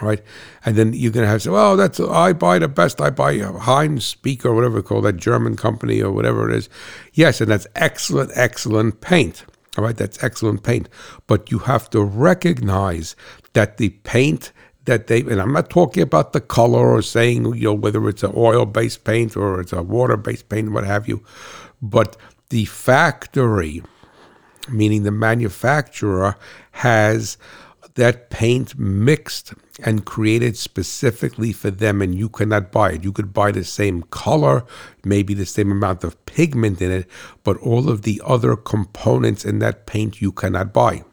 right? 0.00 0.22
And 0.64 0.76
then 0.76 0.92
you're 0.92 1.12
going 1.12 1.24
to 1.24 1.30
have 1.30 1.42
say, 1.42 1.50
well, 1.50 1.76
that's 1.76 2.00
I 2.00 2.32
buy 2.32 2.58
the 2.58 2.68
best. 2.68 3.00
I 3.00 3.10
buy 3.10 3.38
Heinz 3.38 4.04
Speaker, 4.04 4.54
whatever 4.54 4.78
it's 4.78 4.88
called, 4.88 5.04
that 5.04 5.16
German 5.16 5.56
company 5.56 6.00
or 6.00 6.12
whatever 6.12 6.50
it 6.50 6.56
is. 6.56 6.68
Yes, 7.12 7.40
and 7.40 7.50
that's 7.50 7.66
excellent, 7.74 8.30
excellent 8.34 9.00
paint. 9.00 9.44
All 9.78 9.84
right, 9.84 9.96
that's 9.96 10.22
excellent 10.22 10.62
paint. 10.62 10.88
But 11.26 11.50
you 11.50 11.60
have 11.60 11.88
to 11.90 12.02
recognize 12.02 13.14
that 13.52 13.76
the 13.76 13.90
paint 13.90 14.52
that 14.86 15.06
they, 15.06 15.20
and 15.20 15.40
I'm 15.40 15.52
not 15.52 15.70
talking 15.70 16.02
about 16.02 16.32
the 16.32 16.40
color 16.40 16.94
or 16.94 17.02
saying, 17.02 17.44
you 17.54 17.64
know, 17.64 17.74
whether 17.74 18.08
it's 18.08 18.22
an 18.22 18.32
oil 18.34 18.66
based 18.66 19.04
paint 19.04 19.36
or 19.36 19.60
it's 19.60 19.72
a 19.72 19.82
water 19.82 20.16
based 20.16 20.48
paint, 20.48 20.72
what 20.72 20.84
have 20.84 21.06
you, 21.06 21.22
but 21.80 22.16
the 22.48 22.64
factory 22.64 23.82
meaning 24.68 25.02
the 25.02 25.10
manufacturer 25.10 26.36
has 26.72 27.36
that 27.94 28.30
paint 28.30 28.78
mixed 28.78 29.54
and 29.84 30.04
created 30.04 30.56
specifically 30.56 31.52
for 31.52 31.70
them, 31.70 32.02
and 32.02 32.14
you 32.14 32.28
cannot 32.28 32.72
buy 32.72 32.92
it. 32.92 33.04
You 33.04 33.12
could 33.12 33.32
buy 33.32 33.52
the 33.52 33.64
same 33.64 34.02
color, 34.04 34.64
maybe 35.04 35.34
the 35.34 35.46
same 35.46 35.70
amount 35.70 36.04
of 36.04 36.24
pigment 36.26 36.80
in 36.80 36.90
it, 36.90 37.08
but 37.44 37.56
all 37.58 37.88
of 37.90 38.02
the 38.02 38.20
other 38.24 38.56
components 38.56 39.44
in 39.44 39.58
that 39.60 39.86
paint 39.86 40.20
you 40.20 40.32
cannot 40.32 40.72
buy. 40.72 41.04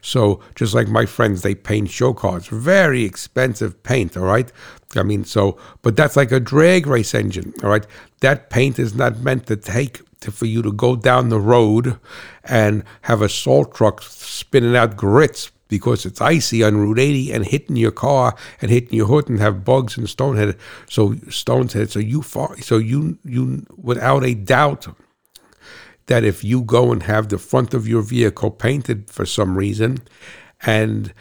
So, 0.00 0.40
just 0.54 0.74
like 0.74 0.88
my 0.88 1.06
friends, 1.06 1.42
they 1.42 1.54
paint 1.54 1.90
show 1.90 2.12
cars, 2.12 2.48
very 2.48 3.04
expensive 3.04 3.82
paint, 3.82 4.16
all 4.16 4.24
right? 4.24 4.50
I 4.96 5.02
mean, 5.02 5.24
so, 5.24 5.58
but 5.82 5.96
that's 5.96 6.16
like 6.16 6.32
a 6.32 6.40
drag 6.40 6.86
race 6.86 7.14
engine, 7.14 7.54
all 7.62 7.70
right? 7.70 7.86
That 8.20 8.50
paint 8.50 8.78
is 8.78 8.94
not 8.94 9.20
meant 9.20 9.46
to 9.46 9.56
take 9.56 10.00
to, 10.20 10.32
for 10.32 10.46
you 10.46 10.62
to 10.62 10.72
go 10.72 10.96
down 10.96 11.28
the 11.28 11.40
road 11.40 11.98
and 12.44 12.84
have 13.02 13.22
a 13.22 13.28
salt 13.28 13.74
truck 13.74 14.02
spinning 14.02 14.76
out 14.76 14.96
grits 14.96 15.50
because 15.70 16.04
it's 16.04 16.20
icy 16.20 16.62
on 16.62 16.76
Route 16.76 16.98
80 16.98 17.32
and 17.32 17.46
hitting 17.46 17.76
your 17.76 17.92
car 17.92 18.34
and 18.60 18.70
hitting 18.70 18.94
your 18.94 19.06
hood 19.06 19.30
and 19.30 19.40
have 19.40 19.64
bugs 19.64 19.96
and 19.96 20.08
stone 20.08 20.36
head. 20.36 20.56
So 20.88 21.14
stones 21.30 21.72
head. 21.72 21.90
So 21.90 21.98
you 22.00 22.22
so 22.22 22.76
you 22.76 23.18
you 23.24 23.64
without 23.76 24.24
a 24.24 24.34
doubt 24.34 24.88
that 26.06 26.24
if 26.24 26.44
you 26.44 26.62
go 26.62 26.92
and 26.92 27.04
have 27.04 27.28
the 27.28 27.38
front 27.38 27.72
of 27.72 27.86
your 27.88 28.02
vehicle 28.02 28.50
painted 28.50 29.08
for 29.08 29.24
some 29.24 29.56
reason 29.56 29.98
and 30.66 31.14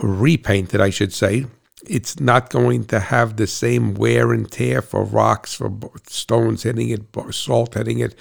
repainted, 0.00 0.80
I 0.80 0.90
should 0.90 1.12
say, 1.12 1.46
it's 1.86 2.20
not 2.20 2.50
going 2.50 2.84
to 2.86 3.00
have 3.00 3.36
the 3.36 3.46
same 3.46 3.94
wear 3.94 4.32
and 4.32 4.50
tear 4.50 4.82
for 4.82 5.04
rocks, 5.04 5.54
for 5.54 5.72
stones 6.06 6.62
hitting 6.62 6.90
it, 6.90 7.02
salt 7.30 7.74
hitting 7.74 8.00
it, 8.00 8.14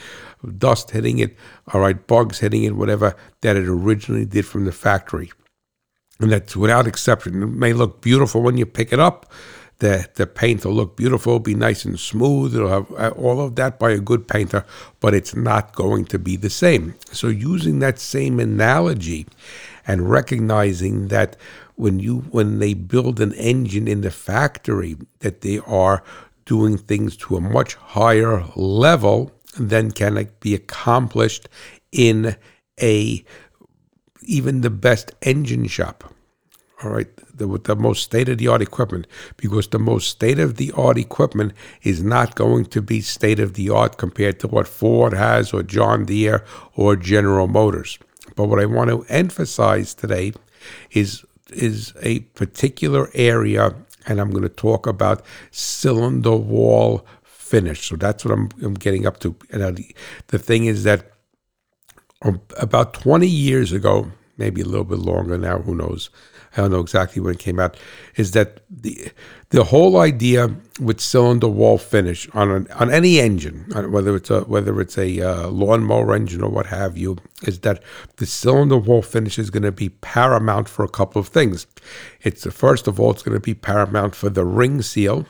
dust 0.58 0.92
hitting 0.92 1.20
it, 1.20 1.36
all 1.74 1.82
right, 1.82 2.08
bugs 2.08 2.40
hitting 2.40 2.64
it, 2.64 2.76
whatever 2.76 3.16
that 3.42 3.56
it 3.56 3.68
originally 3.68 4.26
did 4.26 4.46
from 4.46 4.66
the 4.66 4.72
factory. 4.72 5.32
And 6.22 6.32
that's 6.32 6.56
without 6.56 6.88
exception. 6.88 7.42
It 7.42 7.48
may 7.48 7.74
look 7.74 8.02
beautiful 8.02 8.42
when 8.42 8.58
you 8.58 8.66
pick 8.66 8.94
it 8.94 9.00
up. 9.00 9.32
The, 9.80 10.08
the 10.14 10.28
paint 10.28 10.64
will 10.64 10.74
look 10.74 10.96
beautiful, 10.96 11.40
be 11.40 11.56
nice 11.56 11.86
and 11.86 12.00
smooth. 12.00 12.56
It'll 12.56 12.70
have 12.70 12.92
uh, 12.92 13.10
all 13.18 13.42
of 13.42 13.56
that 13.56 13.80
by 13.80 13.90
a 13.90 14.00
good 14.00 14.28
painter, 14.28 14.64
but 15.00 15.16
it's 15.16 15.36
not 15.36 15.74
going 15.74 16.06
to 16.06 16.20
be 16.20 16.36
the 16.36 16.52
same. 16.52 16.94
So, 17.12 17.30
using 17.30 17.80
that 17.80 17.98
same 17.98 18.40
analogy 18.40 19.26
and 19.88 20.08
recognizing 20.08 21.08
that 21.08 21.36
when 21.76 21.98
you 22.00 22.20
when 22.30 22.60
they 22.60 22.76
build 22.76 23.20
an 23.20 23.34
engine 23.34 23.88
in 23.88 24.02
the 24.02 24.12
factory 24.12 24.98
that 25.20 25.42
they 25.42 25.58
are 25.66 26.04
doing 26.46 26.78
things 26.78 27.18
to 27.18 27.36
a 27.36 27.42
much 27.42 27.74
higher 27.74 28.44
level 28.56 29.32
than 29.58 29.90
can 29.90 30.30
be 30.42 30.54
accomplished 30.54 31.50
in 31.92 32.36
a 32.80 33.24
even 34.22 34.62
the 34.62 34.70
best 34.70 35.12
engine 35.24 35.66
shop 35.66 36.11
all 36.84 36.92
right, 36.92 37.08
the, 37.38 37.48
with 37.48 37.66
the 37.66 37.76
most 37.76 38.04
state 38.04 38.30
of 38.30 38.38
the 38.38 38.48
art 38.48 38.62
equipment, 38.62 39.08
because 39.38 39.68
the 39.68 39.80
most 39.80 40.10
state 40.10 40.40
of 40.40 40.58
the 40.58 40.72
art 40.76 40.98
equipment 40.98 41.54
is 41.84 42.04
not 42.04 42.36
going 42.36 42.66
to 42.66 42.82
be 42.82 43.02
state 43.02 43.40
of 43.40 43.54
the 43.54 43.70
art 43.70 43.98
compared 43.98 44.40
to 44.40 44.48
what 44.48 44.68
Ford 44.68 45.14
has, 45.14 45.54
or 45.54 45.64
John 45.64 46.06
Deere, 46.06 46.44
or 46.76 46.96
General 46.96 47.48
Motors. 47.48 48.00
But 48.36 48.46
what 48.46 48.60
I 48.60 48.66
want 48.66 48.90
to 48.90 49.06
emphasize 49.10 49.94
today 49.94 50.34
is 50.92 51.24
is 51.52 51.94
a 52.02 52.20
particular 52.36 53.10
area, 53.14 53.76
and 54.08 54.22
I'm 54.22 54.32
going 54.32 54.44
to 54.44 54.50
talk 54.50 54.88
about 54.88 55.24
cylinder 55.52 56.36
wall 56.36 57.06
finish. 57.24 57.90
So 57.90 57.98
that's 57.98 58.24
what 58.24 58.34
I'm, 58.34 58.50
I'm 58.64 58.76
getting 58.76 59.06
up 59.06 59.20
to. 59.20 59.36
And 59.52 59.76
the, 59.76 59.96
the 60.28 60.40
thing 60.40 60.66
is 60.66 60.86
that 60.86 61.12
um, 62.22 62.40
about 62.58 62.94
20 62.94 63.28
years 63.28 63.74
ago, 63.74 64.12
maybe 64.38 64.62
a 64.62 64.66
little 64.66 64.86
bit 64.86 65.00
longer 65.00 65.38
now, 65.38 65.60
who 65.60 65.76
knows? 65.76 66.10
I 66.56 66.62
don't 66.62 66.72
know 66.72 66.82
exactly 66.82 67.22
when 67.22 67.34
it 67.34 67.40
came 67.40 67.60
out, 67.60 67.78
is 68.16 68.32
that 68.32 68.62
the 68.70 69.12
the 69.52 69.66
whole 69.66 69.98
idea 70.00 70.50
with 70.80 71.00
cylinder 71.00 71.48
wall 71.48 71.78
finish 71.78 72.30
on 72.34 72.52
an, 72.52 72.68
on 72.74 72.90
any 72.90 73.20
engine, 73.20 73.66
whether 73.90 74.16
it's 74.16 74.30
a 74.30 74.42
whether 74.42 74.80
it's 74.82 74.98
a 74.98 75.22
uh, 75.22 75.48
lawnmower 75.48 76.14
engine 76.14 76.42
or 76.42 76.50
what 76.50 76.68
have 76.68 76.98
you, 76.98 77.18
is 77.44 77.60
that 77.60 77.82
the 78.18 78.26
cylinder 78.26 78.78
wall 78.78 79.02
finish 79.02 79.40
is 79.40 79.50
going 79.50 79.64
to 79.64 79.72
be 79.72 79.90
paramount 79.90 80.68
for 80.68 80.84
a 80.84 80.90
couple 80.90 81.20
of 81.20 81.28
things. 81.28 81.68
It's 82.22 82.46
first 82.52 82.88
of 82.88 83.00
all, 83.00 83.12
it's 83.12 83.24
going 83.24 83.36
to 83.36 83.42
be 83.42 83.54
paramount 83.54 84.16
for 84.16 84.30
the 84.30 84.46
ring 84.46 84.82
seal. 84.82 85.26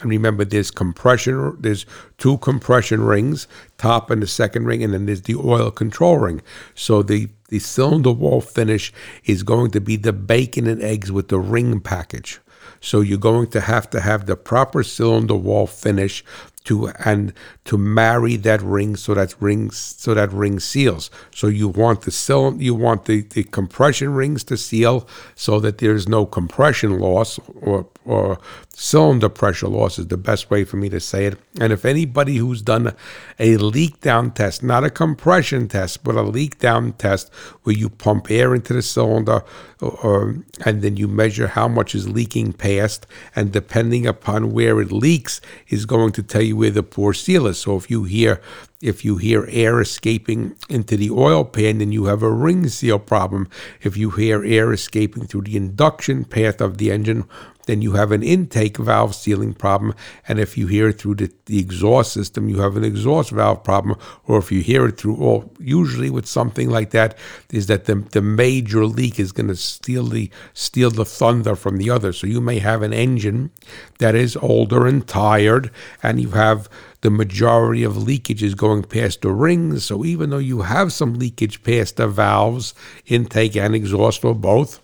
And 0.00 0.10
remember, 0.10 0.44
there's 0.44 0.70
compression. 0.70 1.56
There's 1.60 1.86
two 2.18 2.38
compression 2.38 3.02
rings, 3.02 3.46
top 3.78 4.10
and 4.10 4.22
the 4.22 4.26
second 4.26 4.64
ring, 4.64 4.82
and 4.82 4.94
then 4.94 5.06
there's 5.06 5.22
the 5.22 5.36
oil 5.36 5.70
control 5.70 6.18
ring. 6.18 6.42
So 6.74 7.02
the 7.02 7.28
the 7.48 7.58
cylinder 7.58 8.12
wall 8.12 8.40
finish 8.40 8.92
is 9.24 9.42
going 9.42 9.72
to 9.72 9.80
be 9.80 9.96
the 9.96 10.12
bacon 10.12 10.68
and 10.68 10.80
eggs 10.80 11.10
with 11.10 11.28
the 11.28 11.38
ring 11.38 11.80
package. 11.80 12.40
So 12.80 13.00
you're 13.00 13.18
going 13.18 13.48
to 13.48 13.60
have 13.60 13.90
to 13.90 14.00
have 14.00 14.26
the 14.26 14.36
proper 14.36 14.82
cylinder 14.82 15.34
wall 15.34 15.66
finish 15.66 16.24
to 16.64 16.88
and 17.04 17.32
to 17.64 17.78
marry 17.78 18.36
that 18.36 18.60
ring 18.62 18.96
so 18.96 19.14
that 19.14 19.34
rings 19.40 19.76
so 19.76 20.14
that 20.14 20.32
ring 20.32 20.60
seals. 20.60 21.10
So 21.34 21.46
you 21.46 21.68
want 21.68 22.02
the 22.02 22.10
cylinder, 22.10 22.62
you 22.62 22.74
want 22.74 23.06
the, 23.06 23.22
the 23.22 23.44
compression 23.44 24.14
rings 24.14 24.44
to 24.44 24.56
seal 24.56 25.08
so 25.34 25.60
that 25.60 25.78
there's 25.78 26.08
no 26.08 26.26
compression 26.26 26.98
loss 26.98 27.38
or 27.60 27.86
or 28.04 28.38
cylinder 28.74 29.28
pressure 29.28 29.68
loss 29.68 29.98
is 29.98 30.08
the 30.08 30.16
best 30.16 30.50
way 30.50 30.64
for 30.64 30.76
me 30.76 30.88
to 30.88 31.00
say 31.00 31.26
it. 31.26 31.38
And 31.60 31.72
if 31.72 31.84
anybody 31.84 32.36
who's 32.36 32.62
done 32.62 32.94
a 33.38 33.56
leak 33.56 34.00
down 34.00 34.32
test, 34.32 34.62
not 34.62 34.84
a 34.84 34.90
compression 34.90 35.68
test, 35.68 36.02
but 36.02 36.14
a 36.14 36.22
leak 36.22 36.58
down 36.58 36.92
test 36.94 37.32
where 37.62 37.76
you 37.76 37.88
pump 37.88 38.30
air 38.30 38.54
into 38.54 38.72
the 38.72 38.82
cylinder 38.82 39.42
or, 39.82 40.36
and 40.64 40.82
then 40.82 40.96
you 40.96 41.08
measure 41.08 41.48
how 41.48 41.68
much 41.68 41.94
is 41.94 42.08
leaking 42.08 42.52
past, 42.52 43.06
and 43.34 43.52
depending 43.52 44.06
upon 44.06 44.52
where 44.52 44.80
it 44.80 44.92
leaks, 44.92 45.40
is 45.68 45.86
going 45.86 46.12
to 46.12 46.22
tell 46.22 46.42
you 46.42 46.56
where 46.56 46.70
the 46.70 46.82
poor 46.82 47.12
seal 47.12 47.46
is. 47.46 47.58
So 47.58 47.76
if 47.76 47.90
you 47.90 48.04
hear 48.04 48.40
if 48.80 49.04
you 49.04 49.18
hear 49.18 49.46
air 49.50 49.78
escaping 49.80 50.56
into 50.70 50.96
the 50.96 51.10
oil 51.10 51.44
pan, 51.44 51.78
then 51.78 51.92
you 51.92 52.06
have 52.06 52.22
a 52.22 52.32
ring 52.32 52.66
seal 52.68 52.98
problem. 52.98 53.48
If 53.82 53.96
you 53.96 54.10
hear 54.10 54.42
air 54.42 54.72
escaping 54.72 55.26
through 55.26 55.42
the 55.42 55.56
induction 55.56 56.24
path 56.24 56.62
of 56.62 56.78
the 56.78 56.90
engine, 56.90 57.28
then 57.66 57.82
you 57.82 57.92
have 57.92 58.12
an 58.12 58.22
intake 58.22 58.76
valve 58.76 59.14
sealing 59.14 59.54
problem. 59.54 59.94
And 60.26 60.38
if 60.38 60.56
you 60.58 60.66
hear 60.66 60.88
it 60.88 60.98
through 60.98 61.16
the, 61.16 61.32
the 61.46 61.58
exhaust 61.58 62.12
system, 62.12 62.48
you 62.48 62.60
have 62.60 62.76
an 62.76 62.84
exhaust 62.84 63.30
valve 63.30 63.62
problem. 63.62 63.96
Or 64.26 64.38
if 64.38 64.50
you 64.50 64.60
hear 64.60 64.86
it 64.86 64.98
through, 64.98 65.16
or 65.16 65.48
usually 65.58 66.10
with 66.10 66.26
something 66.26 66.70
like 66.70 66.90
that, 66.90 67.16
is 67.50 67.66
that 67.66 67.84
the, 67.84 67.96
the 67.96 68.22
major 68.22 68.86
leak 68.86 69.18
is 69.18 69.32
going 69.32 69.48
to 69.48 69.56
steal 69.56 70.04
the 70.04 70.30
steal 70.54 70.90
the 70.90 71.04
thunder 71.04 71.54
from 71.56 71.76
the 71.76 71.90
other. 71.90 72.12
So 72.12 72.26
you 72.26 72.40
may 72.40 72.58
have 72.58 72.82
an 72.82 72.92
engine 72.92 73.50
that 73.98 74.14
is 74.14 74.36
older 74.36 74.86
and 74.86 75.06
tired, 75.06 75.70
and 76.02 76.20
you 76.20 76.30
have 76.30 76.68
the 77.02 77.10
majority 77.10 77.82
of 77.82 77.94
leakages 77.94 78.56
going 78.56 78.82
past 78.82 79.22
the 79.22 79.32
rings. 79.32 79.84
So 79.84 80.04
even 80.04 80.30
though 80.30 80.38
you 80.38 80.62
have 80.62 80.92
some 80.92 81.14
leakage 81.14 81.62
past 81.62 81.96
the 81.96 82.08
valves, 82.08 82.74
intake 83.06 83.56
and 83.56 83.74
exhaust, 83.74 84.24
or 84.24 84.34
both, 84.34 84.80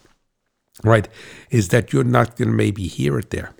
right, 0.84 1.08
is 1.50 1.68
that 1.68 1.92
you're 1.92 2.04
not 2.04 2.36
going 2.36 2.50
to 2.50 2.54
maybe 2.54 2.86
hear 2.86 3.18
it 3.18 3.30
there. 3.30 3.52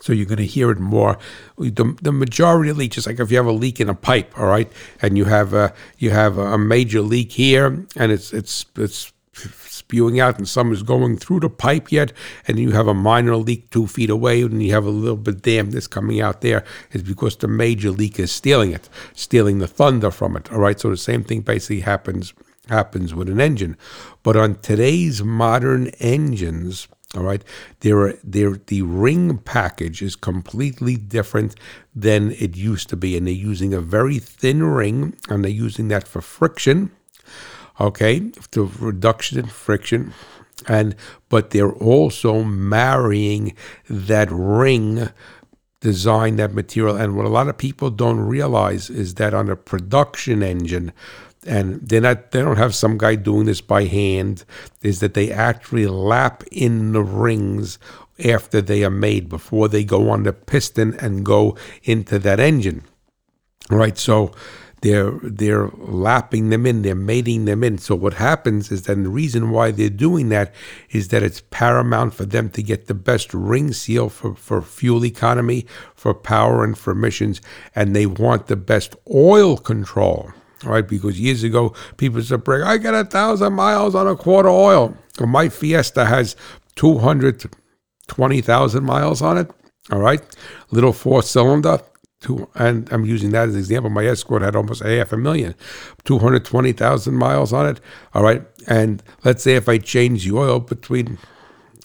So 0.00 0.12
you're 0.12 0.26
going 0.26 0.38
to 0.38 0.46
hear 0.46 0.70
it 0.70 0.78
more. 0.78 1.18
The, 1.58 1.96
the 2.00 2.12
majority 2.12 2.70
of 2.70 2.78
leaks, 2.78 3.04
like 3.06 3.18
if 3.18 3.30
you 3.30 3.36
have 3.36 3.46
a 3.46 3.52
leak 3.52 3.80
in 3.80 3.88
a 3.88 3.94
pipe, 3.94 4.38
all 4.38 4.46
right, 4.46 4.70
and 5.02 5.18
you 5.18 5.24
have 5.24 5.52
a 5.54 5.74
you 5.98 6.10
have 6.10 6.38
a 6.38 6.56
major 6.56 7.00
leak 7.00 7.32
here, 7.32 7.84
and 7.96 8.12
it's 8.12 8.32
it's 8.32 8.64
it's 8.76 9.12
spewing 9.34 10.20
out, 10.20 10.38
and 10.38 10.48
some 10.48 10.72
is 10.72 10.82
going 10.82 11.16
through 11.16 11.40
the 11.40 11.50
pipe 11.50 11.90
yet, 11.90 12.12
and 12.46 12.58
you 12.58 12.72
have 12.72 12.86
a 12.86 12.94
minor 12.94 13.36
leak 13.36 13.70
two 13.70 13.86
feet 13.86 14.10
away, 14.10 14.42
and 14.42 14.62
you 14.62 14.72
have 14.72 14.84
a 14.84 14.90
little 14.90 15.16
bit 15.16 15.42
dampness 15.42 15.86
coming 15.86 16.20
out 16.20 16.42
there, 16.42 16.64
is 16.92 17.02
because 17.02 17.36
the 17.36 17.48
major 17.48 17.90
leak 17.90 18.18
is 18.18 18.30
stealing 18.30 18.72
it, 18.72 18.88
stealing 19.14 19.58
the 19.58 19.66
thunder 19.66 20.10
from 20.10 20.36
it. 20.36 20.52
All 20.52 20.60
right, 20.60 20.78
so 20.78 20.90
the 20.90 20.96
same 20.96 21.24
thing 21.24 21.40
basically 21.40 21.80
happens 21.80 22.34
happens 22.68 23.14
with 23.14 23.28
an 23.28 23.40
engine. 23.40 23.76
But 24.22 24.36
on 24.36 24.56
today's 24.56 25.22
modern 25.22 25.88
engines, 25.98 26.88
all 27.14 27.22
right, 27.22 27.42
there 27.80 27.98
are 28.00 28.14
there 28.22 28.52
the 28.52 28.82
ring 28.82 29.38
package 29.38 30.02
is 30.02 30.14
completely 30.14 30.96
different 30.96 31.54
than 31.94 32.32
it 32.32 32.56
used 32.56 32.90
to 32.90 32.96
be, 32.96 33.16
and 33.16 33.26
they're 33.26 33.34
using 33.34 33.72
a 33.72 33.80
very 33.80 34.18
thin 34.18 34.62
ring, 34.62 35.16
and 35.28 35.42
they're 35.42 35.50
using 35.50 35.88
that 35.88 36.06
for 36.06 36.20
friction. 36.20 36.90
Okay, 37.80 38.30
the 38.50 38.62
reduction 38.62 39.38
in 39.38 39.46
friction, 39.46 40.12
and 40.66 40.94
but 41.30 41.50
they're 41.50 41.72
also 41.72 42.42
marrying 42.42 43.54
that 43.88 44.28
ring 44.30 45.08
design, 45.80 46.36
that 46.36 46.52
material. 46.52 46.96
And 46.96 47.16
what 47.16 47.24
a 47.24 47.30
lot 47.30 47.48
of 47.48 47.56
people 47.56 47.90
don't 47.90 48.20
realize 48.20 48.90
is 48.90 49.14
that 49.14 49.32
on 49.32 49.48
a 49.48 49.56
production 49.56 50.42
engine, 50.42 50.92
and 51.46 51.80
they're 51.88 52.00
not 52.00 52.30
they 52.32 52.40
don't 52.40 52.56
have 52.56 52.74
some 52.74 52.98
guy 52.98 53.14
doing 53.14 53.46
this 53.46 53.60
by 53.60 53.84
hand 53.84 54.44
is 54.82 55.00
that 55.00 55.14
they 55.14 55.30
actually 55.30 55.86
lap 55.86 56.42
in 56.50 56.92
the 56.92 57.02
rings 57.02 57.78
after 58.24 58.60
they 58.60 58.82
are 58.82 58.90
made 58.90 59.28
before 59.28 59.68
they 59.68 59.84
go 59.84 60.10
on 60.10 60.24
the 60.24 60.32
piston 60.32 60.94
and 60.94 61.24
go 61.24 61.56
into 61.84 62.18
that 62.18 62.40
engine 62.40 62.82
right 63.70 63.96
so 63.96 64.32
they're 64.80 65.18
they're 65.22 65.68
lapping 65.76 66.50
them 66.50 66.66
in, 66.66 66.82
they're 66.82 66.94
mating 66.94 67.44
them 67.44 67.64
in. 67.64 67.78
So 67.78 67.94
what 67.94 68.14
happens 68.14 68.70
is 68.70 68.82
then 68.82 69.02
the 69.02 69.08
reason 69.08 69.50
why 69.50 69.70
they're 69.70 69.90
doing 69.90 70.28
that 70.28 70.54
is 70.90 71.08
that 71.08 71.22
it's 71.22 71.42
paramount 71.50 72.14
for 72.14 72.24
them 72.24 72.50
to 72.50 72.62
get 72.62 72.86
the 72.86 72.94
best 72.94 73.34
ring 73.34 73.72
seal 73.72 74.08
for, 74.08 74.34
for 74.34 74.62
fuel 74.62 75.04
economy, 75.04 75.66
for 75.94 76.14
power 76.14 76.64
and 76.64 76.78
for 76.78 76.92
emissions, 76.92 77.40
and 77.74 77.94
they 77.94 78.06
want 78.06 78.46
the 78.46 78.56
best 78.56 78.94
oil 79.12 79.56
control. 79.56 80.30
Right, 80.64 80.86
because 80.86 81.20
years 81.20 81.44
ago 81.44 81.74
people 81.96 82.20
said, 82.22 82.42
"I 82.48 82.78
got 82.78 82.94
a 82.94 83.04
thousand 83.04 83.52
miles 83.52 83.94
on 83.94 84.08
a 84.08 84.16
quart 84.16 84.46
of 84.46 84.52
oil." 84.52 84.96
Well, 85.18 85.28
my 85.28 85.48
Fiesta 85.48 86.04
has 86.04 86.34
two 86.74 86.98
hundred 86.98 87.44
twenty 88.08 88.40
thousand 88.40 88.84
miles 88.84 89.22
on 89.22 89.38
it. 89.38 89.50
All 89.92 90.00
right, 90.00 90.20
little 90.70 90.92
four 90.92 91.22
cylinder, 91.22 91.80
Two, 92.20 92.48
and 92.56 92.92
I'm 92.92 93.04
using 93.04 93.30
that 93.30 93.48
as 93.48 93.54
an 93.54 93.60
example. 93.60 93.90
My 93.90 94.04
Escort 94.04 94.42
had 94.42 94.56
almost 94.56 94.82
a 94.82 94.88
half 94.88 95.12
a 95.12 95.16
million, 95.16 95.54
220,000 96.04 97.14
miles 97.14 97.52
on 97.52 97.68
it. 97.68 97.80
All 98.12 98.24
right. 98.24 98.42
And 98.66 99.04
let's 99.24 99.44
say 99.44 99.54
if 99.54 99.68
I 99.68 99.78
change 99.78 100.24
the 100.24 100.36
oil 100.36 100.58
between 100.58 101.18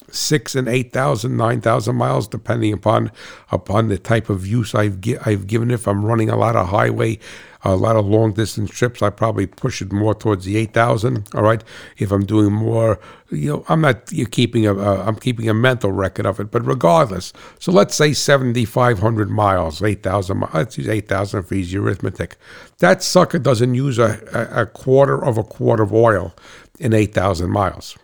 six 0.10 0.56
and 0.56 0.68
8,000, 0.68 1.38
9,000 1.38 1.96
miles, 1.96 2.28
depending 2.28 2.74
upon 2.74 3.12
upon 3.52 3.90
the 3.90 4.00
type 4.00 4.28
of 4.28 4.48
use 4.48 4.74
I've, 4.74 5.02
gi- 5.02 5.20
I've 5.20 5.46
given 5.46 5.70
it. 5.70 5.76
If 5.76 5.88
I'm 5.88 6.04
running 6.04 6.32
a 6.32 6.36
lot 6.36 6.56
of 6.56 6.70
highway, 6.70 7.20
a 7.64 7.76
lot 7.76 7.95
of 7.95 8.05
long 8.05 8.34
distance 8.34 8.72
trips, 8.72 9.01
I 9.01 9.09
probably 9.09 9.47
push 9.47 9.82
it 9.82 9.91
more 9.91 10.14
towards 10.14 10.45
the 10.45 10.57
8,000. 10.57 11.30
All 11.34 11.43
right. 11.43 11.64
If 11.97 12.11
I'm 12.11 12.26
doing 12.26 12.51
more, 12.51 12.99
you 13.32 13.49
know, 13.51 13.66
I'm 13.70 13.82
not 13.82 14.11
you're 14.11 14.28
keeping 14.28 14.68
a, 14.68 14.78
uh, 14.78 15.03
I'm 15.05 15.16
keeping 15.16 15.47
a 15.49 15.53
mental 15.53 15.91
record 15.91 16.26
of 16.26 16.39
it, 16.39 16.51
but 16.51 16.66
regardless. 16.66 17.32
So 17.59 17.72
let's 17.72 17.95
say 17.95 18.14
7,500 18.14 19.30
miles, 19.30 19.82
8,000 19.82 20.38
miles. 20.38 20.53
Let's 20.53 20.78
use 20.78 20.89
8,000 20.89 21.43
for 21.43 21.53
easy 21.53 21.78
arithmetic. 21.78 22.36
That 22.80 23.01
sucker 23.01 23.39
doesn't 23.39 23.74
use 23.74 23.97
a, 23.97 24.20
a, 24.34 24.64
a 24.64 24.66
quarter 24.66 25.24
of 25.24 25.38
a 25.38 25.43
quart 25.43 25.80
of 25.80 25.93
oil 25.93 26.36
in 26.80 26.93
8,000 26.93 27.49
miles. 27.49 27.97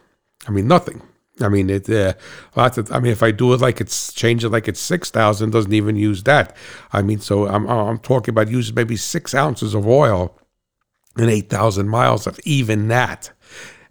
I 0.47 0.51
mean, 0.51 0.67
nothing. 0.67 1.01
I 1.41 1.49
mean, 1.49 1.69
it 1.69 1.89
uh, 1.89 2.13
lots 2.55 2.77
of. 2.77 2.91
I 2.91 2.99
mean, 2.99 3.11
if 3.11 3.23
I 3.23 3.31
do 3.31 3.53
it 3.53 3.61
like 3.61 3.81
it's 3.81 4.13
change 4.13 4.43
it 4.43 4.49
like 4.49 4.67
it's 4.67 4.79
six 4.79 5.09
thousand, 5.09 5.51
doesn't 5.51 5.73
even 5.73 5.95
use 5.95 6.23
that. 6.23 6.55
I 6.91 7.01
mean, 7.01 7.19
so 7.19 7.47
I'm 7.47 7.67
I'm 7.67 7.99
talking 7.99 8.33
about 8.33 8.49
using 8.49 8.75
maybe 8.75 8.97
six 8.97 9.33
ounces 9.33 9.73
of 9.73 9.87
oil 9.87 10.37
and 11.17 11.29
eight 11.29 11.49
thousand 11.49 11.89
miles 11.89 12.27
of 12.27 12.39
even 12.43 12.87
that 12.89 13.31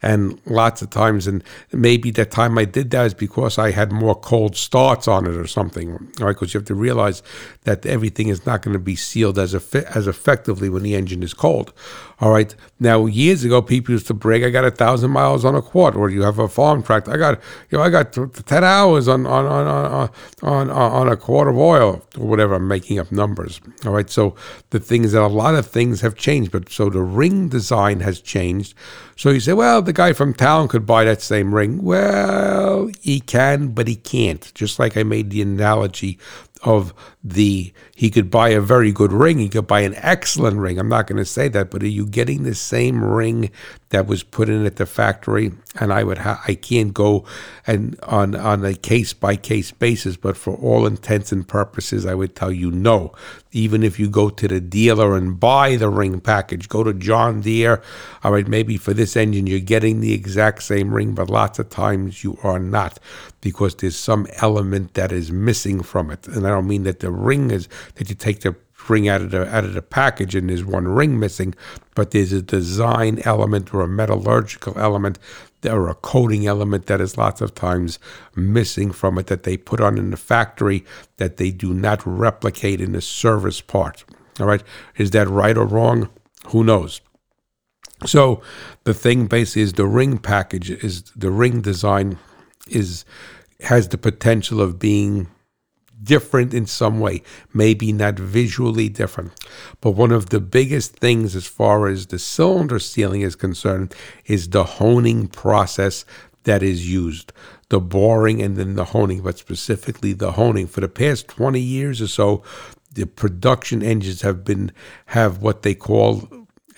and 0.00 0.40
lots 0.46 0.80
of 0.80 0.90
times 0.90 1.26
and 1.26 1.42
maybe 1.72 2.10
the 2.10 2.24
time 2.24 2.56
i 2.56 2.64
did 2.64 2.90
that 2.90 3.06
is 3.06 3.14
because 3.14 3.58
i 3.58 3.70
had 3.70 3.90
more 3.90 4.14
cold 4.14 4.56
starts 4.56 5.08
on 5.08 5.26
it 5.26 5.34
or 5.34 5.46
something 5.46 5.92
right? 6.20 6.32
Because 6.32 6.54
you 6.54 6.58
have 6.58 6.66
to 6.66 6.74
realize 6.74 7.22
that 7.64 7.84
everything 7.84 8.28
is 8.28 8.46
not 8.46 8.62
going 8.62 8.72
to 8.72 8.78
be 8.78 8.96
sealed 8.96 9.38
as 9.38 9.54
as 9.54 10.06
effectively 10.06 10.68
when 10.68 10.82
the 10.82 10.94
engine 10.94 11.22
is 11.22 11.34
cold 11.34 11.72
all 12.20 12.32
right? 12.32 12.54
Now 12.80 13.06
years 13.06 13.44
ago 13.44 13.60
people 13.62 13.92
used 13.92 14.06
to 14.08 14.14
brag 14.14 14.44
i 14.44 14.50
got 14.50 14.64
a 14.64 14.70
thousand 14.70 15.10
miles 15.10 15.44
on 15.44 15.54
a 15.54 15.62
quart 15.62 15.96
or 15.96 16.10
you 16.10 16.22
have 16.22 16.38
a 16.38 16.48
farm 16.48 16.82
tractor. 16.82 17.12
I 17.12 17.16
got 17.16 17.40
you 17.70 17.78
know 17.78 17.84
i 17.84 17.90
got 17.90 18.12
10 18.12 18.64
hours 18.64 19.08
on 19.08 19.26
on 19.26 19.46
on 19.46 19.66
on 19.66 20.10
on, 20.42 20.70
on 20.70 21.08
a 21.08 21.16
quart 21.16 21.48
of 21.48 21.56
oil 21.56 22.02
or 22.16 22.26
whatever 22.26 22.54
i'm 22.54 22.68
making 22.68 22.98
up 22.98 23.10
numbers 23.10 23.60
all 23.84 23.92
right? 23.92 24.08
So 24.08 24.36
the 24.70 24.80
thing 24.80 25.04
is 25.04 25.12
that 25.12 25.22
a 25.22 25.26
lot 25.26 25.54
of 25.54 25.66
things 25.66 26.00
have 26.02 26.14
changed 26.14 26.52
but 26.52 26.70
so 26.70 26.88
the 26.88 27.02
ring 27.02 27.48
design 27.48 28.00
has 28.00 28.20
changed. 28.20 28.74
So 29.16 29.30
you 29.30 29.40
say, 29.40 29.52
well, 29.52 29.82
the 29.88 29.92
guy 29.94 30.12
from 30.12 30.34
town 30.34 30.68
could 30.68 30.84
buy 30.84 31.02
that 31.04 31.22
same 31.22 31.54
ring. 31.54 31.82
Well, 31.82 32.90
he 33.00 33.20
can, 33.20 33.68
but 33.68 33.88
he 33.88 33.96
can't. 33.96 34.52
Just 34.54 34.78
like 34.78 34.98
I 34.98 35.02
made 35.02 35.30
the 35.30 35.40
analogy 35.40 36.18
of 36.62 36.92
the 37.24 37.72
he 37.94 38.10
could 38.10 38.30
buy 38.30 38.50
a 38.50 38.60
very 38.60 38.90
good 38.90 39.12
ring 39.12 39.38
he 39.38 39.48
could 39.48 39.66
buy 39.68 39.78
an 39.80 39.94
excellent 39.98 40.56
ring 40.56 40.76
i'm 40.76 40.88
not 40.88 41.06
going 41.06 41.16
to 41.16 41.24
say 41.24 41.46
that 41.46 41.70
but 41.70 41.84
are 41.84 41.86
you 41.86 42.04
getting 42.04 42.42
the 42.42 42.54
same 42.54 43.04
ring 43.04 43.48
that 43.90 44.06
was 44.06 44.22
put 44.22 44.48
in 44.48 44.66
at 44.66 44.76
the 44.76 44.86
factory 44.86 45.52
and 45.80 45.92
i 45.92 46.02
would 46.02 46.18
ha- 46.18 46.42
i 46.46 46.54
can't 46.54 46.92
go 46.94 47.24
and 47.66 47.98
on 48.02 48.34
on 48.34 48.64
a 48.64 48.74
case 48.74 49.12
by 49.12 49.36
case 49.36 49.70
basis 49.72 50.16
but 50.16 50.36
for 50.36 50.54
all 50.56 50.86
intents 50.86 51.32
and 51.32 51.48
purposes 51.48 52.04
i 52.06 52.14
would 52.14 52.34
tell 52.34 52.52
you 52.52 52.70
no. 52.70 53.12
Even 53.52 53.82
if 53.82 53.98
you 53.98 54.10
go 54.10 54.28
to 54.28 54.46
the 54.46 54.60
dealer 54.60 55.16
and 55.16 55.40
buy 55.40 55.74
the 55.76 55.88
ring 55.88 56.20
package 56.20 56.68
go 56.68 56.84
to 56.84 56.92
john 56.92 57.40
deere 57.40 57.82
all 58.22 58.32
right 58.32 58.46
maybe 58.46 58.76
for 58.76 58.92
this 58.92 59.16
engine 59.16 59.46
you're 59.46 59.58
getting 59.58 60.00
the 60.00 60.12
exact 60.12 60.62
same 60.62 60.92
ring 60.94 61.14
but 61.14 61.30
lots 61.30 61.58
of 61.58 61.70
times 61.70 62.22
you 62.22 62.38
are 62.42 62.58
not 62.58 62.98
because 63.40 63.74
there's 63.76 63.96
some 63.96 64.26
element 64.36 64.94
that 64.94 65.12
is 65.12 65.30
missing 65.32 65.82
from 65.82 66.10
it. 66.10 66.28
And 66.28 66.46
i 66.46 66.50
don't 66.50 66.68
mean 66.68 66.82
that 66.82 67.00
the 67.00 67.10
ring 67.10 67.50
is 67.50 67.68
that 67.94 68.10
you 68.10 68.14
take 68.14 68.40
the 68.40 68.54
ring 68.88 69.08
out 69.08 69.20
of 69.20 69.30
the 69.30 69.46
out 69.54 69.64
of 69.64 69.74
the 69.74 69.82
package 69.82 70.34
and 70.34 70.48
there's 70.48 70.64
one 70.64 70.86
ring 70.86 71.18
missing, 71.18 71.54
but 71.94 72.10
there's 72.10 72.32
a 72.32 72.42
design 72.42 73.20
element 73.24 73.72
or 73.72 73.82
a 73.82 73.88
metallurgical 73.88 74.78
element 74.78 75.18
or 75.64 75.88
a 75.88 75.94
coating 75.94 76.46
element 76.46 76.86
that 76.86 77.00
is 77.00 77.18
lots 77.18 77.40
of 77.40 77.54
times 77.54 77.98
missing 78.36 78.92
from 78.92 79.18
it 79.18 79.26
that 79.26 79.42
they 79.42 79.56
put 79.56 79.80
on 79.80 79.98
in 79.98 80.10
the 80.10 80.16
factory 80.16 80.84
that 81.16 81.36
they 81.36 81.50
do 81.50 81.74
not 81.74 82.00
replicate 82.06 82.80
in 82.80 82.92
the 82.92 83.00
service 83.00 83.60
part. 83.60 84.04
All 84.38 84.46
right, 84.46 84.62
is 84.96 85.10
that 85.12 85.28
right 85.28 85.56
or 85.56 85.66
wrong? 85.66 86.08
Who 86.48 86.62
knows? 86.62 87.00
So 88.06 88.42
the 88.84 88.94
thing 88.94 89.26
basically 89.26 89.62
is 89.62 89.72
the 89.72 89.86
ring 89.86 90.18
package 90.18 90.70
is 90.70 91.02
the 91.16 91.30
ring 91.30 91.60
design 91.60 92.18
is 92.68 93.04
has 93.60 93.88
the 93.88 93.98
potential 93.98 94.60
of 94.60 94.78
being 94.78 95.26
different 96.02 96.54
in 96.54 96.66
some 96.66 97.00
way, 97.00 97.22
maybe 97.52 97.92
not 97.92 98.18
visually 98.18 98.88
different. 98.88 99.32
But 99.80 99.92
one 99.92 100.12
of 100.12 100.30
the 100.30 100.40
biggest 100.40 100.96
things 100.96 101.34
as 101.36 101.46
far 101.46 101.86
as 101.88 102.06
the 102.06 102.18
cylinder 102.18 102.78
sealing 102.78 103.22
is 103.22 103.34
concerned 103.34 103.94
is 104.26 104.48
the 104.48 104.64
honing 104.64 105.28
process 105.28 106.04
that 106.44 106.62
is 106.62 106.90
used. 106.90 107.32
The 107.68 107.80
boring 107.80 108.40
and 108.40 108.56
then 108.56 108.74
the 108.74 108.86
honing, 108.86 109.22
but 109.22 109.38
specifically 109.38 110.12
the 110.12 110.32
honing. 110.32 110.66
For 110.66 110.80
the 110.80 110.88
past 110.88 111.28
20 111.28 111.60
years 111.60 112.00
or 112.00 112.08
so, 112.08 112.42
the 112.92 113.06
production 113.06 113.82
engines 113.82 114.22
have 114.22 114.44
been 114.44 114.72
have 115.06 115.42
what 115.42 115.62
they 115.62 115.74
call 115.74 116.28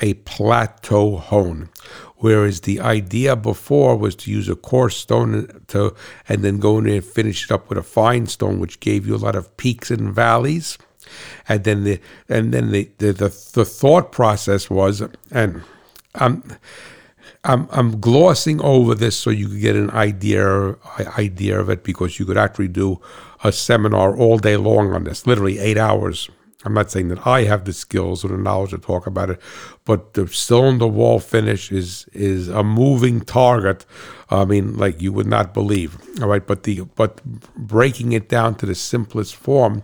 a 0.00 0.14
plateau 0.14 1.16
hone, 1.16 1.68
Whereas 2.20 2.60
the 2.60 2.80
idea 2.80 3.34
before 3.34 3.96
was 3.96 4.14
to 4.16 4.30
use 4.30 4.48
a 4.48 4.54
coarse 4.54 4.96
stone 4.96 5.62
to 5.68 5.94
and 6.28 6.42
then 6.44 6.58
go 6.58 6.78
in 6.78 6.84
there 6.84 6.96
and 6.96 7.04
finish 7.04 7.44
it 7.44 7.50
up 7.50 7.68
with 7.68 7.78
a 7.78 7.82
fine 7.82 8.26
stone, 8.26 8.60
which 8.60 8.80
gave 8.80 9.06
you 9.06 9.16
a 9.16 9.24
lot 9.24 9.34
of 9.34 9.56
peaks 9.56 9.90
and 9.90 10.14
valleys. 10.14 10.76
And 11.48 11.64
then 11.64 11.84
the 11.84 11.98
and 12.28 12.52
then 12.52 12.72
the 12.72 12.90
the, 12.98 13.12
the, 13.12 13.50
the 13.54 13.64
thought 13.64 14.12
process 14.12 14.68
was 14.68 15.02
and 15.30 15.62
I'm 16.14 16.44
I'm 17.44 17.68
I'm 17.70 18.00
glossing 18.00 18.60
over 18.60 18.94
this 18.94 19.16
so 19.16 19.30
you 19.30 19.48
could 19.48 19.60
get 19.60 19.76
an 19.76 19.90
idea 19.90 20.76
idea 21.16 21.58
of 21.58 21.70
it 21.70 21.82
because 21.82 22.18
you 22.18 22.26
could 22.26 22.36
actually 22.36 22.68
do 22.68 23.00
a 23.42 23.50
seminar 23.50 24.14
all 24.14 24.36
day 24.36 24.58
long 24.58 24.92
on 24.92 25.04
this, 25.04 25.26
literally 25.26 25.58
eight 25.58 25.78
hours 25.78 26.28
I'm 26.64 26.74
not 26.74 26.90
saying 26.90 27.08
that 27.08 27.26
I 27.26 27.44
have 27.44 27.64
the 27.64 27.72
skills 27.72 28.24
or 28.24 28.28
the 28.28 28.36
knowledge 28.36 28.70
to 28.70 28.78
talk 28.78 29.06
about 29.06 29.30
it, 29.30 29.40
but 29.84 30.12
the 30.12 30.26
stone 30.28 30.60
cylinder 30.60 30.86
wall 30.86 31.18
finish 31.18 31.72
is 31.72 32.06
is 32.12 32.48
a 32.48 32.62
moving 32.62 33.22
target. 33.22 33.86
I 34.28 34.44
mean, 34.44 34.76
like 34.76 35.00
you 35.00 35.12
would 35.12 35.26
not 35.26 35.54
believe. 35.54 35.98
All 36.20 36.28
right, 36.28 36.46
but 36.46 36.64
the 36.64 36.82
but 36.96 37.24
breaking 37.56 38.12
it 38.12 38.28
down 38.28 38.56
to 38.56 38.66
the 38.66 38.74
simplest 38.74 39.36
form 39.36 39.82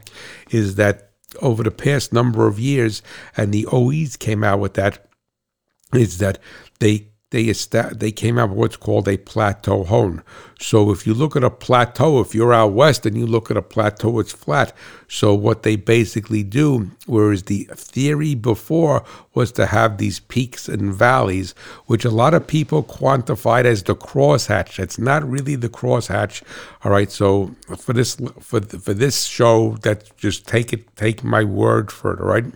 is 0.50 0.74
that 0.74 1.12
over 1.40 1.62
the 1.62 1.70
past 1.70 2.12
number 2.12 2.46
of 2.46 2.58
years, 2.58 3.02
and 3.36 3.52
the 3.52 3.66
OEs 3.72 4.16
came 4.16 4.44
out 4.44 4.60
with 4.60 4.74
that, 4.74 5.06
is 5.94 6.18
that 6.18 6.38
they 6.80 7.08
they 7.36 7.52
they 7.92 8.12
came 8.12 8.38
out 8.38 8.48
with 8.48 8.58
what's 8.58 8.76
called 8.76 9.06
a 9.08 9.18
plateau 9.18 9.84
hone. 9.84 10.22
So 10.58 10.90
if 10.90 11.06
you 11.06 11.12
look 11.12 11.36
at 11.36 11.44
a 11.44 11.50
plateau, 11.50 12.20
if 12.20 12.34
you're 12.34 12.54
out 12.54 12.72
west 12.72 13.04
and 13.04 13.14
you 13.16 13.26
look 13.26 13.50
at 13.50 13.58
a 13.58 13.62
plateau, 13.62 14.18
it's 14.20 14.32
flat. 14.32 14.72
So 15.06 15.34
what 15.34 15.62
they 15.62 15.76
basically 15.76 16.42
do, 16.42 16.90
whereas 17.04 17.42
the 17.42 17.68
theory 17.74 18.34
before 18.34 19.04
was 19.34 19.52
to 19.52 19.66
have 19.66 19.98
these 19.98 20.18
peaks 20.18 20.66
and 20.66 20.94
valleys, 20.94 21.54
which 21.84 22.06
a 22.06 22.10
lot 22.10 22.32
of 22.32 22.46
people 22.46 22.82
quantified 22.82 23.66
as 23.66 23.82
the 23.82 23.94
crosshatch. 23.94 24.78
It's 24.78 24.98
not 24.98 25.28
really 25.28 25.56
the 25.56 25.68
crosshatch. 25.68 26.42
All 26.84 26.90
right. 26.90 27.10
So 27.10 27.54
for 27.76 27.92
this 27.92 28.16
for 28.40 28.60
for 28.62 28.94
this 28.94 29.24
show, 29.24 29.76
that 29.82 30.16
just 30.16 30.48
take 30.48 30.72
it 30.72 30.96
take 30.96 31.22
my 31.22 31.44
word 31.44 31.92
for 31.92 32.14
it. 32.14 32.20
All 32.20 32.28
right 32.28 32.46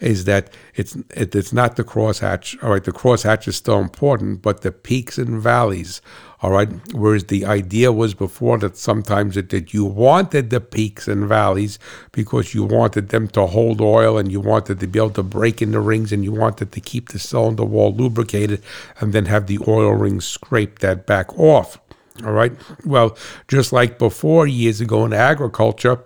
is 0.00 0.24
that 0.24 0.52
it's 0.74 0.96
it, 1.10 1.34
it's 1.34 1.52
not 1.52 1.76
the 1.76 1.84
crosshatch. 1.84 2.62
All 2.62 2.70
right, 2.70 2.84
the 2.84 2.92
crosshatch 2.92 3.48
is 3.48 3.56
still 3.56 3.80
important, 3.80 4.42
but 4.42 4.62
the 4.62 4.72
peaks 4.72 5.18
and 5.18 5.40
valleys. 5.40 6.00
All 6.40 6.52
right, 6.52 6.68
whereas 6.94 7.24
the 7.24 7.44
idea 7.44 7.90
was 7.90 8.14
before 8.14 8.58
that 8.58 8.76
sometimes 8.76 9.36
it, 9.36 9.48
that 9.50 9.74
you 9.74 9.84
wanted 9.84 10.50
the 10.50 10.60
peaks 10.60 11.08
and 11.08 11.26
valleys 11.26 11.80
because 12.12 12.54
you 12.54 12.62
wanted 12.62 13.08
them 13.08 13.26
to 13.28 13.46
hold 13.46 13.80
oil 13.80 14.16
and 14.18 14.30
you 14.30 14.38
wanted 14.40 14.78
to 14.78 14.86
be 14.86 15.00
able 15.00 15.10
to 15.10 15.24
break 15.24 15.60
in 15.60 15.72
the 15.72 15.80
rings 15.80 16.12
and 16.12 16.22
you 16.22 16.30
wanted 16.30 16.70
to 16.70 16.80
keep 16.80 17.08
the 17.08 17.18
cylinder 17.18 17.64
wall 17.64 17.92
lubricated 17.92 18.62
and 19.00 19.12
then 19.12 19.24
have 19.24 19.48
the 19.48 19.58
oil 19.66 19.90
rings 19.90 20.26
scrape 20.26 20.78
that 20.78 21.06
back 21.06 21.36
off. 21.36 21.80
All 22.24 22.32
right. 22.32 22.52
Well, 22.84 23.16
just 23.46 23.72
like 23.72 23.98
before 23.98 24.46
years 24.48 24.80
ago 24.80 25.04
in 25.04 25.12
agriculture, 25.12 26.00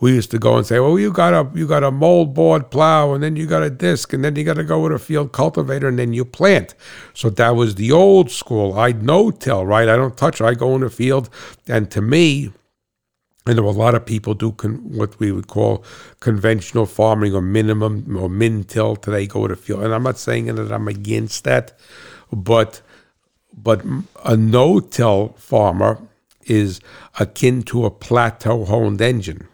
we 0.00 0.14
used 0.14 0.30
to 0.30 0.38
go 0.38 0.56
and 0.56 0.66
say, 0.66 0.80
"Well, 0.80 0.98
you 0.98 1.12
got 1.12 1.34
a 1.34 1.46
you 1.58 1.66
got 1.66 1.84
a 1.84 1.90
moldboard 1.90 2.70
plow, 2.70 3.12
and 3.12 3.22
then 3.22 3.36
you 3.36 3.46
got 3.46 3.62
a 3.62 3.68
disc, 3.68 4.12
and 4.14 4.24
then 4.24 4.34
you 4.36 4.44
got 4.44 4.54
to 4.54 4.64
go 4.64 4.80
with 4.80 4.92
a 4.92 4.98
field 4.98 5.32
cultivator, 5.32 5.88
and 5.88 5.98
then 5.98 6.14
you 6.14 6.24
plant." 6.24 6.74
So 7.12 7.28
that 7.30 7.54
was 7.54 7.74
the 7.74 7.92
old 7.92 8.30
school. 8.30 8.78
I 8.78 8.92
no 8.92 9.30
till, 9.30 9.66
right? 9.66 9.88
I 9.88 9.96
don't 9.96 10.16
touch. 10.16 10.40
I 10.40 10.54
go 10.54 10.74
in 10.74 10.80
the 10.80 10.90
field, 10.90 11.28
and 11.66 11.90
to 11.90 12.00
me, 12.00 12.50
I 13.46 13.52
know 13.52 13.68
a 13.68 13.70
lot 13.70 13.94
of 13.94 14.06
people 14.06 14.32
do 14.32 14.52
con- 14.52 14.80
what 14.84 15.18
we 15.20 15.32
would 15.32 15.48
call 15.48 15.84
conventional 16.20 16.86
farming 16.86 17.34
or 17.34 17.42
minimum 17.42 18.16
or 18.16 18.30
min 18.30 18.64
till 18.64 18.96
today 18.96 19.26
go 19.26 19.46
to 19.46 19.56
field, 19.56 19.82
and 19.82 19.94
I'm 19.94 20.02
not 20.02 20.18
saying 20.18 20.46
that 20.46 20.72
I'm 20.72 20.88
against 20.88 21.44
that, 21.44 21.78
but 22.32 22.80
but 23.62 23.84
a 24.24 24.36
no-till 24.36 25.34
farmer 25.36 26.00
is 26.46 26.80
akin 27.18 27.62
to 27.62 27.84
a 27.84 27.90
plateau 27.90 28.64
honed 28.64 29.00
engine 29.00 29.46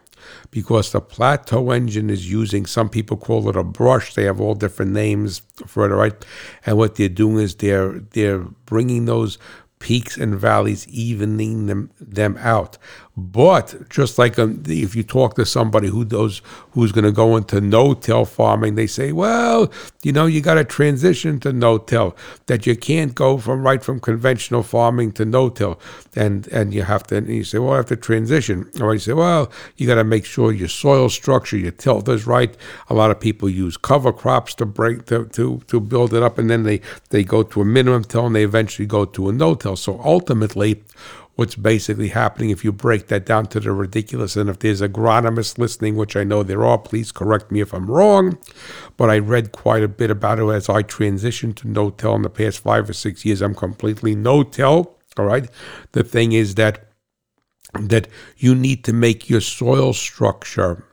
because 0.50 0.92
the 0.92 1.00
plateau 1.00 1.72
engine 1.72 2.08
is 2.08 2.30
using 2.30 2.64
some 2.64 2.88
people 2.88 3.16
call 3.16 3.48
it 3.48 3.56
a 3.56 3.64
brush. 3.64 4.14
They 4.14 4.24
have 4.24 4.40
all 4.40 4.54
different 4.54 4.92
names 4.92 5.42
for 5.66 5.84
it 5.90 5.94
right? 5.94 6.24
And 6.64 6.76
what 6.76 6.94
they're 6.94 7.08
doing 7.08 7.38
is 7.38 7.56
they're 7.56 7.98
they're 7.98 8.38
bringing 8.38 9.06
those 9.06 9.38
peaks 9.80 10.16
and 10.16 10.38
valleys 10.38 10.88
evening 10.88 11.66
them, 11.66 11.90
them 12.00 12.38
out 12.38 12.78
but 13.16 13.88
just 13.90 14.18
like 14.18 14.40
um, 14.40 14.60
if 14.66 14.96
you 14.96 15.04
talk 15.04 15.36
to 15.36 15.46
somebody 15.46 15.86
who 15.86 16.04
knows 16.04 16.42
who's 16.72 16.90
going 16.90 17.04
to 17.04 17.12
go 17.12 17.36
into 17.36 17.60
no-till 17.60 18.24
farming, 18.24 18.74
they 18.74 18.88
say, 18.88 19.12
"Well, 19.12 19.70
you 20.02 20.10
know, 20.10 20.26
you 20.26 20.40
got 20.40 20.54
to 20.54 20.64
transition 20.64 21.38
to 21.40 21.52
no-till. 21.52 22.16
That 22.46 22.66
you 22.66 22.76
can't 22.76 23.14
go 23.14 23.38
from 23.38 23.62
right 23.62 23.84
from 23.84 24.00
conventional 24.00 24.64
farming 24.64 25.12
to 25.12 25.24
no-till, 25.24 25.80
and 26.16 26.48
and 26.48 26.74
you 26.74 26.82
have 26.82 27.04
to." 27.04 27.16
And 27.16 27.28
you 27.28 27.44
say, 27.44 27.58
"Well, 27.58 27.74
I 27.74 27.76
have 27.76 27.86
to 27.86 27.96
transition." 27.96 28.68
Or 28.80 28.92
you 28.94 28.98
say, 28.98 29.12
"Well, 29.12 29.48
you 29.76 29.86
got 29.86 29.94
to 29.94 30.04
make 30.04 30.24
sure 30.24 30.50
your 30.50 30.68
soil 30.68 31.08
structure, 31.08 31.56
your 31.56 31.70
tilth 31.70 32.08
is 32.08 32.26
right." 32.26 32.56
A 32.88 32.94
lot 32.94 33.12
of 33.12 33.20
people 33.20 33.48
use 33.48 33.76
cover 33.76 34.12
crops 34.12 34.56
to 34.56 34.66
break 34.66 35.06
to 35.06 35.26
to 35.26 35.62
to 35.68 35.78
build 35.78 36.14
it 36.14 36.24
up, 36.24 36.36
and 36.36 36.50
then 36.50 36.64
they 36.64 36.80
they 37.10 37.22
go 37.22 37.44
to 37.44 37.60
a 37.60 37.64
minimum 37.64 38.02
till, 38.02 38.26
and 38.26 38.34
they 38.34 38.42
eventually 38.42 38.86
go 38.86 39.04
to 39.04 39.28
a 39.28 39.32
no-till. 39.32 39.76
So 39.76 40.00
ultimately 40.02 40.82
what's 41.36 41.56
basically 41.56 42.08
happening 42.08 42.50
if 42.50 42.64
you 42.64 42.72
break 42.72 43.08
that 43.08 43.26
down 43.26 43.46
to 43.46 43.60
the 43.60 43.72
ridiculous. 43.72 44.36
And 44.36 44.48
if 44.48 44.60
there's 44.60 44.80
agronomists 44.80 45.58
listening, 45.58 45.96
which 45.96 46.16
I 46.16 46.24
know 46.24 46.42
there 46.42 46.64
are, 46.64 46.78
please 46.78 47.10
correct 47.10 47.50
me 47.50 47.60
if 47.60 47.72
I'm 47.74 47.90
wrong. 47.90 48.38
But 48.96 49.10
I 49.10 49.18
read 49.18 49.52
quite 49.52 49.82
a 49.82 49.88
bit 49.88 50.10
about 50.10 50.38
it 50.38 50.48
as 50.48 50.68
I 50.68 50.82
transitioned 50.82 51.56
to 51.56 51.68
no-till 51.68 52.14
in 52.14 52.22
the 52.22 52.30
past 52.30 52.60
five 52.60 52.88
or 52.88 52.92
six 52.92 53.24
years. 53.24 53.42
I'm 53.42 53.54
completely 53.54 54.14
no-till. 54.14 54.96
All 55.16 55.24
right. 55.24 55.48
The 55.92 56.04
thing 56.04 56.32
is 56.32 56.54
that 56.54 56.88
that 57.80 58.06
you 58.36 58.54
need 58.54 58.84
to 58.84 58.92
make 58.92 59.28
your 59.28 59.40
soil 59.40 59.92
structure 59.92 60.84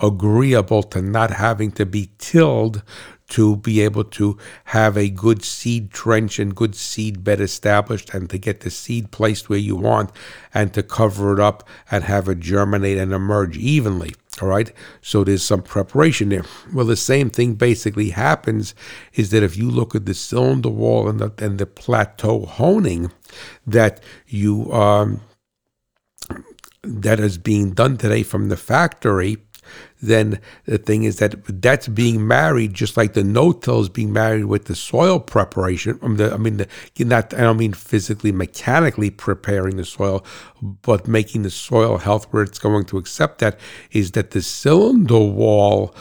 agreeable 0.00 0.82
to 0.82 1.00
not 1.00 1.30
having 1.30 1.70
to 1.70 1.86
be 1.86 2.10
tilled 2.18 2.82
to 3.28 3.56
be 3.56 3.80
able 3.80 4.04
to 4.04 4.38
have 4.66 4.96
a 4.96 5.08
good 5.08 5.44
seed 5.44 5.90
trench 5.90 6.38
and 6.38 6.54
good 6.54 6.74
seed 6.74 7.24
bed 7.24 7.40
established 7.40 8.14
and 8.14 8.30
to 8.30 8.38
get 8.38 8.60
the 8.60 8.70
seed 8.70 9.10
placed 9.10 9.48
where 9.48 9.58
you 9.58 9.76
want 9.76 10.10
and 10.54 10.72
to 10.74 10.82
cover 10.82 11.32
it 11.32 11.40
up 11.40 11.68
and 11.90 12.04
have 12.04 12.28
it 12.28 12.40
germinate 12.40 12.98
and 12.98 13.12
emerge 13.12 13.56
evenly. 13.56 14.14
All 14.42 14.48
right. 14.48 14.70
So 15.00 15.24
there's 15.24 15.42
some 15.42 15.62
preparation 15.62 16.28
there. 16.28 16.44
Well, 16.72 16.84
the 16.84 16.96
same 16.96 17.30
thing 17.30 17.54
basically 17.54 18.10
happens 18.10 18.74
is 19.14 19.30
that 19.30 19.42
if 19.42 19.56
you 19.56 19.70
look 19.70 19.94
at 19.94 20.04
the 20.04 20.14
cylinder 20.14 20.68
wall 20.68 21.08
and 21.08 21.18
the, 21.18 21.32
and 21.38 21.58
the 21.58 21.66
plateau 21.66 22.44
honing 22.44 23.12
that 23.66 24.02
you, 24.26 24.70
um, 24.72 25.22
that 26.82 27.18
is 27.18 27.38
being 27.38 27.70
done 27.70 27.96
today 27.96 28.22
from 28.22 28.48
the 28.48 28.56
factory, 28.56 29.38
then 30.02 30.40
the 30.64 30.78
thing 30.78 31.04
is 31.04 31.18
that 31.18 31.34
that's 31.62 31.88
being 31.88 32.26
married 32.26 32.74
just 32.74 32.96
like 32.96 33.14
the 33.14 33.24
no-till 33.24 33.80
is 33.80 33.88
being 33.88 34.12
married 34.12 34.44
with 34.44 34.66
the 34.66 34.74
soil 34.74 35.18
preparation. 35.18 35.98
I 36.02 36.08
mean, 36.08 36.16
the, 36.16 36.32
I 36.32 36.36
mean, 36.36 36.56
the, 36.58 36.68
not 37.04 37.34
I 37.34 37.40
don't 37.40 37.56
mean 37.56 37.72
physically, 37.72 38.32
mechanically 38.32 39.10
preparing 39.10 39.76
the 39.76 39.84
soil, 39.84 40.24
but 40.82 41.08
making 41.08 41.42
the 41.42 41.50
soil 41.50 41.98
health 41.98 42.26
where 42.30 42.42
it's 42.42 42.58
going 42.58 42.84
to 42.86 42.98
accept 42.98 43.38
that 43.38 43.58
is 43.92 44.12
that 44.12 44.32
the 44.32 44.42
cylinder 44.42 45.18
wall 45.18 45.94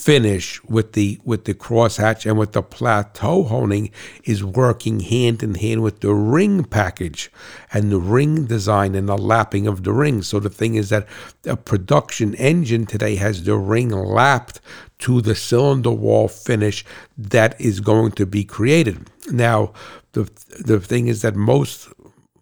finish 0.00 0.62
with 0.64 0.92
the 0.92 1.20
with 1.24 1.44
the 1.44 1.52
crosshatch 1.52 2.24
and 2.24 2.38
with 2.38 2.52
the 2.52 2.62
plateau 2.62 3.42
honing 3.44 3.90
is 4.24 4.42
working 4.42 5.00
hand 5.00 5.42
in 5.42 5.54
hand 5.54 5.82
with 5.82 6.00
the 6.00 6.14
ring 6.14 6.64
package 6.64 7.30
and 7.72 7.92
the 7.92 7.98
ring 7.98 8.46
design 8.46 8.94
and 8.94 9.08
the 9.08 9.18
lapping 9.18 9.66
of 9.66 9.84
the 9.84 9.92
ring. 9.92 10.22
So 10.22 10.40
the 10.40 10.48
thing 10.48 10.74
is 10.74 10.88
that 10.88 11.06
a 11.44 11.56
production 11.56 12.34
engine 12.36 12.86
today 12.86 13.16
has 13.16 13.44
the 13.44 13.58
ring 13.58 13.90
lapped 13.90 14.60
to 15.00 15.20
the 15.20 15.34
cylinder 15.34 15.90
wall 15.90 16.28
finish 16.28 16.84
that 17.18 17.60
is 17.60 17.80
going 17.80 18.12
to 18.12 18.24
be 18.24 18.42
created. 18.42 19.10
Now 19.30 19.74
the 20.12 20.30
the 20.58 20.80
thing 20.80 21.08
is 21.08 21.20
that 21.22 21.36
most 21.36 21.88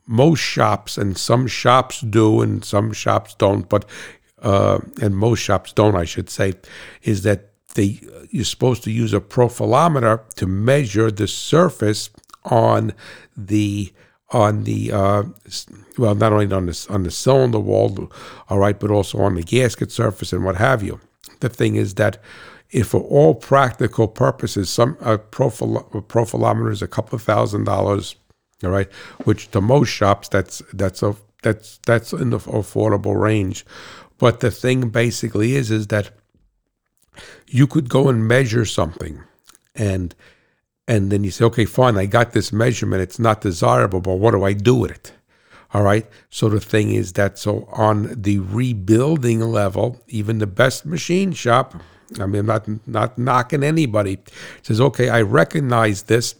most 0.07 0.41
shops 0.41 0.97
and 0.97 1.19
some 1.19 1.47
shops 1.49 2.01
do 2.01 2.41
and 2.41 2.65
some 2.65 2.93
shops 2.93 3.35
don't, 3.35 3.69
but 3.69 3.85
uh, 4.43 4.79
and 5.03 5.17
most 5.17 5.41
shops 5.41 5.73
don't, 5.73 5.97
I 5.97 6.05
should 6.05 6.31
say, 6.31 6.55
is 7.03 7.23
that 7.23 7.48
they 7.75 8.01
you're 8.31 8.45
supposed 8.45 8.83
to 8.85 8.91
use 8.91 9.12
a 9.12 9.21
profilometer 9.21 10.29
to 10.35 10.47
measure 10.47 11.11
the 11.11 11.29
surface 11.29 12.11
on 12.45 12.93
the 13.37 13.93
on 14.31 14.64
the 14.64 14.93
uh, 14.93 15.23
well, 15.97 16.14
not 16.14 16.33
only 16.33 16.53
on 16.53 16.66
the 16.66 16.87
on 16.91 17.03
the 17.03 17.11
cylinder 17.11 17.59
wall, 17.59 18.11
all 18.49 18.59
right, 18.59 18.79
but 18.79 18.91
also 18.91 19.19
on 19.19 19.35
the 19.35 19.43
gasket 19.43 19.91
surface 19.91 20.33
and 20.33 20.45
what 20.45 20.57
have 20.57 20.83
you. 20.83 21.01
The 21.41 21.49
thing 21.49 21.77
is 21.77 21.95
that 21.95 22.19
if 22.71 22.89
for 22.89 23.01
all 23.01 23.35
practical 23.35 24.09
purposes, 24.09 24.69
some 24.69 24.97
a 25.01 25.19
profil, 25.19 25.79
a 25.95 26.03
profilometer 26.03 26.71
is 26.71 26.83
a 26.83 26.89
couple 26.89 27.16
of 27.16 27.23
thousand 27.23 27.64
dollars, 27.64 28.16
all 28.62 28.71
right, 28.71 28.93
which 29.25 29.51
to 29.53 29.61
most 29.61 29.89
shops 29.89 30.29
that's 30.29 30.62
that's 30.73 31.03
a 31.03 31.16
that's 31.43 31.79
that's 31.87 32.12
in 32.12 32.31
the 32.31 32.39
affordable 32.39 33.19
range. 33.19 33.64
But 34.19 34.41
the 34.41 34.51
thing 34.51 34.91
basically 34.91 35.55
is 35.55 35.71
is 35.71 35.87
that 35.87 36.11
you 37.47 37.66
could 37.66 37.89
go 37.89 38.09
and 38.09 38.27
measure 38.27 38.64
something 38.64 39.23
and 39.75 40.14
and 40.89 41.12
then 41.12 41.23
you 41.23 41.31
say, 41.31 41.45
okay, 41.45 41.66
fine, 41.66 41.99
I 41.99 42.07
got 42.07 42.33
this 42.33 42.51
measurement. 42.51 43.03
It's 43.03 43.19
not 43.19 43.43
desirable, 43.43 44.01
but 44.01 44.14
what 44.14 44.31
do 44.31 44.43
I 44.43 44.55
do 44.55 44.75
with 44.75 44.91
it? 44.91 45.12
All 45.75 45.83
right. 45.83 46.07
So 46.31 46.49
the 46.49 46.61
thing 46.61 46.93
is 46.95 47.12
that 47.12 47.39
so 47.39 47.69
on 47.73 48.14
the 48.16 48.39
rebuilding 48.39 49.41
level, 49.41 50.01
even 50.09 50.39
the 50.39 50.47
best 50.47 50.87
machine 50.87 51.33
shop, 51.33 51.75
I 52.19 52.25
mean, 52.25 52.41
I'm 52.41 52.47
not 52.47 52.89
not 52.89 53.19
knocking 53.19 53.62
anybody, 53.62 54.19
says, 54.62 54.81
okay, 54.81 55.11
I 55.11 55.21
recognize 55.21 56.05
this. 56.05 56.35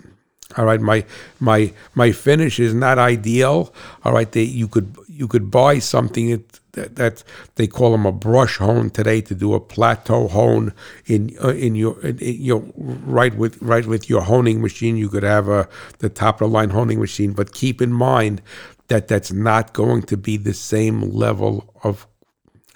All 0.57 0.65
right, 0.65 0.81
my 0.81 1.05
my 1.41 1.75
my 1.95 2.11
finish 2.11 2.59
is 2.59 2.73
not 2.73 2.99
ideal. 2.99 3.75
All 4.03 4.15
right, 4.15 4.33
they, 4.33 4.45
you 4.45 4.67
could 4.67 4.97
you 5.07 5.29
could 5.29 5.51
buy 5.51 5.79
something 5.79 6.31
that, 6.31 6.61
that, 6.79 6.97
that 6.97 7.25
they 7.57 7.67
call 7.67 7.93
them 7.93 8.07
a 8.07 8.13
brush 8.13 8.57
hone 8.57 8.91
today 8.91 9.21
to 9.23 9.35
do 9.35 9.55
a 9.55 9.61
plateau 9.61 10.29
hone 10.29 10.73
in 11.07 11.37
uh, 11.43 11.49
in 11.49 11.75
your 11.75 12.01
in, 12.01 12.19
in, 12.19 12.73
right 12.77 13.35
with 13.35 13.61
right 13.61 13.87
with 13.87 14.09
your 14.09 14.23
honing 14.23 14.61
machine. 14.63 14.97
You 14.97 15.09
could 15.09 15.23
have 15.23 15.49
a 15.49 15.69
the 15.99 16.09
top 16.09 16.41
of 16.41 16.49
the 16.49 16.55
line 16.55 16.71
honing 16.71 17.01
machine, 17.01 17.33
but 17.33 17.53
keep 17.53 17.83
in 17.83 17.93
mind 17.93 18.43
that 18.89 19.09
that's 19.09 19.33
not 19.33 19.73
going 19.73 20.03
to 20.03 20.17
be 20.17 20.37
the 20.37 20.55
same 20.55 21.03
level 21.03 21.75
of 21.83 22.07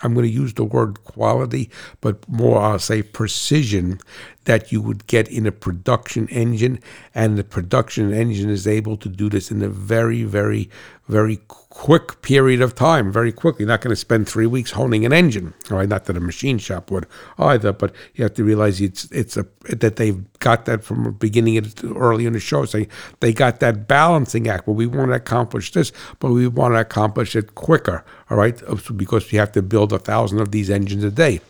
I'm 0.02 0.14
going 0.14 0.26
to 0.26 0.32
use 0.32 0.54
the 0.54 0.64
word 0.64 1.04
quality, 1.04 1.70
but 2.00 2.28
more 2.28 2.60
I'll 2.60 2.78
say 2.78 3.02
precision 3.02 4.00
that 4.44 4.72
you 4.72 4.80
would 4.80 5.06
get 5.06 5.28
in 5.28 5.46
a 5.46 5.52
production 5.52 6.28
engine. 6.28 6.80
And 7.14 7.38
the 7.38 7.44
production 7.44 8.12
engine 8.12 8.50
is 8.50 8.66
able 8.66 8.96
to 8.98 9.08
do 9.08 9.28
this 9.28 9.50
in 9.50 9.62
a 9.62 9.68
very, 9.68 10.24
very, 10.24 10.68
very 11.08 11.40
quick 11.46 12.22
period 12.22 12.60
of 12.60 12.74
time, 12.74 13.12
very 13.12 13.32
quickly. 13.32 13.64
You're 13.64 13.68
not 13.68 13.80
going 13.80 13.90
to 13.90 13.96
spend 13.96 14.28
three 14.28 14.46
weeks 14.46 14.72
honing 14.72 15.04
an 15.04 15.12
engine, 15.12 15.54
all 15.70 15.78
right? 15.78 15.88
Not 15.88 16.04
that 16.04 16.16
a 16.16 16.20
machine 16.20 16.58
shop 16.58 16.90
would 16.90 17.06
either, 17.38 17.72
but 17.72 17.94
you 18.14 18.24
have 18.24 18.34
to 18.34 18.44
realize 18.44 18.80
it's 18.80 19.04
it's 19.10 19.36
a 19.36 19.46
that 19.68 19.96
they've 19.96 20.22
got 20.38 20.64
that 20.66 20.84
from 20.84 21.04
the 21.04 21.12
beginning 21.12 21.58
of 21.58 21.74
early 21.96 22.26
in 22.26 22.32
the 22.32 22.40
show, 22.40 22.64
saying 22.64 22.88
they 23.20 23.32
got 23.32 23.60
that 23.60 23.88
balancing 23.88 24.48
act. 24.48 24.66
Well, 24.66 24.76
we 24.76 24.86
want 24.86 25.10
to 25.10 25.14
accomplish 25.16 25.72
this, 25.72 25.92
but 26.18 26.30
we 26.30 26.46
want 26.46 26.74
to 26.74 26.80
accomplish 26.80 27.36
it 27.36 27.54
quicker, 27.54 28.04
all 28.30 28.36
right? 28.36 28.60
Because 28.96 29.30
we 29.30 29.38
have 29.38 29.52
to 29.52 29.62
build 29.62 29.92
a 29.92 29.98
thousand 29.98 30.40
of 30.40 30.50
these 30.50 30.70
engines 30.70 31.04
a 31.04 31.10
day. 31.10 31.40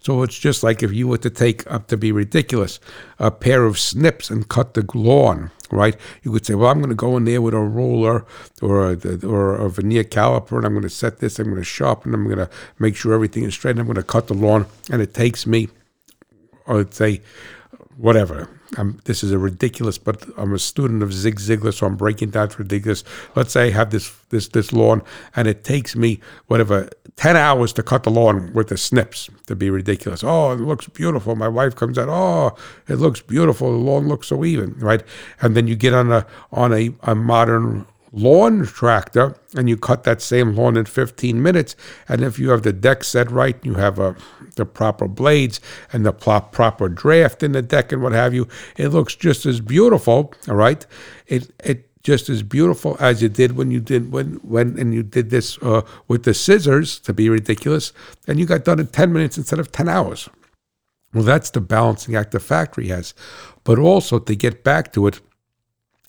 So 0.00 0.22
it's 0.22 0.38
just 0.38 0.62
like 0.62 0.82
if 0.82 0.92
you 0.92 1.08
were 1.08 1.18
to 1.18 1.30
take 1.30 1.70
up 1.70 1.86
to 1.88 1.96
be 1.96 2.12
ridiculous 2.12 2.80
a 3.18 3.30
pair 3.30 3.64
of 3.64 3.78
snips 3.78 4.30
and 4.30 4.48
cut 4.48 4.74
the 4.74 4.84
lawn, 4.94 5.50
right? 5.70 5.96
You 6.22 6.32
could 6.32 6.46
say, 6.46 6.54
well, 6.54 6.70
I'm 6.70 6.78
going 6.78 6.90
to 6.90 6.94
go 6.94 7.16
in 7.16 7.24
there 7.24 7.42
with 7.42 7.54
a 7.54 7.58
roller 7.58 8.24
or 8.62 8.92
a, 8.92 9.26
or 9.26 9.56
a 9.56 9.68
vernier 9.68 10.04
caliper, 10.04 10.56
and 10.56 10.64
I'm 10.64 10.72
going 10.72 10.82
to 10.82 10.90
set 10.90 11.18
this, 11.18 11.38
I'm 11.38 11.46
going 11.46 11.56
to 11.56 11.64
sharpen, 11.64 12.14
I'm 12.14 12.24
going 12.24 12.38
to 12.38 12.50
make 12.78 12.96
sure 12.96 13.12
everything 13.12 13.44
is 13.44 13.54
straight, 13.54 13.72
and 13.72 13.80
I'm 13.80 13.86
going 13.86 13.96
to 13.96 14.02
cut 14.02 14.28
the 14.28 14.34
lawn, 14.34 14.66
and 14.90 15.02
it 15.02 15.14
takes 15.14 15.46
me, 15.46 15.68
let's 16.66 16.96
say, 16.96 17.22
whatever, 17.96 18.48
I'm, 18.76 19.00
this 19.04 19.24
is 19.24 19.32
a 19.32 19.38
ridiculous, 19.38 19.96
but 19.96 20.26
I'm 20.36 20.52
a 20.52 20.58
student 20.58 21.02
of 21.02 21.12
Zig 21.12 21.36
Ziglar, 21.36 21.72
so 21.72 21.86
I'm 21.86 21.96
breaking 21.96 22.30
down 22.30 22.50
ridiculous. 22.58 23.02
Let's 23.34 23.52
say 23.52 23.68
I 23.68 23.70
have 23.70 23.90
this 23.90 24.14
this 24.28 24.48
this 24.48 24.72
lawn, 24.72 25.02
and 25.34 25.48
it 25.48 25.64
takes 25.64 25.96
me 25.96 26.20
whatever 26.48 26.90
ten 27.16 27.36
hours 27.36 27.72
to 27.74 27.82
cut 27.82 28.02
the 28.02 28.10
lawn 28.10 28.52
with 28.52 28.68
the 28.68 28.76
snips 28.76 29.30
to 29.46 29.56
be 29.56 29.70
ridiculous. 29.70 30.22
Oh, 30.22 30.52
it 30.52 30.60
looks 30.60 30.86
beautiful. 30.88 31.34
My 31.34 31.48
wife 31.48 31.76
comes 31.76 31.98
out. 31.98 32.08
Oh, 32.10 32.56
it 32.88 32.96
looks 32.96 33.22
beautiful. 33.22 33.72
The 33.72 33.78
lawn 33.78 34.06
looks 34.06 34.28
so 34.28 34.44
even, 34.44 34.78
right? 34.78 35.02
And 35.40 35.56
then 35.56 35.66
you 35.66 35.74
get 35.74 35.94
on 35.94 36.12
a 36.12 36.26
on 36.52 36.74
a, 36.74 36.90
a 37.02 37.14
modern 37.14 37.86
lawn 38.12 38.64
tractor 38.66 39.36
and 39.56 39.68
you 39.68 39.76
cut 39.76 40.04
that 40.04 40.22
same 40.22 40.54
lawn 40.54 40.76
in 40.76 40.84
15 40.84 41.42
minutes. 41.42 41.76
And 42.08 42.22
if 42.22 42.38
you 42.38 42.50
have 42.50 42.62
the 42.62 42.72
deck 42.72 43.04
set 43.04 43.30
right 43.30 43.56
you 43.64 43.74
have 43.74 43.98
a, 43.98 44.16
the 44.56 44.66
proper 44.66 45.08
blades 45.08 45.60
and 45.92 46.04
the 46.04 46.12
proper 46.12 46.88
draft 46.88 47.42
in 47.42 47.52
the 47.52 47.62
deck 47.62 47.92
and 47.92 48.02
what 48.02 48.12
have 48.12 48.34
you 48.34 48.48
it 48.76 48.88
looks 48.88 49.14
just 49.14 49.46
as 49.46 49.60
beautiful 49.60 50.32
all 50.48 50.54
right? 50.54 50.84
It 51.26 51.50
it 51.64 51.88
just 52.02 52.28
as 52.28 52.42
beautiful 52.42 52.96
as 53.00 53.22
you 53.22 53.28
did 53.28 53.56
when 53.56 53.70
you 53.70 53.80
did 53.80 54.12
when 54.12 54.34
when 54.36 54.78
and 54.78 54.94
you 54.94 55.02
did 55.02 55.30
this 55.30 55.58
uh, 55.58 55.82
with 56.06 56.22
the 56.22 56.32
scissors 56.32 56.98
to 57.00 57.12
be 57.12 57.28
ridiculous 57.28 57.92
and 58.26 58.38
you 58.38 58.46
got 58.46 58.64
done 58.64 58.80
in 58.80 58.86
10 58.86 59.12
minutes 59.12 59.36
instead 59.36 59.58
of 59.58 59.72
10 59.72 59.88
hours. 59.88 60.28
Well 61.12 61.24
that's 61.24 61.50
the 61.50 61.60
balancing 61.60 62.16
act 62.16 62.30
the 62.30 62.40
factory 62.40 62.88
has. 62.88 63.14
But 63.64 63.78
also 63.78 64.18
to 64.18 64.34
get 64.34 64.64
back 64.64 64.92
to 64.94 65.06
it 65.06 65.20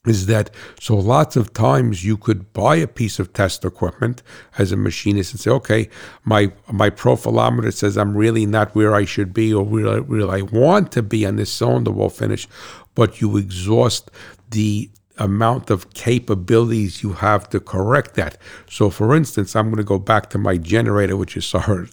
is 0.08 0.28
that 0.28 0.50
so 0.80 0.96
lots 0.96 1.36
of 1.36 1.52
times 1.52 2.06
you 2.06 2.16
could 2.16 2.54
buy 2.54 2.78
a 2.78 2.88
piece 2.88 3.20
of 3.20 3.34
test 3.34 3.66
equipment 3.66 4.24
as 4.58 4.72
a 4.72 4.78
machinist 4.78 5.34
and 5.34 5.40
say, 5.42 5.52
okay, 5.52 5.90
my 6.24 6.52
my 6.72 6.90
profilometer 6.90 7.74
says 7.74 7.98
I'm 7.98 8.16
really 8.16 8.46
not 8.46 8.74
where 8.76 8.96
I 8.96 9.04
should 9.06 9.34
be 9.34 9.54
or 9.54 9.64
where, 9.64 10.02
where 10.02 10.30
I 10.30 10.42
want 10.42 10.92
to 10.94 11.04
be 11.04 11.26
on 11.26 11.36
this 11.36 11.52
cylinder 11.52 11.92
wall 11.92 12.10
finish, 12.10 12.48
but 12.96 13.20
you 13.20 13.36
exhaust 13.36 14.10
the 14.50 14.90
amount 15.18 15.70
of 15.70 15.94
capabilities 15.94 17.04
you 17.04 17.12
have 17.14 17.50
to 17.50 17.60
correct 17.60 18.16
that. 18.16 18.38
So, 18.70 18.90
for 18.90 19.14
instance, 19.14 19.54
I'm 19.54 19.66
going 19.66 19.78
to 19.78 19.84
go 19.84 20.00
back 20.00 20.30
to 20.30 20.38
my 20.38 20.56
generator, 20.56 21.18
which 21.18 21.36
is 21.36 21.46
sorry, 21.46 21.90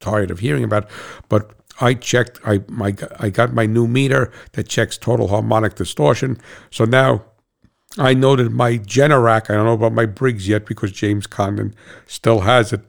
tired 0.00 0.30
of 0.32 0.40
hearing 0.40 0.64
about, 0.64 0.90
but 1.28 1.54
I 1.82 1.94
checked. 1.94 2.38
I 2.46 2.60
my 2.68 2.94
I 3.18 3.28
got 3.28 3.52
my 3.52 3.66
new 3.66 3.88
meter 3.88 4.32
that 4.52 4.68
checks 4.68 4.96
total 4.96 5.28
harmonic 5.28 5.74
distortion. 5.74 6.38
So 6.70 6.84
now 6.84 7.24
I 7.98 8.14
know 8.14 8.36
that 8.36 8.50
my 8.52 8.78
Generac. 8.78 9.50
I 9.50 9.54
don't 9.54 9.66
know 9.66 9.72
about 9.72 9.92
my 9.92 10.06
Briggs 10.06 10.48
yet 10.48 10.64
because 10.64 10.92
James 10.92 11.26
Condon 11.26 11.74
still 12.06 12.40
has 12.40 12.72
it. 12.72 12.80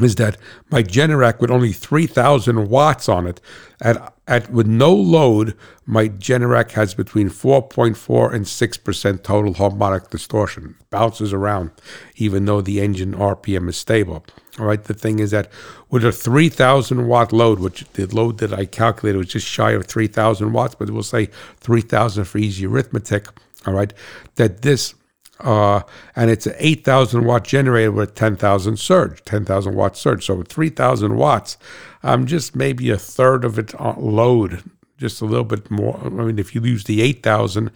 Is 0.00 0.14
that 0.16 0.36
my 0.70 0.82
Generac 0.82 1.40
with 1.40 1.50
only 1.50 1.72
three 1.72 2.06
thousand 2.06 2.68
watts 2.68 3.08
on 3.08 3.26
it 3.26 3.40
at 3.80 4.14
at 4.30 4.50
with 4.50 4.66
no 4.66 4.94
load? 4.94 5.56
My 5.84 6.08
Generac 6.08 6.70
has 6.72 6.94
between 6.94 7.28
four 7.28 7.60
point 7.66 7.96
four 7.96 8.32
and 8.32 8.48
six 8.48 8.78
percent 8.78 9.24
total 9.24 9.54
harmonic 9.54 10.08
distortion. 10.08 10.76
Bounces 10.88 11.32
around, 11.34 11.70
even 12.16 12.46
though 12.46 12.62
the 12.62 12.80
engine 12.80 13.12
RPM 13.12 13.68
is 13.68 13.76
stable. 13.76 14.24
All 14.58 14.66
right. 14.66 14.82
The 14.82 14.94
thing 14.94 15.18
is 15.18 15.30
that 15.30 15.50
with 15.90 16.04
a 16.04 16.12
3,000 16.12 17.06
watt 17.06 17.32
load, 17.32 17.60
which 17.60 17.84
the 17.92 18.06
load 18.06 18.38
that 18.38 18.52
I 18.52 18.66
calculated 18.66 19.18
was 19.18 19.28
just 19.28 19.46
shy 19.46 19.72
of 19.72 19.86
3,000 19.86 20.52
watts, 20.52 20.74
but 20.74 20.90
we'll 20.90 21.02
say 21.02 21.26
3,000 21.60 22.24
for 22.24 22.38
easy 22.38 22.66
arithmetic. 22.66 23.26
All 23.66 23.74
right. 23.74 23.92
That 24.36 24.62
this, 24.62 24.94
uh, 25.42 25.82
and 26.16 26.30
it's 26.30 26.46
an 26.46 26.54
8,000 26.58 27.24
watt 27.24 27.44
generator 27.44 27.92
with 27.92 28.14
10,000 28.14 28.78
surge, 28.78 29.24
10,000 29.24 29.74
watt 29.74 29.96
surge. 29.96 30.26
So 30.26 30.36
with 30.36 30.48
3,000 30.48 31.16
watts, 31.16 31.56
I'm 32.02 32.26
just 32.26 32.54
maybe 32.54 32.90
a 32.90 32.96
third 32.96 33.44
of 33.44 33.58
its 33.58 33.74
uh, 33.74 33.94
load, 33.96 34.62
just 34.98 35.20
a 35.20 35.24
little 35.24 35.44
bit 35.44 35.70
more. 35.70 36.00
I 36.04 36.08
mean, 36.08 36.38
if 36.38 36.54
you 36.54 36.62
use 36.62 36.84
the 36.84 37.02
8,000, 37.02 37.70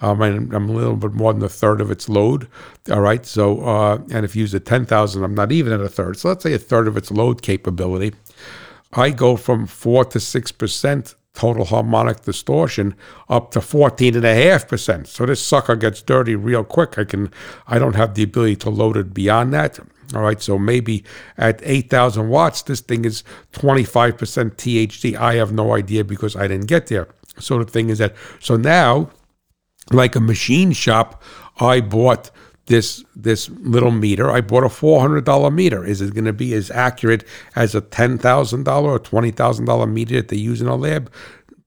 um, 0.00 0.22
I'm, 0.22 0.54
I'm, 0.54 0.68
a 0.68 0.72
little 0.72 0.96
bit 0.96 1.12
more 1.12 1.32
than 1.32 1.42
a 1.42 1.48
third 1.48 1.80
of 1.80 1.90
its 1.90 2.08
load. 2.08 2.48
All 2.90 3.00
right. 3.00 3.26
So, 3.26 3.60
uh, 3.62 3.98
and 4.12 4.24
if 4.24 4.36
you 4.36 4.42
use 4.42 4.52
the 4.52 4.60
10,000, 4.60 5.24
I'm 5.24 5.34
not 5.34 5.50
even 5.50 5.72
at 5.72 5.80
a 5.80 5.88
third. 5.88 6.18
So 6.18 6.28
let's 6.28 6.44
say 6.44 6.52
a 6.52 6.58
third 6.58 6.86
of 6.86 6.96
its 6.96 7.10
load 7.10 7.42
capability. 7.42 8.14
I 8.92 9.10
go 9.10 9.36
from 9.36 9.66
4 9.66 10.04
to 10.06 10.18
6% 10.18 11.14
total 11.34 11.64
harmonic 11.64 12.22
distortion 12.22 12.94
up 13.28 13.50
to 13.52 13.60
14.5%. 13.60 15.06
So 15.06 15.26
this 15.26 15.44
sucker 15.44 15.76
gets 15.76 16.02
dirty 16.02 16.34
real 16.34 16.64
quick. 16.64 16.98
I 16.98 17.04
can, 17.04 17.30
I 17.66 17.78
don't 17.78 17.94
have 17.94 18.14
the 18.14 18.24
ability 18.24 18.56
to 18.56 18.70
load 18.70 18.96
it 18.96 19.14
beyond 19.14 19.52
that. 19.54 19.78
All 20.14 20.22
right, 20.22 20.40
so 20.40 20.58
maybe 20.58 21.04
at 21.36 21.60
8,000 21.62 22.28
watts, 22.28 22.62
this 22.62 22.80
thing 22.80 23.04
is 23.04 23.22
25% 23.52 24.16
THD. 24.16 25.16
I 25.16 25.34
have 25.34 25.52
no 25.52 25.74
idea 25.74 26.02
because 26.02 26.34
I 26.34 26.48
didn't 26.48 26.66
get 26.66 26.86
there. 26.86 27.08
So 27.38 27.58
the 27.58 27.70
thing 27.70 27.90
is 27.90 27.98
that, 27.98 28.14
so 28.40 28.56
now 28.56 29.10
like 29.92 30.16
a 30.16 30.20
machine 30.20 30.72
shop, 30.72 31.22
I 31.58 31.80
bought 31.80 32.30
this 32.68 33.04
this 33.16 33.50
little 33.50 33.90
meter. 33.90 34.30
I 34.30 34.40
bought 34.40 34.64
a 34.64 34.68
four 34.68 35.00
hundred 35.00 35.24
dollar 35.24 35.50
meter. 35.50 35.84
Is 35.84 36.00
it 36.00 36.14
going 36.14 36.24
to 36.26 36.32
be 36.32 36.54
as 36.54 36.70
accurate 36.70 37.24
as 37.56 37.74
a 37.74 37.80
ten 37.80 38.18
thousand 38.18 38.64
dollar 38.64 38.90
or 38.92 38.98
twenty 38.98 39.30
thousand 39.32 39.64
dollar 39.64 39.86
meter 39.86 40.16
that 40.16 40.28
they 40.28 40.36
use 40.36 40.62
in 40.62 40.68
a 40.68 40.76
lab? 40.76 41.10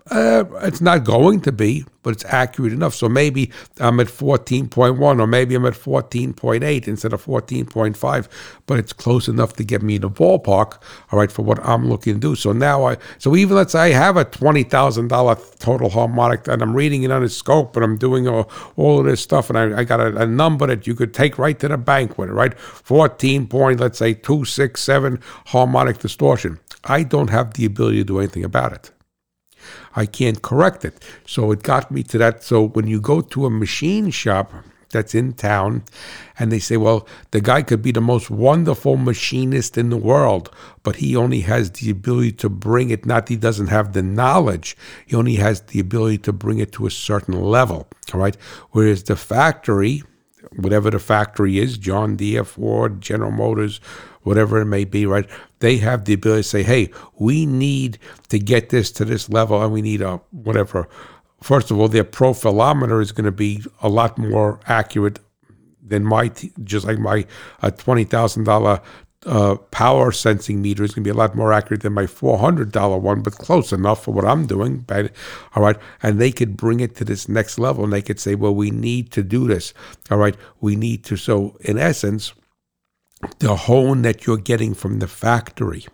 Uh, 0.10 0.46
it's 0.64 0.82
not 0.82 1.04
going 1.04 1.40
to 1.42 1.52
be, 1.52 1.86
but 2.02 2.12
it's 2.12 2.26
accurate 2.26 2.74
enough. 2.74 2.96
So 2.96 3.08
maybe 3.08 3.52
I'm 3.80 4.00
at 4.00 4.08
14.1 4.08 5.00
or 5.00 5.28
maybe 5.28 5.54
I'm 5.54 5.66
at 5.66 5.74
14.8 5.74 6.88
instead 6.88 7.14
of 7.14 7.24
14.5, 7.24 8.28
but 8.66 8.80
it's 8.80 8.94
close 8.94 9.28
enough 9.28 9.54
to 9.54 9.64
get 9.64 9.84
me 9.84 9.96
in 9.96 10.02
the 10.02 10.10
ballpark, 10.10 10.82
all 11.12 11.20
right, 11.20 11.32
for 11.32 11.44
what 11.44 11.64
I'm 11.64 11.88
looking 11.88 12.16
to 12.16 12.20
do. 12.20 12.36
So 12.36 12.52
now 12.52 12.86
I, 12.86 12.98
so 13.20 13.36
even 13.36 13.56
let's 13.56 13.74
say 13.74 13.80
I 13.80 13.90
have 13.90 14.18
a 14.18 14.26
$20,000 14.26 15.60
total 15.60 15.90
harmonic 15.90 16.48
and 16.48 16.62
I'm 16.64 16.76
reading 16.76 17.04
it 17.04 17.12
on 17.12 17.24
a 17.24 17.30
scope 17.30 17.76
and 17.76 17.86
I'm 17.86 17.98
doing 17.98 18.28
all, 18.28 18.50
all 18.78 19.00
of 19.00 19.06
this 19.06 19.22
stuff 19.22 19.50
and 19.50 19.58
I, 19.58 19.82
I 19.82 19.84
got 19.84 20.00
a, 20.00 20.18
a, 20.18 20.26
number 20.26 20.66
that 20.66 20.88
you 20.88 20.96
could 20.96 21.14
take 21.14 21.38
right 21.38 21.60
to 21.60 21.68
the 21.68 21.78
bank 21.78 22.18
with 22.18 22.30
it, 22.30 22.34
right? 22.34 22.58
14 22.58 23.48
point, 23.48 23.80
let's 23.80 24.00
say 24.00 24.14
267 24.14 25.20
harmonic 25.48 26.00
distortion. 26.00 26.60
I 26.86 27.04
don't 27.04 27.30
have 27.30 27.54
the 27.54 27.66
ability 27.66 27.98
to 27.98 28.04
do 28.04 28.20
anything 28.20 28.44
about 28.44 28.74
it. 28.74 28.92
I 29.96 30.06
can't 30.06 30.42
correct 30.42 30.86
it. 30.86 31.04
So 31.26 31.52
it 31.52 31.64
got 31.64 31.92
me 31.92 32.04
to 32.04 32.18
that. 32.20 32.44
So 32.44 32.68
when 32.68 32.88
you 32.88 33.02
go 33.02 33.22
to 33.22 33.46
a 33.46 33.50
machine 33.50 34.10
shop 34.12 34.54
that's 34.92 35.16
in 35.16 35.34
town 35.34 35.84
and 36.38 36.52
they 36.52 36.60
say, 36.60 36.78
well, 36.78 37.08
the 37.32 37.42
guy 37.42 37.62
could 37.62 37.82
be 37.82 37.92
the 37.92 38.02
most 38.02 38.30
wonderful 38.30 38.98
machinist 38.98 39.78
in 39.78 39.90
the 39.90 39.98
world, 39.98 40.54
but 40.84 40.98
he 40.98 41.16
only 41.16 41.42
has 41.42 41.72
the 41.72 41.90
ability 41.90 42.34
to 42.34 42.50
bring 42.50 42.90
it, 42.90 43.06
not 43.06 43.30
he 43.30 43.36
doesn't 43.36 43.68
have 43.68 43.94
the 43.94 44.02
knowledge, 44.02 44.76
he 45.06 45.16
only 45.16 45.36
has 45.36 45.62
the 45.62 45.80
ability 45.80 46.18
to 46.20 46.34
bring 46.34 46.60
it 46.60 46.72
to 46.74 46.86
a 46.86 46.92
certain 46.92 47.42
level. 47.42 47.88
All 48.14 48.20
right. 48.20 48.36
Whereas 48.72 49.04
the 49.04 49.16
factory, 49.16 50.04
whatever 50.56 50.90
the 50.90 51.00
factory 51.00 51.60
is, 51.60 51.78
John 51.78 52.18
Deere, 52.18 52.44
Ford, 52.44 53.02
General 53.02 53.32
Motors, 53.32 53.80
whatever 54.24 54.60
it 54.62 54.66
may 54.66 54.84
be, 54.84 55.06
right? 55.06 55.30
They 55.62 55.78
have 55.78 56.06
the 56.06 56.14
ability 56.14 56.44
to 56.44 56.50
say, 56.50 56.64
hey, 56.64 56.90
we 57.18 57.46
need 57.46 57.98
to 58.30 58.38
get 58.38 58.70
this 58.70 58.92
to 58.94 59.06
this 59.06 59.30
level 59.30 59.62
and 59.64 59.72
we 59.72 59.82
need 59.82 60.02
a 60.02 60.18
whatever. 60.32 60.90
First 61.42 61.72
of 61.72 61.80
all, 61.80 61.88
their 61.88 62.04
profilometer 62.04 63.02
is 63.02 63.12
going 63.12 63.26
to 63.26 63.32
be 63.32 63.64
a 63.82 63.90
lot 63.90 64.18
more 64.18 64.60
accurate 64.68 65.20
than 65.82 66.04
my, 66.04 66.32
just 66.64 66.86
like 66.86 67.00
my 67.00 67.26
uh, 67.62 67.70
$20,000 67.72 68.82
uh, 69.26 69.56
power 69.70 70.12
sensing 70.12 70.62
meter 70.62 70.84
is 70.84 70.94
going 70.94 71.04
to 71.04 71.08
be 71.08 71.16
a 71.16 71.18
lot 71.18 71.36
more 71.36 71.54
accurate 71.54 71.82
than 71.82 71.94
my 71.94 72.06
$400 72.06 73.02
one, 73.02 73.22
but 73.22 73.34
close 73.34 73.72
enough 73.72 74.04
for 74.04 74.12
what 74.12 74.26
I'm 74.26 74.48
doing. 74.48 74.80
But, 74.80 75.12
all 75.56 75.64
right. 75.64 75.78
And 76.02 76.20
they 76.20 76.32
could 76.32 76.58
bring 76.58 76.80
it 76.80 76.96
to 76.96 77.06
this 77.06 77.30
next 77.30 77.60
level 77.60 77.84
and 77.84 77.94
they 77.94 78.02
could 78.02 78.20
say, 78.20 78.36
well, 78.36 78.56
we 78.56 78.72
need 78.72 79.12
to 79.12 79.24
do 79.24 79.48
this. 79.48 79.74
All 80.10 80.18
right. 80.18 80.36
We 80.60 80.76
need 80.76 81.04
to. 81.06 81.18
So, 81.18 81.58
in 81.62 81.78
essence, 81.78 82.34
the 83.40 83.56
hone 83.56 84.02
that 84.04 84.26
you're 84.26 84.38
getting 84.38 84.74
from 84.74 85.00
the 85.00 85.08
factory, 85.08 85.86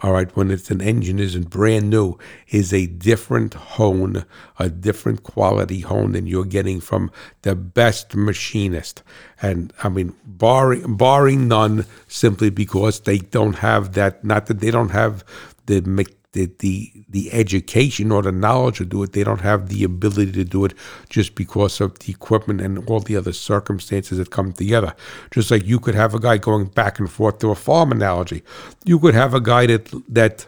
all 0.00 0.12
right, 0.12 0.34
when 0.36 0.50
it's 0.50 0.70
an 0.70 0.82
engine 0.82 1.18
isn't 1.18 1.48
brand 1.48 1.88
new, 1.88 2.18
is 2.48 2.72
a 2.72 2.86
different 2.86 3.54
hone, 3.54 4.26
a 4.58 4.68
different 4.68 5.22
quality 5.22 5.80
hone 5.80 6.12
than 6.12 6.26
you're 6.26 6.44
getting 6.44 6.80
from 6.80 7.10
the 7.42 7.54
best 7.54 8.14
machinist. 8.14 9.02
And 9.40 9.72
I 9.82 9.88
mean, 9.88 10.14
barring 10.24 10.96
barring 10.96 11.48
none, 11.48 11.86
simply 12.08 12.50
because 12.50 13.00
they 13.00 13.18
don't 13.18 13.56
have 13.56 13.94
that. 13.94 14.22
Not 14.22 14.46
that 14.46 14.60
they 14.60 14.70
don't 14.70 14.90
have 14.90 15.24
the 15.64 15.80
the, 16.36 16.50
the 16.58 16.92
the 17.08 17.32
education 17.32 18.12
or 18.12 18.22
the 18.22 18.32
knowledge 18.32 18.76
to 18.78 18.84
do 18.84 19.02
it. 19.02 19.12
They 19.12 19.24
don't 19.24 19.40
have 19.40 19.68
the 19.68 19.84
ability 19.84 20.32
to 20.32 20.44
do 20.44 20.64
it 20.66 20.74
just 21.08 21.34
because 21.34 21.80
of 21.80 21.98
the 22.00 22.12
equipment 22.12 22.60
and 22.60 22.88
all 22.88 23.00
the 23.00 23.16
other 23.16 23.32
circumstances 23.32 24.18
that 24.18 24.30
come 24.30 24.52
together. 24.52 24.94
Just 25.30 25.50
like 25.50 25.64
you 25.64 25.80
could 25.80 25.94
have 25.94 26.14
a 26.14 26.20
guy 26.20 26.36
going 26.38 26.66
back 26.66 26.98
and 26.98 27.10
forth 27.10 27.38
to 27.40 27.50
a 27.50 27.54
farm 27.54 27.90
analogy. 27.90 28.42
You 28.84 28.98
could 28.98 29.14
have 29.14 29.34
a 29.34 29.40
guy 29.40 29.66
that 29.66 29.90
that 30.08 30.46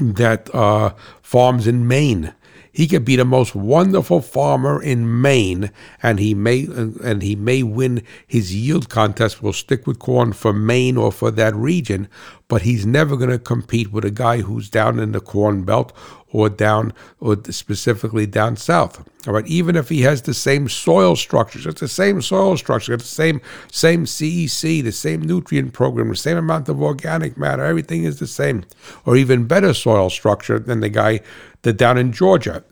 that 0.00 0.54
uh, 0.54 0.94
farms 1.22 1.66
in 1.66 1.86
Maine 1.86 2.34
he 2.72 2.88
could 2.88 3.04
be 3.04 3.16
the 3.16 3.24
most 3.24 3.54
wonderful 3.54 4.22
farmer 4.22 4.82
in 4.82 5.20
Maine, 5.20 5.70
and 6.02 6.18
he 6.18 6.34
may 6.34 6.66
and 6.66 7.22
he 7.22 7.36
may 7.36 7.62
win 7.62 8.02
his 8.26 8.54
yield 8.54 8.88
contest. 8.88 9.42
Will 9.42 9.52
stick 9.52 9.86
with 9.86 9.98
corn 9.98 10.32
for 10.32 10.54
Maine 10.54 10.96
or 10.96 11.12
for 11.12 11.30
that 11.30 11.54
region, 11.54 12.08
but 12.48 12.62
he's 12.62 12.86
never 12.86 13.16
going 13.16 13.30
to 13.30 13.38
compete 13.38 13.92
with 13.92 14.06
a 14.06 14.10
guy 14.10 14.40
who's 14.40 14.70
down 14.70 14.98
in 14.98 15.12
the 15.12 15.20
Corn 15.20 15.64
Belt 15.64 15.92
or 16.32 16.48
down, 16.48 16.92
or 17.20 17.36
specifically 17.50 18.26
down 18.26 18.56
south. 18.56 19.06
All 19.26 19.34
right, 19.34 19.46
even 19.46 19.76
if 19.76 19.88
he 19.88 20.00
has 20.02 20.22
the 20.22 20.34
same 20.34 20.68
soil 20.68 21.14
structures, 21.14 21.66
it's 21.66 21.80
the 21.80 21.88
same 21.88 22.20
soil 22.20 22.56
structure, 22.56 22.94
it's 22.94 23.04
the 23.04 23.14
same 23.14 23.40
same 23.70 24.04
CEC, 24.04 24.82
the 24.82 24.90
same 24.90 25.22
nutrient 25.22 25.72
program, 25.72 26.08
the 26.08 26.16
same 26.16 26.38
amount 26.38 26.68
of 26.68 26.82
organic 26.82 27.36
matter, 27.36 27.64
everything 27.64 28.02
is 28.04 28.18
the 28.18 28.26
same, 28.26 28.64
or 29.06 29.16
even 29.16 29.46
better 29.46 29.72
soil 29.74 30.10
structure 30.10 30.58
than 30.58 30.80
the 30.80 30.88
guy 30.88 31.20
that 31.62 31.74
down 31.74 31.98
in 31.98 32.12
Georgia. 32.12 32.64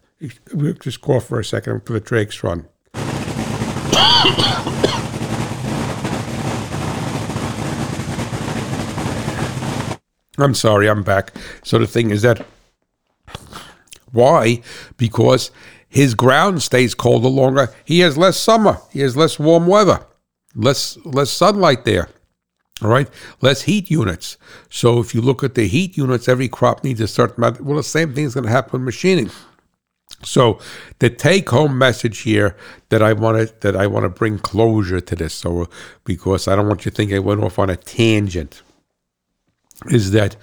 Just 0.80 1.00
cough 1.00 1.26
for 1.26 1.38
a 1.38 1.44
second 1.44 1.86
for 1.86 1.92
the 1.92 2.00
Drake's 2.00 2.42
run. 2.42 2.66
I'm 10.38 10.54
sorry, 10.54 10.88
I'm 10.88 11.02
back. 11.02 11.32
So 11.62 11.78
the 11.78 11.86
thing 11.86 12.10
is 12.10 12.22
that 12.22 12.44
why? 14.12 14.62
Because 14.96 15.50
his 15.88 16.14
ground 16.14 16.62
stays 16.62 16.94
colder 16.94 17.28
longer. 17.28 17.72
He 17.84 18.00
has 18.00 18.16
less 18.16 18.38
summer. 18.38 18.78
He 18.90 19.00
has 19.00 19.16
less 19.16 19.38
warm 19.38 19.66
weather, 19.66 20.06
less 20.54 20.96
less 21.04 21.30
sunlight 21.30 21.84
there. 21.84 22.08
All 22.82 22.88
right, 22.88 23.08
less 23.42 23.62
heat 23.62 23.90
units. 23.90 24.38
So 24.70 25.00
if 25.00 25.14
you 25.14 25.20
look 25.20 25.44
at 25.44 25.54
the 25.54 25.68
heat 25.68 25.98
units, 25.98 26.28
every 26.28 26.48
crop 26.48 26.82
needs 26.82 27.00
a 27.00 27.08
certain 27.08 27.36
amount. 27.36 27.60
Well, 27.60 27.76
the 27.76 27.82
same 27.82 28.14
thing 28.14 28.24
is 28.24 28.34
going 28.34 28.44
to 28.44 28.50
happen 28.50 28.80
with 28.80 28.86
machining. 28.86 29.30
So 30.22 30.58
the 30.98 31.10
take-home 31.10 31.76
message 31.76 32.20
here 32.20 32.56
that 32.88 33.02
I 33.02 33.12
want 33.12 33.38
to 33.38 33.54
that 33.60 33.76
I 33.76 33.86
want 33.86 34.04
to 34.04 34.08
bring 34.08 34.38
closure 34.38 35.00
to 35.00 35.16
this, 35.16 35.34
so 35.34 35.68
because 36.04 36.48
I 36.48 36.56
don't 36.56 36.68
want 36.68 36.84
you 36.84 36.90
to 36.90 36.96
think 36.96 37.12
I 37.12 37.18
went 37.18 37.42
off 37.42 37.58
on 37.58 37.70
a 37.70 37.76
tangent 37.76 38.62
is 39.86 40.10
that 40.10 40.36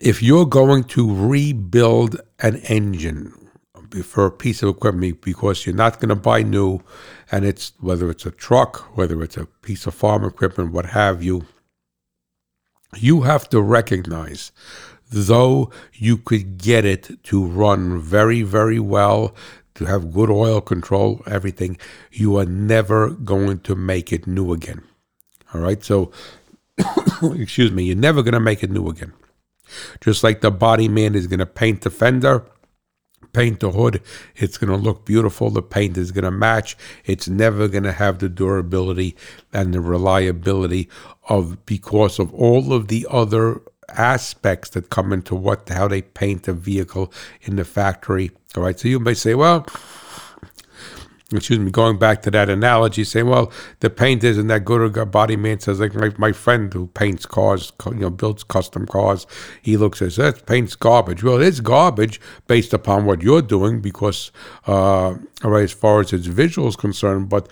if 0.00 0.22
you're 0.22 0.46
going 0.46 0.84
to 0.84 1.14
rebuild 1.14 2.20
an 2.40 2.56
engine 2.56 3.32
for 4.02 4.26
a 4.26 4.30
piece 4.30 4.62
of 4.62 4.68
equipment 4.68 5.20
because 5.20 5.64
you're 5.64 5.74
not 5.74 6.00
going 6.00 6.08
to 6.08 6.16
buy 6.16 6.42
new 6.42 6.80
and 7.30 7.44
it's 7.44 7.72
whether 7.80 8.10
it's 8.10 8.26
a 8.26 8.30
truck 8.30 8.96
whether 8.96 9.22
it's 9.22 9.36
a 9.36 9.46
piece 9.62 9.86
of 9.86 9.94
farm 9.94 10.24
equipment 10.24 10.72
what 10.72 10.86
have 10.86 11.22
you 11.22 11.46
you 12.96 13.22
have 13.22 13.48
to 13.48 13.60
recognize 13.60 14.50
though 15.10 15.70
you 15.92 16.16
could 16.16 16.58
get 16.58 16.84
it 16.84 17.22
to 17.22 17.46
run 17.46 18.00
very 18.00 18.42
very 18.42 18.80
well 18.80 19.32
to 19.76 19.84
have 19.84 20.12
good 20.12 20.30
oil 20.30 20.60
control 20.60 21.22
everything 21.26 21.76
you 22.10 22.36
are 22.36 22.46
never 22.46 23.10
going 23.10 23.60
to 23.60 23.76
make 23.76 24.12
it 24.12 24.26
new 24.26 24.52
again 24.52 24.82
all 25.52 25.60
right 25.60 25.84
so 25.84 26.10
excuse 27.22 27.70
me, 27.70 27.84
you're 27.84 27.96
never 27.96 28.22
going 28.22 28.34
to 28.34 28.40
make 28.40 28.62
it 28.62 28.70
new 28.70 28.88
again. 28.88 29.12
Just 30.00 30.22
like 30.22 30.40
the 30.40 30.50
body 30.50 30.88
man 30.88 31.14
is 31.14 31.26
going 31.26 31.40
to 31.40 31.46
paint 31.46 31.82
the 31.82 31.90
fender, 31.90 32.44
paint 33.32 33.60
the 33.60 33.70
hood, 33.70 34.00
it's 34.36 34.58
going 34.58 34.70
to 34.70 34.76
look 34.76 35.04
beautiful. 35.04 35.50
The 35.50 35.62
paint 35.62 35.96
is 35.96 36.12
going 36.12 36.24
to 36.24 36.30
match. 36.30 36.76
It's 37.04 37.28
never 37.28 37.68
going 37.68 37.84
to 37.84 37.92
have 37.92 38.18
the 38.18 38.28
durability 38.28 39.16
and 39.52 39.74
the 39.74 39.80
reliability 39.80 40.88
of 41.28 41.64
because 41.66 42.18
of 42.18 42.32
all 42.32 42.72
of 42.72 42.88
the 42.88 43.06
other 43.10 43.60
aspects 43.88 44.70
that 44.70 44.90
come 44.90 45.12
into 45.12 45.34
what 45.34 45.68
how 45.68 45.88
they 45.88 46.02
paint 46.02 46.48
a 46.48 46.52
vehicle 46.52 47.12
in 47.42 47.56
the 47.56 47.64
factory. 47.64 48.30
All 48.56 48.62
right, 48.62 48.78
so 48.78 48.88
you 48.88 48.98
may 48.98 49.14
say, 49.14 49.34
well, 49.34 49.66
excuse 51.32 51.58
me, 51.58 51.70
going 51.70 51.98
back 51.98 52.22
to 52.22 52.30
that 52.30 52.50
analogy, 52.50 53.02
saying, 53.02 53.26
well, 53.26 53.50
the 53.80 53.90
paint 53.90 54.22
isn't 54.22 54.46
that 54.48 54.64
good. 54.64 54.96
A 54.96 55.06
body 55.06 55.36
man 55.36 55.58
says, 55.60 55.80
like 55.80 55.94
my, 55.94 56.10
my 56.18 56.32
friend 56.32 56.72
who 56.72 56.86
paints 56.88 57.26
cars, 57.26 57.72
you 57.86 57.94
know, 57.94 58.10
builds 58.10 58.44
custom 58.44 58.86
cars, 58.86 59.26
he 59.62 59.76
looks 59.76 60.02
at 60.02 60.14
that 60.16 60.46
paint's 60.46 60.76
garbage. 60.76 61.22
Well, 61.22 61.40
it's 61.40 61.60
garbage 61.60 62.20
based 62.46 62.74
upon 62.74 63.06
what 63.06 63.22
you're 63.22 63.42
doing 63.42 63.80
because, 63.80 64.32
uh, 64.66 65.14
right, 65.42 65.64
as 65.64 65.72
far 65.72 66.00
as 66.00 66.12
its 66.12 66.26
visual 66.26 66.68
is 66.68 66.76
concerned, 66.76 67.28
but 67.28 67.48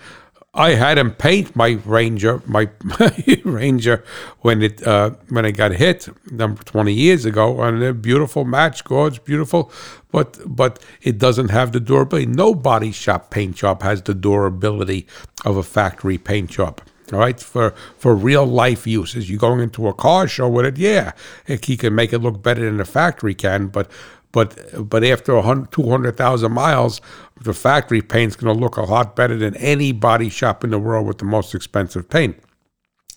I 0.55 0.75
had 0.75 0.99
him 0.99 1.11
paint 1.11 1.55
my 1.55 1.79
Ranger, 1.83 2.43
my, 2.45 2.69
my 2.83 3.11
Ranger, 3.43 4.03
when 4.41 4.61
it 4.61 4.85
uh, 4.85 5.11
when 5.29 5.45
it 5.45 5.53
got 5.53 5.71
hit 5.71 6.07
number 6.31 6.61
twenty 6.63 6.93
years 6.93 7.25
ago, 7.25 7.59
and 7.61 7.81
a 7.81 7.91
beautiful 7.93 8.45
match, 8.45 8.83
gorgeous, 8.83 9.17
beautiful, 9.17 9.71
but 10.11 10.39
but 10.45 10.77
it 11.01 11.17
doesn't 11.17 11.49
have 11.49 11.71
the 11.71 11.79
durability. 11.79 12.27
No 12.27 12.53
body 12.53 12.91
shop 12.91 13.31
paint 13.31 13.55
job 13.55 13.81
has 13.81 14.03
the 14.03 14.13
durability 14.13 15.07
of 15.43 15.57
a 15.57 15.63
factory 15.63 16.19
paint 16.19 16.51
job. 16.51 16.81
All 17.11 17.19
right, 17.19 17.39
for 17.39 17.71
for 17.97 18.13
real 18.13 18.45
life 18.45 18.85
uses, 18.85 19.31
you're 19.31 19.39
going 19.39 19.59
into 19.59 19.87
a 19.87 19.93
car 19.93 20.27
show 20.27 20.47
with 20.47 20.65
it, 20.67 20.77
yeah, 20.77 21.13
he 21.47 21.77
can 21.77 21.95
make 21.95 22.13
it 22.13 22.19
look 22.19 22.43
better 22.43 22.63
than 22.63 22.77
the 22.77 22.85
factory 22.85 23.33
can, 23.33 23.67
but 23.67 23.89
but 24.33 24.89
but 24.89 25.05
after 25.05 25.41
200,000 25.71 26.51
miles, 26.51 26.99
the 27.39 27.53
factory 27.53 28.01
paint's 28.01 28.35
going 28.35 28.53
to 28.53 28.61
look 28.61 28.75
a 28.75 28.81
lot 28.81 29.15
better 29.15 29.37
than 29.37 29.55
any 29.55 29.93
body 29.93 30.27
shop 30.27 30.65
in 30.65 30.71
the 30.71 30.79
world 30.79 31.07
with 31.07 31.19
the 31.19 31.25
most 31.25 31.55
expensive 31.55 32.09
paint. 32.09 32.37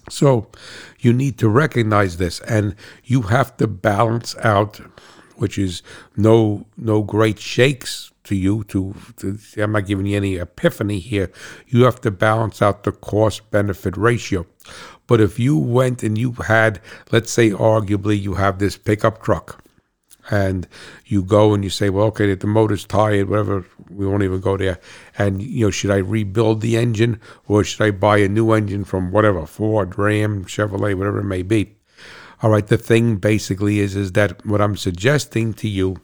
So 0.09 0.49
you 1.01 1.13
need 1.13 1.39
to 1.39 1.49
recognize 1.49 2.19
this, 2.19 2.39
and 2.41 2.77
you 3.03 3.23
have 3.23 3.57
to 3.57 3.67
balance 3.67 4.37
out, 4.37 4.81
which 5.37 5.59
is 5.59 5.83
no 6.17 6.67
no 6.77 7.03
great 7.03 7.41
shakes 7.41 8.13
to 8.25 8.37
you. 8.37 8.65
To, 8.65 8.95
to 9.17 9.39
I'm 9.57 9.73
not 9.73 9.87
giving 9.87 10.07
you 10.07 10.19
any 10.19 10.37
epiphany 10.37 10.99
here. 10.99 11.33
You 11.67 11.85
have 11.85 12.01
to 12.03 12.11
balance 12.11 12.61
out 12.61 12.85
the 12.85 12.93
cost 12.93 13.51
benefit 13.51 13.97
ratio. 13.97 14.47
But 15.07 15.23
if 15.23 15.39
you 15.39 15.57
went 15.57 16.03
and 16.03 16.19
you 16.19 16.33
had, 16.33 16.81
let's 17.11 17.31
say, 17.31 17.51
arguably, 17.51 18.21
you 18.21 18.35
have 18.35 18.59
this 18.59 18.77
pickup 18.77 19.23
truck 19.23 19.63
and 20.31 20.67
you 21.05 21.23
go 21.23 21.55
and 21.55 21.63
you 21.63 21.71
say, 21.71 21.91
well, 21.91 22.07
okay, 22.07 22.35
the 22.35 22.47
motor's 22.47 22.85
tired, 22.85 23.29
whatever, 23.29 23.65
we 23.91 24.07
won't 24.07 24.23
even 24.23 24.41
go 24.41 24.57
there. 24.57 24.79
And, 25.19 25.43
you 25.43 25.67
know, 25.67 25.71
should 25.71 25.91
I 25.91 25.99
rebuild 25.99 26.61
the 26.61 26.77
engine 26.77 27.21
or 27.47 27.65
should 27.65 27.83
I 27.83 27.91
buy 27.91 28.19
a 28.19 28.29
new 28.29 28.53
engine 28.53 28.85
from 28.85 29.13
whatever, 29.13 29.47
Ford, 29.47 29.99
Ram, 29.99 30.45
Chevrolet, 30.45 30.97
whatever 30.97 31.21
it 31.21 31.25
may 31.25 31.43
be? 31.43 31.77
All 32.43 32.51
right, 32.51 32.67
the 32.67 32.77
thing 32.77 33.17
basically 33.17 33.79
is, 33.79 33.97
is 33.97 34.13
that 34.13 34.45
what 34.45 34.61
I'm 34.61 34.77
suggesting 34.77 35.55
to 35.55 35.69
you 35.69 35.97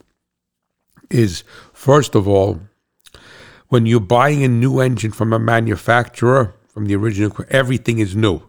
is, 1.11 1.45
first 1.73 2.15
of 2.15 2.27
all, 2.27 2.61
when 3.69 3.87
you're 3.87 4.01
buying 4.01 4.43
a 4.45 4.49
new 4.49 4.81
engine 4.81 5.13
from 5.13 5.33
a 5.33 5.39
manufacturer, 5.39 6.55
from 6.69 6.87
the 6.87 6.95
original, 6.95 7.35
everything 7.51 7.99
is 7.99 8.17
new. 8.17 8.43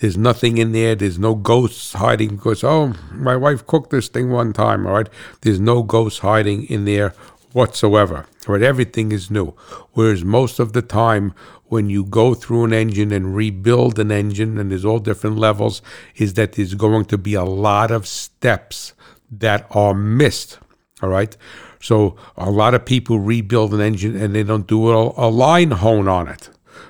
There's 0.00 0.16
nothing 0.16 0.56
in 0.56 0.72
there. 0.72 0.94
There's 0.94 1.18
no 1.18 1.34
ghosts 1.34 1.92
hiding 1.92 2.36
because, 2.36 2.64
oh, 2.64 2.94
my 3.12 3.36
wife 3.36 3.66
cooked 3.66 3.90
this 3.90 4.08
thing 4.08 4.30
one 4.30 4.52
time, 4.52 4.86
all 4.86 4.94
right? 4.94 5.08
There's 5.42 5.60
no 5.60 5.82
ghosts 5.82 6.20
hiding 6.20 6.64
in 6.64 6.86
there 6.86 7.14
whatsoever, 7.52 8.26
all 8.48 8.54
right? 8.54 8.62
Everything 8.62 9.12
is 9.12 9.30
new. 9.30 9.54
Whereas 9.92 10.24
most 10.24 10.58
of 10.58 10.72
the 10.72 10.82
time, 10.82 11.34
when 11.64 11.90
you 11.90 12.04
go 12.04 12.32
through 12.34 12.64
an 12.64 12.72
engine 12.72 13.12
and 13.12 13.36
rebuild 13.36 13.98
an 13.98 14.10
engine, 14.10 14.58
and 14.58 14.70
there's 14.70 14.86
all 14.86 15.00
different 15.00 15.36
levels, 15.36 15.82
is 16.16 16.34
that 16.34 16.52
there's 16.52 16.74
going 16.74 17.04
to 17.06 17.18
be 17.18 17.34
a 17.34 17.44
lot 17.44 17.90
of 17.90 18.06
steps 18.06 18.94
that 19.30 19.66
are 19.70 19.94
missed, 19.94 20.58
all 21.02 21.10
right? 21.10 21.36
So 21.80 22.16
a 22.36 22.50
lot 22.50 22.74
of 22.74 22.86
people 22.86 23.18
rebuild 23.18 23.74
an 23.74 23.80
engine 23.80 24.16
and 24.16 24.34
they 24.34 24.44
don't 24.44 24.66
do 24.66 24.90
a, 24.90 25.28
line 25.28 25.72
hone 25.72 26.08
on 26.08 26.26
it 26.28 26.48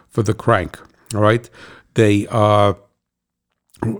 for 0.08 0.22
the 0.22 0.34
crank, 0.34 0.78
all 1.14 1.20
right? 1.20 1.50
They, 1.94 2.26
uh, 2.30 2.74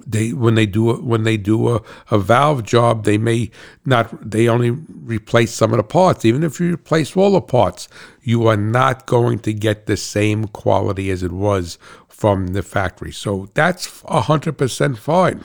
they 0.06 0.32
when 0.32 0.54
they 0.54 0.66
do 0.66 0.90
a, 0.90 1.00
when 1.00 1.24
they 1.24 1.36
do 1.36 1.68
a, 1.74 1.82
a 2.10 2.18
valve 2.18 2.64
job 2.64 3.04
they 3.04 3.18
may 3.18 3.50
not 3.84 4.30
they 4.30 4.48
only 4.48 4.70
replace 4.70 5.52
some 5.52 5.72
of 5.72 5.76
the 5.78 5.84
parts. 5.84 6.24
Even 6.24 6.42
if 6.42 6.60
you 6.60 6.74
replace 6.74 7.16
all 7.16 7.32
the 7.32 7.40
parts 7.40 7.88
you 8.22 8.46
are 8.46 8.56
not 8.56 9.06
going 9.06 9.38
to 9.38 9.52
get 9.52 9.86
the 9.86 9.96
same 9.96 10.46
quality 10.48 11.10
as 11.10 11.22
it 11.22 11.32
was 11.32 11.78
from 12.08 12.48
the 12.48 12.62
factory. 12.62 13.12
So 13.12 13.48
that's 13.54 14.02
100% 14.02 14.98
fine 14.98 15.44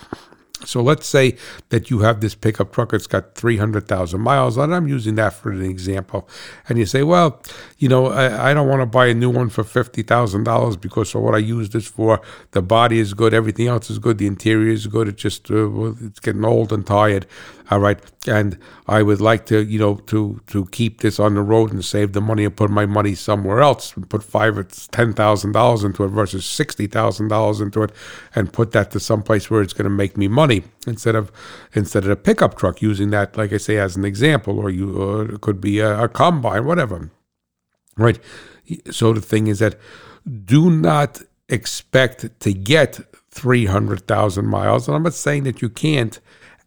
so 0.64 0.82
let's 0.82 1.08
say 1.08 1.36
that 1.70 1.90
you 1.90 2.00
have 2.00 2.22
this 2.22 2.36
pickup 2.36 2.72
truck, 2.72 2.94
it's 2.94 3.08
got 3.08 3.36
300,000 3.36 4.22
miles 4.22 4.58
on 4.58 4.72
it. 4.72 4.76
I'm 4.76 4.88
using 4.88 5.16
that 5.16 5.34
for 5.34 5.52
an 5.52 5.62
example. 5.64 6.28
And 6.70 6.78
you 6.78 6.86
say, 6.86 7.04
well, 7.04 7.42
you 7.78 7.90
know, 7.90 8.08
I, 8.08 8.52
I 8.52 8.54
don't 8.54 8.68
want 8.68 8.82
to 8.82 8.86
buy 8.86 9.08
a 9.08 9.14
new 9.14 9.30
one 9.30 9.50
for 9.50 9.64
$50,000 9.64 10.80
because 10.80 11.14
of 11.14 11.22
what 11.22 11.36
I 11.36 11.40
use 11.40 11.70
this 11.70 11.88
for. 11.88 12.22
The 12.52 12.62
body 12.62 13.00
is 13.00 13.14
good, 13.14 13.34
everything 13.34 13.68
else 13.68 13.90
is 13.90 14.00
good, 14.00 14.18
the 14.18 14.28
interior 14.28 14.72
is 14.72 14.88
good. 14.88 15.08
It 15.08 15.18
just, 15.18 15.52
uh, 15.52 15.94
it's 16.06 16.20
getting 16.20 16.46
old 16.46 16.72
and 16.72 16.86
tired. 16.86 17.26
All 17.72 17.80
right. 17.80 18.00
And 18.28 18.60
I 18.88 19.02
would 19.02 19.22
like 19.22 19.48
to, 19.48 19.64
you 19.64 19.80
know, 19.80 19.96
to, 19.96 20.40
to 20.48 20.66
keep 20.68 21.02
this 21.02 21.20
on 21.20 21.34
the 21.34 21.42
road 21.42 21.74
and 21.74 21.84
save 21.84 22.14
the 22.14 22.22
money 22.22 22.46
and 22.46 22.56
put 22.56 22.70
my 22.70 22.86
money 22.86 23.16
somewhere 23.16 23.62
else 23.62 23.96
and 23.96 24.08
put 24.08 24.24
five 24.24 24.58
or 24.58 24.64
$10,000 24.64 25.86
into 25.86 26.04
it 26.04 26.08
versus 26.10 26.46
$60,000 26.46 27.62
into 27.62 27.84
it 27.84 27.92
and 28.36 28.54
put 28.54 28.72
that 28.74 28.92
to 28.92 29.00
someplace 29.00 29.50
where 29.50 29.64
it's 29.64 29.74
going 29.74 29.86
to 29.86 29.90
make 29.90 30.16
me 30.16 30.28
money 30.28 30.45
instead 30.88 31.16
of, 31.16 31.32
instead 31.74 32.04
of 32.04 32.10
a 32.10 32.16
pickup 32.16 32.58
truck 32.58 32.82
using 32.82 33.10
that, 33.12 33.38
like 33.38 33.54
I 33.54 33.58
say, 33.58 33.78
as 33.78 33.96
an 33.96 34.06
example, 34.06 34.60
or 34.60 34.70
you, 34.70 35.02
or 35.02 35.34
it 35.34 35.42
could 35.42 35.62
be 35.62 35.80
a, 35.80 36.04
a 36.04 36.08
combine, 36.10 36.66
whatever. 36.66 37.12
Right. 37.98 38.20
So 38.92 39.14
the 39.14 39.22
thing 39.22 39.48
is 39.48 39.60
that 39.60 39.80
do 40.46 40.70
not 40.70 41.22
expect 41.50 42.40
to 42.40 42.54
get 42.54 43.00
300,000 43.32 44.46
miles. 44.46 44.88
And 44.88 44.96
I'm 44.96 45.04
not 45.04 45.14
saying 45.14 45.44
that 45.44 45.62
you 45.62 45.70
can't 45.70 46.20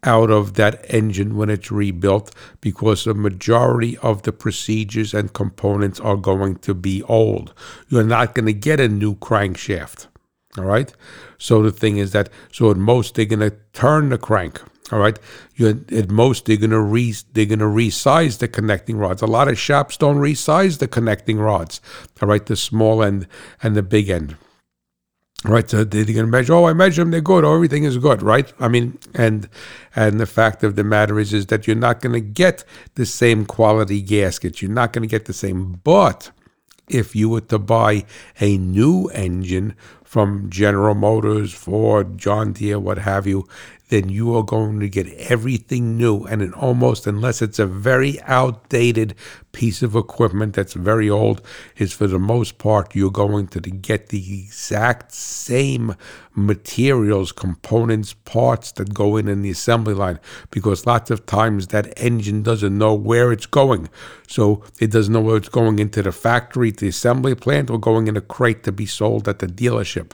out 0.03 0.29
of 0.29 0.53
that 0.53 0.85
engine 0.89 1.35
when 1.35 1.49
it's 1.49 1.71
rebuilt 1.71 2.33
because 2.61 3.03
the 3.03 3.13
majority 3.13 3.97
of 3.97 4.21
the 4.23 4.31
procedures 4.31 5.13
and 5.13 5.33
components 5.33 5.99
are 5.99 6.15
going 6.15 6.55
to 6.57 6.73
be 6.73 7.03
old. 7.03 7.53
You're 7.89 8.03
not 8.03 8.33
going 8.33 8.45
to 8.45 8.53
get 8.53 8.79
a 8.79 8.87
new 8.87 9.15
crankshaft. 9.15 10.07
All 10.59 10.65
right. 10.65 10.93
So 11.37 11.63
the 11.63 11.71
thing 11.71 11.97
is 11.97 12.11
that 12.11 12.29
so 12.51 12.69
at 12.69 12.77
most 12.77 13.15
they're 13.15 13.25
to 13.25 13.55
turn 13.73 14.09
the 14.09 14.17
crank. 14.17 14.61
All 14.91 14.99
right. 14.99 15.17
You 15.55 15.85
at 15.91 16.09
most 16.09 16.45
they're 16.45 16.57
to 16.57 16.79
re 16.79 17.15
they're 17.33 17.45
to 17.45 17.55
resize 17.55 18.39
the 18.39 18.47
connecting 18.47 18.97
rods. 18.97 19.21
A 19.21 19.27
lot 19.27 19.47
of 19.47 19.57
shops 19.57 19.97
don't 19.97 20.17
resize 20.17 20.79
the 20.79 20.87
connecting 20.87 21.39
rods. 21.39 21.79
All 22.21 22.27
right, 22.27 22.45
the 22.45 22.55
small 22.55 23.01
end 23.01 23.27
and 23.63 23.75
the 23.75 23.83
big 23.83 24.09
end 24.09 24.35
right 25.45 25.69
so 25.69 25.85
they're 25.85 26.03
going 26.03 26.17
to 26.17 26.27
measure 26.27 26.53
oh 26.53 26.65
i 26.65 26.73
measure 26.73 27.01
them 27.01 27.11
they're 27.11 27.21
good 27.21 27.45
oh, 27.45 27.55
everything 27.55 27.85
is 27.85 27.97
good 27.97 28.21
right 28.21 28.51
i 28.59 28.67
mean 28.67 28.97
and 29.13 29.47
and 29.95 30.19
the 30.19 30.25
fact 30.25 30.63
of 30.63 30.75
the 30.75 30.83
matter 30.83 31.17
is 31.17 31.33
is 31.33 31.45
that 31.45 31.65
you're 31.65 31.75
not 31.77 32.01
going 32.01 32.11
to 32.11 32.19
get 32.19 32.65
the 32.95 33.05
same 33.05 33.45
quality 33.45 34.01
gaskets 34.01 34.61
you're 34.61 34.69
not 34.69 34.91
going 34.91 35.01
to 35.01 35.07
get 35.07 35.25
the 35.25 35.33
same 35.33 35.79
but 35.83 36.31
if 36.89 37.15
you 37.15 37.29
were 37.29 37.41
to 37.41 37.57
buy 37.57 38.03
a 38.41 38.57
new 38.57 39.07
engine 39.09 39.75
from 40.09 40.49
General 40.49 40.95
Motors, 40.95 41.53
Ford, 41.53 42.17
John 42.17 42.51
Deere, 42.51 42.79
what 42.79 42.97
have 42.97 43.27
you, 43.27 43.47
then 43.89 44.07
you 44.07 44.35
are 44.35 44.43
going 44.43 44.79
to 44.79 44.87
get 44.87 45.07
everything 45.13 45.97
new. 45.97 46.23
And 46.23 46.41
in 46.41 46.53
almost, 46.53 47.05
unless 47.05 47.41
it's 47.41 47.59
a 47.59 47.65
very 47.65 48.21
outdated 48.21 49.15
piece 49.51 49.81
of 49.81 49.95
equipment 49.95 50.53
that's 50.53 50.73
very 50.73 51.09
old, 51.09 51.41
is 51.77 51.91
for 51.91 52.07
the 52.07 52.19
most 52.19 52.57
part, 52.59 52.95
you're 52.95 53.11
going 53.11 53.47
to 53.47 53.59
get 53.59 54.09
the 54.09 54.41
exact 54.41 55.11
same 55.11 55.95
materials, 56.35 57.31
components, 57.31 58.13
parts 58.13 58.71
that 58.73 58.93
go 58.93 59.17
in 59.17 59.27
in 59.27 59.41
the 59.41 59.49
assembly 59.49 59.95
line. 59.95 60.19
Because 60.51 60.85
lots 60.85 61.09
of 61.09 61.25
times 61.25 61.67
that 61.67 61.91
engine 61.99 62.43
doesn't 62.43 62.77
know 62.77 62.93
where 62.93 63.31
it's 63.31 63.47
going. 63.47 63.89
So 64.27 64.63
it 64.79 64.91
doesn't 64.91 65.11
know 65.11 65.21
where 65.21 65.37
it's 65.37 65.49
going 65.49 65.79
into 65.79 66.03
the 66.03 66.11
factory, 66.11 66.69
the 66.69 66.89
assembly 66.89 67.33
plant, 67.33 67.71
or 67.71 67.79
going 67.79 68.07
in 68.07 68.15
a 68.15 68.21
crate 68.21 68.63
to 68.63 68.71
be 68.71 68.85
sold 68.85 69.27
at 69.27 69.39
the 69.39 69.47
dealership. 69.47 70.11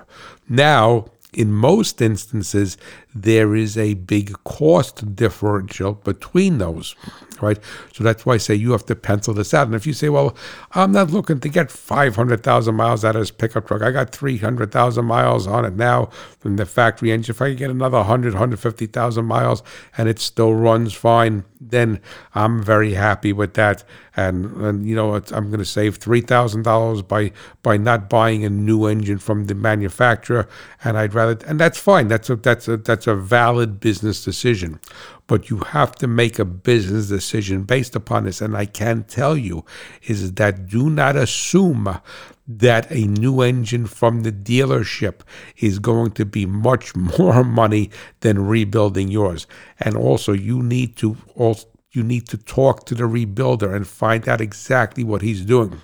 Now, 0.48 1.08
in 1.34 1.52
most 1.52 2.02
instances, 2.02 2.78
there 3.16 3.56
is 3.56 3.78
a 3.78 3.94
big 3.94 4.36
cost 4.44 5.16
differential 5.16 5.94
between 5.94 6.58
those, 6.58 6.96
right? 7.42 7.58
So 7.94 8.04
that's 8.04 8.26
why 8.26 8.34
I 8.34 8.38
say 8.38 8.56
you 8.56 8.74
have 8.74 8.86
to 8.88 8.96
pencil 8.96 9.34
this 9.34 9.54
out. 9.54 9.68
And 9.68 9.76
if 9.76 9.88
you 9.88 9.94
say, 9.94 10.10
well, 10.10 10.36
I'm 10.74 10.92
not 10.92 11.12
looking 11.12 11.40
to 11.40 11.48
get 11.48 11.72
500,000 11.72 12.76
miles 12.76 13.06
out 13.06 13.16
of 13.16 13.22
this 13.22 13.32
pickup 13.32 13.68
truck, 13.68 13.82
I 13.82 13.92
got 13.92 14.10
300,000 14.10 15.06
miles 15.06 15.48
on 15.48 15.64
it 15.64 15.76
now 15.76 16.08
from 16.40 16.58
the 16.58 16.66
factory 16.66 17.12
engine. 17.14 17.34
If 17.34 17.42
I 17.42 17.54
get 17.54 17.70
another 17.70 18.00
100, 18.00 18.34
150,000 18.34 19.26
miles 19.26 19.64
and 19.98 20.10
it 20.10 20.20
still 20.20 20.54
runs 20.54 20.94
fine, 20.94 21.46
then 21.60 22.02
I'm 22.34 22.62
very 22.62 22.94
happy 22.94 23.32
with 23.32 23.54
that. 23.54 23.86
And, 24.18 24.46
and 24.58 24.88
you 24.88 24.96
know, 24.96 25.16
I'm 25.16 25.48
going 25.48 25.60
to 25.60 25.66
save 25.66 26.00
$3,000 26.00 27.08
by 27.08 27.32
by 27.64 27.78
not 27.78 28.10
buying 28.10 28.46
a 28.46 28.50
new 28.50 28.86
engine 28.86 29.18
from 29.18 29.46
the 29.46 29.56
manufacturer. 29.56 30.48
And 30.84 30.98
I'd 30.98 31.14
rather, 31.14 31.46
and 31.48 31.60
that's 31.60 31.80
fine. 31.80 32.08
That's 32.08 32.30
a, 32.30 32.36
that's 32.36 32.68
a, 32.68 32.78
that's 32.78 33.05
a 33.08 33.16
valid 33.16 33.80
business 33.80 34.24
decision. 34.24 34.80
But 35.28 35.50
you 35.50 35.58
have 35.60 35.96
to 35.96 36.08
make 36.08 36.40
a 36.40 36.46
business 36.46 37.08
decision 37.08 37.64
based 37.64 37.96
upon 37.96 38.26
this. 38.26 38.42
And 38.42 38.56
I 38.56 38.66
can 38.66 39.04
tell 39.04 39.36
you 39.36 39.66
is 40.04 40.34
that 40.34 40.68
do 40.68 40.90
not 40.90 41.16
assume 41.16 42.00
that 42.48 42.92
a 42.92 43.08
new 43.08 43.42
engine 43.42 43.88
from 43.88 44.22
the 44.22 44.32
dealership 44.32 45.22
is 45.58 45.80
going 45.80 46.12
to 46.12 46.26
be 46.26 46.46
much 46.46 46.96
more 47.20 47.44
money 47.44 47.90
than 48.20 48.46
rebuilding 48.46 49.10
yours. 49.10 49.48
And 49.80 49.96
also 49.96 50.34
you 50.34 50.62
need 50.62 50.96
to 50.98 51.18
also 51.36 51.68
you 51.92 52.04
need 52.04 52.28
to 52.28 52.38
talk 52.38 52.86
to 52.86 52.94
the 52.94 53.06
rebuilder 53.06 53.74
and 53.74 53.88
find 53.88 54.28
out 54.28 54.42
exactly 54.42 55.04
what 55.04 55.22
he's 55.22 55.46
doing. 55.46 55.82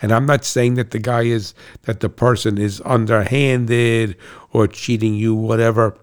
And 0.00 0.12
I'm 0.12 0.24
not 0.24 0.44
saying 0.44 0.74
that 0.74 0.92
the 0.92 0.98
guy 0.98 1.22
is 1.22 1.52
that 1.82 2.00
the 2.00 2.08
person 2.08 2.58
is 2.58 2.80
underhanded 2.84 4.16
or 4.52 4.66
cheating 4.66 5.14
you, 5.14 5.34
whatever. 5.34 5.98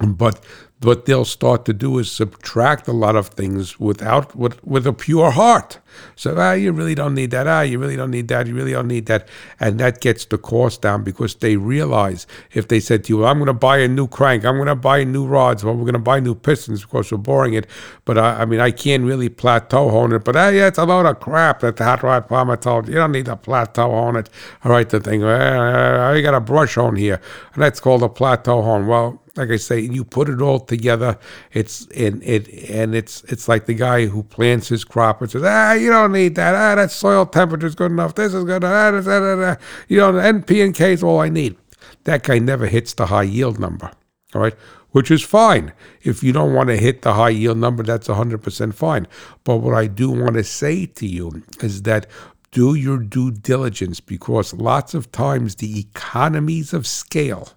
But 0.00 0.44
what 0.82 1.06
they'll 1.06 1.24
start 1.24 1.64
to 1.64 1.72
do 1.72 1.98
is 1.98 2.12
subtract 2.12 2.86
a 2.86 2.92
lot 2.92 3.16
of 3.16 3.28
things 3.28 3.80
without 3.80 4.36
with 4.36 4.62
with 4.62 4.86
a 4.86 4.92
pure 4.92 5.30
heart. 5.30 5.78
So 6.16 6.34
ah, 6.36 6.52
you 6.52 6.70
really 6.72 6.94
don't 6.94 7.14
need 7.14 7.30
that. 7.30 7.46
Ah, 7.46 7.62
you 7.62 7.78
really 7.78 7.96
don't 7.96 8.10
need 8.10 8.28
that. 8.28 8.46
You 8.46 8.54
really 8.54 8.72
don't 8.72 8.86
need 8.86 9.06
that, 9.06 9.26
and 9.58 9.80
that 9.80 10.02
gets 10.02 10.26
the 10.26 10.36
cost 10.36 10.82
down 10.82 11.02
because 11.02 11.36
they 11.36 11.56
realize 11.56 12.26
if 12.52 12.68
they 12.68 12.78
said 12.78 13.04
to 13.04 13.14
you, 13.14 13.18
well, 13.18 13.28
"I'm 13.28 13.38
going 13.38 13.46
to 13.46 13.54
buy 13.54 13.78
a 13.78 13.88
new 13.88 14.06
crank. 14.06 14.44
I'm 14.44 14.56
going 14.56 14.66
to 14.66 14.74
buy 14.74 15.02
new 15.04 15.26
rods. 15.26 15.64
Well, 15.64 15.74
we're 15.74 15.84
going 15.84 15.94
to 15.94 15.98
buy 15.98 16.20
new 16.20 16.34
pistons 16.34 16.82
because 16.82 17.10
we're 17.10 17.18
boring 17.18 17.54
it." 17.54 17.66
But 18.04 18.18
I, 18.18 18.42
I 18.42 18.44
mean, 18.44 18.60
I 18.60 18.70
can't 18.70 19.04
really 19.04 19.30
plateau 19.30 19.88
hone 19.88 20.12
it. 20.12 20.24
But 20.24 20.36
ah, 20.36 20.50
yeah, 20.50 20.66
it's 20.66 20.78
a 20.78 20.84
load 20.84 21.06
of 21.06 21.20
crap 21.20 21.60
that 21.60 21.78
the 21.78 21.84
hot 21.84 22.02
rod 22.02 22.28
farmer 22.28 22.56
told 22.58 22.88
you. 22.88 22.96
Don't 22.96 23.12
need 23.12 23.28
a 23.28 23.36
plateau 23.36 23.88
hone 23.88 24.16
it. 24.16 24.28
All 24.62 24.72
right, 24.72 24.88
the 24.88 25.00
thing. 25.00 25.24
Uh, 25.24 26.12
you 26.14 26.20
got 26.22 26.34
a 26.34 26.40
brush 26.40 26.74
hone 26.74 26.96
here, 26.96 27.18
and 27.54 27.62
that's 27.62 27.80
called 27.80 28.02
a 28.02 28.10
plateau 28.10 28.60
hone. 28.60 28.86
Well 28.86 29.22
like 29.36 29.50
I 29.50 29.56
say, 29.56 29.80
you 29.80 30.04
put 30.04 30.28
it 30.28 30.40
all 30.40 30.60
together. 30.60 31.18
It's 31.52 31.86
in 31.86 32.22
it, 32.22 32.48
and 32.70 32.94
it's 32.94 33.22
it's 33.24 33.48
like 33.48 33.66
the 33.66 33.74
guy 33.74 34.06
who 34.06 34.22
plants 34.22 34.68
his 34.68 34.84
crop 34.84 35.20
and 35.20 35.30
says, 35.30 35.42
ah, 35.44 35.72
you 35.72 35.90
don't 35.90 36.12
need 36.12 36.34
that. 36.36 36.54
Ah, 36.54 36.74
that 36.74 36.90
soil 36.90 37.26
temperature 37.26 37.66
is 37.66 37.74
good 37.74 37.90
enough. 37.90 38.14
This 38.14 38.34
is 38.34 38.44
good. 38.44 38.64
Ah, 38.64 38.90
da, 38.90 39.00
da, 39.00 39.36
da, 39.36 39.56
You 39.88 39.98
know, 39.98 40.12
NP 40.12 40.64
and 40.64 40.74
K 40.74 40.92
is 40.92 41.02
all 41.02 41.20
I 41.20 41.28
need. 41.28 41.56
That 42.04 42.22
guy 42.22 42.38
never 42.38 42.66
hits 42.66 42.94
the 42.94 43.06
high 43.06 43.24
yield 43.24 43.58
number. 43.58 43.90
All 44.34 44.40
right, 44.42 44.54
which 44.90 45.10
is 45.10 45.22
fine. 45.22 45.72
If 46.02 46.22
you 46.22 46.32
don't 46.32 46.54
want 46.54 46.68
to 46.68 46.76
hit 46.76 47.02
the 47.02 47.14
high 47.14 47.30
yield 47.30 47.58
number, 47.58 47.82
that's 47.82 48.08
100% 48.08 48.74
fine. 48.74 49.06
But 49.44 49.58
what 49.58 49.74
I 49.74 49.86
do 49.86 50.10
want 50.10 50.34
to 50.34 50.44
say 50.44 50.86
to 50.86 51.06
you 51.06 51.42
is 51.62 51.82
that 51.82 52.06
do 52.52 52.74
your 52.74 52.98
due 52.98 53.30
diligence 53.30 54.00
because 54.00 54.54
lots 54.54 54.94
of 54.94 55.12
times 55.12 55.56
the 55.56 55.78
economies 55.78 56.72
of 56.72 56.86
scale 56.86 57.50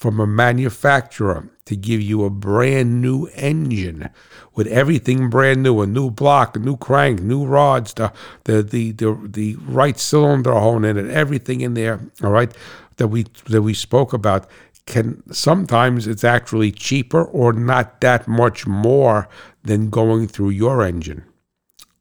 from 0.00 0.18
a 0.18 0.26
manufacturer 0.26 1.46
to 1.66 1.76
give 1.76 2.00
you 2.00 2.24
a 2.24 2.30
brand 2.30 3.02
new 3.02 3.26
engine 3.34 4.08
with 4.54 4.66
everything 4.68 5.28
brand 5.28 5.62
new, 5.62 5.82
a 5.82 5.86
new 5.86 6.10
block, 6.10 6.56
a 6.56 6.58
new 6.58 6.74
crank, 6.74 7.20
new 7.20 7.44
rods, 7.44 7.92
the 7.92 8.10
the 8.44 8.62
the 8.62 8.92
the, 8.92 9.28
the 9.28 9.56
right 9.66 9.98
cylinder 9.98 10.54
hone 10.54 10.86
in 10.86 10.96
it, 10.96 11.10
everything 11.10 11.60
in 11.60 11.74
there, 11.74 12.00
all 12.24 12.30
right, 12.30 12.56
that 12.96 13.08
we 13.08 13.26
that 13.50 13.60
we 13.60 13.74
spoke 13.74 14.14
about 14.14 14.48
can 14.86 15.22
sometimes 15.32 16.06
it's 16.06 16.24
actually 16.24 16.72
cheaper 16.72 17.22
or 17.22 17.52
not 17.52 18.00
that 18.00 18.26
much 18.26 18.66
more 18.66 19.28
than 19.62 19.90
going 19.90 20.26
through 20.26 20.48
your 20.48 20.82
engine 20.82 21.22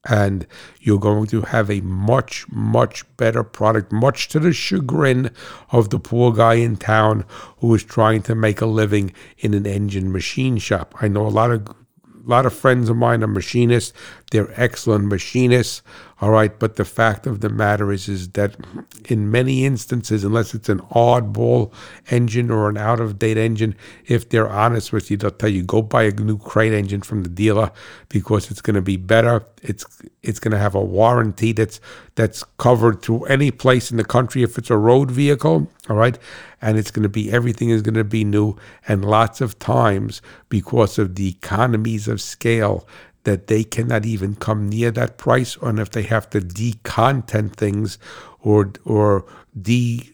and 0.08 0.48
you're 0.80 1.00
going 1.00 1.28
to 1.28 1.42
have 1.42 1.70
a 1.70 1.82
much, 1.82 2.48
much 2.50 3.06
better 3.18 3.44
product, 3.44 3.92
much 3.92 4.30
to 4.30 4.40
the 4.40 4.54
chagrin 4.54 5.32
of 5.72 5.90
the 5.90 6.00
poor 6.00 6.32
guy 6.32 6.56
in 6.56 6.78
town 6.78 7.26
who 7.58 7.74
is 7.76 7.84
trying 7.84 8.22
to 8.24 8.36
make 8.36 8.62
a 8.62 8.66
living 8.66 9.12
in 9.38 9.54
an 9.54 9.68
engine 9.68 10.12
machine 10.12 10.58
shop. 10.58 10.96
I 11.02 11.08
know 11.08 11.28
a 11.28 11.30
lot 11.30 11.52
of 11.52 11.68
a 11.68 12.30
lot 12.30 12.46
of 12.46 12.54
friends 12.54 12.90
of 12.90 12.98
mine 12.98 13.24
are 13.24 13.28
machinists. 13.28 13.94
They're 14.32 14.52
excellent 14.60 15.06
machinists. 15.06 15.82
All 16.22 16.32
right, 16.32 16.60
but 16.60 16.76
the 16.76 16.84
fact 16.84 17.26
of 17.26 17.40
the 17.40 17.48
matter 17.48 17.94
is, 17.94 18.10
is 18.10 18.28
that 18.30 18.56
in 19.06 19.32
many 19.32 19.64
instances, 19.64 20.26
unless 20.26 20.54
it's 20.54 20.68
an 20.68 20.82
oddball 20.92 21.72
engine 22.10 22.52
or 22.52 22.68
an 22.68 22.76
out 22.76 23.00
of 23.00 23.18
date 23.18 23.38
engine, 23.38 23.74
if 24.06 24.28
they're 24.28 24.50
honest 24.50 24.92
with 24.92 25.10
you, 25.10 25.16
they'll 25.16 25.32
tell 25.32 25.50
you 25.50 25.64
go 25.64 25.82
buy 25.82 26.04
a 26.04 26.12
new 26.12 26.38
crate 26.38 26.74
engine 26.74 27.02
from 27.02 27.24
the 27.24 27.30
dealer 27.30 27.72
because 28.10 28.52
it's 28.52 28.62
going 28.62 28.76
to 28.76 28.82
be 28.82 28.98
better. 28.98 29.46
It's 29.62 29.86
it's 30.22 30.40
going 30.40 30.52
to 30.52 30.58
have 30.58 30.76
a 30.76 30.84
warranty 30.84 31.54
that's 31.54 31.80
that's 32.16 32.44
covered 32.58 33.02
through 33.02 33.24
any 33.26 33.50
place 33.50 33.90
in 33.90 33.96
the 33.96 34.04
country 34.04 34.44
if 34.44 34.58
it's 34.58 34.70
a 34.70 34.78
road 34.78 35.10
vehicle. 35.10 35.70
All 35.90 35.96
right, 35.96 36.20
and 36.62 36.78
it's 36.78 36.92
going 36.92 37.04
to 37.04 37.10
be 37.10 37.32
everything 37.32 37.70
is 37.70 37.82
going 37.82 37.94
to 37.96 38.04
be 38.04 38.26
new, 38.26 38.58
and 38.90 39.06
lots 39.06 39.40
of 39.40 39.58
times 39.58 40.22
because 40.50 41.00
of 41.00 41.16
the 41.16 41.30
economies 41.30 42.10
of 42.10 42.20
scale 42.20 42.86
that 43.24 43.48
they 43.48 43.64
cannot 43.64 44.06
even 44.06 44.36
come 44.36 44.70
near 44.70 44.92
that 44.92 45.18
price, 45.18 45.58
and 45.62 45.80
if 45.80 45.92
they 45.92 46.04
have 46.04 46.30
to 46.32 46.40
decontent 46.42 47.56
things 47.56 47.98
or 48.42 48.72
or 48.86 49.26
de 49.60 50.10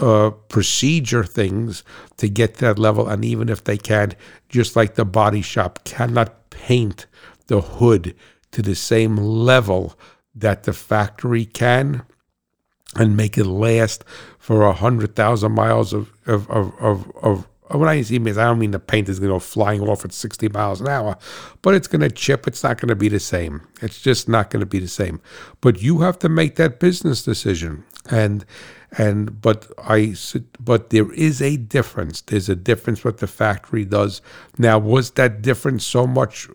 uh, 0.00 0.30
procedure 0.48 1.24
things 1.24 1.84
to 2.16 2.28
get 2.28 2.56
that 2.56 2.78
level, 2.78 3.08
and 3.08 3.24
even 3.24 3.48
if 3.48 3.64
they 3.64 3.78
can, 3.78 4.14
just 4.48 4.76
like 4.76 4.94
the 4.94 5.04
body 5.04 5.42
shop 5.42 5.84
cannot 5.84 6.50
paint 6.50 7.06
the 7.46 7.60
hood 7.60 8.14
to 8.52 8.62
the 8.62 8.74
same 8.74 9.16
level 9.16 9.98
that 10.34 10.64
the 10.64 10.72
factory 10.72 11.44
can 11.44 12.02
and 12.96 13.16
make 13.16 13.38
it 13.38 13.44
last 13.46 14.04
for 14.38 14.62
a 14.62 14.72
hundred 14.72 15.14
thousand 15.14 15.52
miles 15.52 15.92
of 15.92 16.12
of, 16.26 16.50
of, 16.50 16.74
of, 16.80 17.12
of 17.22 17.48
when 17.78 17.88
I 17.88 18.02
see 18.02 18.18
means 18.18 18.38
I 18.38 18.44
don't 18.44 18.58
mean 18.58 18.72
the 18.72 18.78
paint 18.78 19.08
is 19.08 19.18
going 19.18 19.28
to 19.30 19.34
go 19.34 19.38
flying 19.38 19.80
off 19.80 20.04
at 20.04 20.12
60 20.12 20.48
miles 20.48 20.80
an 20.80 20.88
hour, 20.88 21.16
but 21.62 21.74
it's 21.74 21.86
going 21.88 22.00
to 22.00 22.10
chip. 22.10 22.46
It's 22.46 22.62
not 22.62 22.80
going 22.80 22.88
to 22.88 22.96
be 22.96 23.08
the 23.08 23.20
same. 23.20 23.66
It's 23.80 24.00
just 24.00 24.28
not 24.28 24.50
going 24.50 24.60
to 24.60 24.66
be 24.66 24.78
the 24.80 24.88
same. 24.88 25.20
But 25.60 25.80
you 25.82 26.00
have 26.00 26.18
to 26.20 26.28
make 26.28 26.56
that 26.56 26.80
business 26.80 27.22
decision. 27.22 27.84
and 28.10 28.44
and 28.98 29.40
but 29.40 29.70
I 29.78 30.16
but 30.58 30.90
there 30.90 31.12
is 31.12 31.40
a 31.40 31.56
difference. 31.56 32.22
There's 32.22 32.48
a 32.48 32.56
difference 32.56 33.04
what 33.04 33.18
the 33.18 33.26
factory 33.26 33.84
does. 33.84 34.20
Now, 34.58 34.78
was 34.78 35.12
that 35.12 35.42
difference 35.42 35.86
so 35.86 36.06
much 36.06 36.48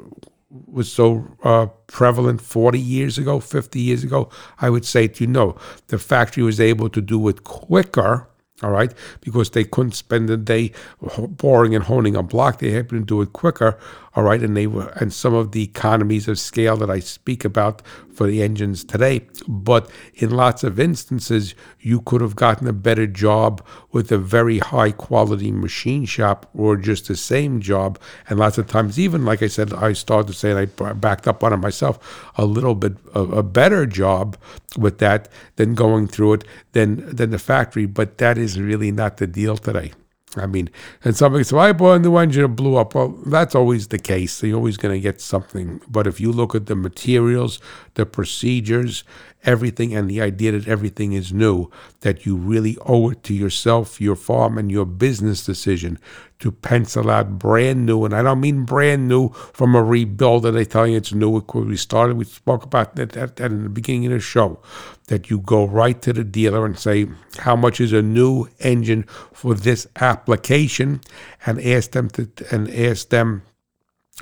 was 0.50 0.92
so 0.92 1.38
uh, 1.44 1.68
prevalent 1.88 2.42
40 2.42 2.80
years 2.80 3.18
ago, 3.18 3.40
50 3.40 3.80
years 3.80 4.04
ago? 4.04 4.30
I 4.60 4.70
would 4.70 4.86
say 4.86 5.08
to 5.08 5.24
you, 5.24 5.28
no. 5.30 5.56
The 5.88 5.98
factory 5.98 6.44
was 6.44 6.60
able 6.60 6.90
to 6.90 7.02
do 7.02 7.28
it 7.30 7.44
quicker 7.44 8.28
all 8.64 8.72
right, 8.72 8.94
because 9.20 9.50
they 9.50 9.66
couldn't 9.66 9.94
spend 9.94 10.30
the 10.30 10.38
day 10.38 10.72
boring 11.18 11.76
and 11.76 11.84
honing 11.84 12.16
a 12.16 12.24
block. 12.24 12.60
They 12.60 12.72
happened 12.72 13.02
to 13.02 13.16
do 13.16 13.22
it 13.22 13.34
quicker, 13.34 13.78
all 14.16 14.24
right, 14.24 14.42
and 14.42 14.56
they 14.56 14.66
were 14.66 14.88
and 14.96 15.12
some 15.12 15.34
of 15.34 15.52
the 15.52 15.62
economies 15.62 16.30
of 16.30 16.40
scale 16.40 16.78
that 16.78 16.90
I 16.90 17.00
speak 17.00 17.44
about 17.44 17.82
for 18.14 18.28
the 18.28 18.42
engines 18.42 18.86
today. 18.86 19.28
But 19.46 19.92
in 20.14 20.30
lots 20.32 20.64
of 20.64 20.80
instances, 20.80 21.54
you 21.82 22.00
could 22.00 22.22
have 22.22 22.36
gotten 22.36 22.66
a 22.66 22.74
better 22.74 23.08
job 23.08 23.66
with 23.92 24.10
a 24.14 24.18
very 24.18 24.60
high 24.60 24.92
quality 24.92 25.52
machine 25.52 26.06
shop 26.06 26.50
or 26.54 26.78
just 26.78 27.10
the 27.10 27.18
same 27.18 27.60
job. 27.60 28.00
And 28.30 28.40
lots 28.40 28.58
of 28.58 28.68
times, 28.68 28.98
even 28.98 29.26
like 29.26 29.44
I 29.44 29.48
said, 29.48 29.74
I 29.74 29.92
started 29.92 30.28
to 30.28 30.34
say, 30.34 30.52
and 30.52 30.60
I 30.60 30.94
backed 30.94 31.28
up 31.28 31.44
on 31.44 31.52
it 31.52 31.58
myself, 31.58 32.32
a 32.38 32.46
little 32.46 32.76
bit 32.76 32.94
of 33.14 33.34
a 33.34 33.44
better 33.44 33.86
job 33.86 34.38
with 34.78 35.00
that 35.00 35.28
than 35.58 35.76
going 35.76 36.08
through 36.08 36.34
it 36.34 36.44
than 36.72 37.14
than 37.14 37.32
the 37.32 37.40
factory. 37.40 37.86
But 37.86 38.18
that 38.20 38.38
is 38.38 38.62
really 38.62 38.92
not 38.92 39.18
the 39.18 39.28
deal 39.28 39.58
today. 39.58 39.92
I 40.38 40.46
mean, 40.48 40.70
and 41.04 41.16
somebody 41.16 41.46
well, 41.52 41.66
I 41.66 41.72
bought 41.72 41.96
a 41.96 42.00
new 42.00 42.16
engine, 42.18 42.46
it 42.46 42.48
blew 42.50 42.76
up. 42.76 42.96
Well, 42.96 43.10
that's 43.26 43.56
always 43.56 43.88
the 43.88 44.00
case. 44.00 44.42
You're 44.44 44.58
always 44.58 44.78
going 44.78 44.94
to 44.94 45.00
get 45.00 45.22
something. 45.22 45.82
But 45.88 46.08
if 46.08 46.20
you 46.20 46.32
look 46.32 46.56
at 46.56 46.66
the 46.66 46.76
materials, 46.76 47.60
the 47.96 48.06
procedures, 48.06 49.04
everything, 49.44 49.96
and 49.96 50.10
the 50.10 50.22
idea 50.22 50.52
that 50.52 50.68
everything 50.68 51.14
is 51.14 51.34
new, 51.34 51.70
that 52.02 52.26
you 52.26 52.36
really 52.36 52.78
owe 52.86 53.10
it 53.10 53.24
to 53.24 53.34
yourself, 53.34 54.00
your 54.00 54.16
farm, 54.16 54.58
and 54.58 54.72
your 54.72 54.86
business 54.86 55.46
decision 55.46 55.98
to 56.40 56.52
pencil 56.52 57.10
out 57.10 57.40
brand 57.40 57.86
new. 57.86 58.06
And 58.06 58.14
I 58.14 58.22
don't 58.22 58.42
mean 58.42 58.66
brand 58.66 59.08
new 59.08 59.30
from 59.30 59.76
a 59.76 59.84
rebuild 59.84 60.44
that 60.44 60.52
they 60.52 60.66
tell 60.66 60.86
you 60.86 60.98
it's 60.98 61.14
new. 61.14 61.30
We 61.54 61.78
started, 61.78 62.18
we 62.18 62.26
spoke 62.26 62.64
about 62.64 62.96
that, 62.98 63.14
that, 63.14 63.38
that 63.38 63.52
in 63.52 63.64
the 63.64 63.70
beginning 63.70 64.08
of 64.08 64.12
the 64.12 64.20
show, 64.20 64.62
that 65.08 65.30
you 65.30 65.40
go 65.40 65.66
right 65.66 66.02
to 66.02 66.12
the 66.12 66.24
dealer 66.24 66.66
and 66.66 66.78
say, 66.78 67.08
how 67.38 67.56
much 67.56 67.80
is 67.80 67.94
a 67.94 68.02
new 68.02 68.48
engine 68.60 69.04
for 69.32 69.54
this 69.54 69.88
application? 69.98 71.02
And 71.46 71.62
ask 71.62 71.92
them 71.92 72.10
to, 72.12 72.30
and 72.52 72.70
ask 72.70 73.10
them, 73.10 73.44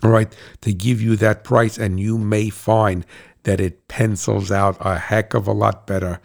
all 0.04 0.10
right, 0.10 0.36
to 0.62 0.74
give 0.74 1.02
you 1.02 1.16
that 1.18 1.44
price. 1.44 1.78
And 1.78 2.00
you 2.00 2.18
may 2.18 2.50
find 2.50 3.06
that 3.44 3.60
it 3.60 3.88
pencils 3.88 4.52
out 4.52 4.78
a 4.80 4.98
heck 4.98 5.34
of 5.34 5.48
a 5.48 5.52
lot 5.52 5.86
better 5.88 6.20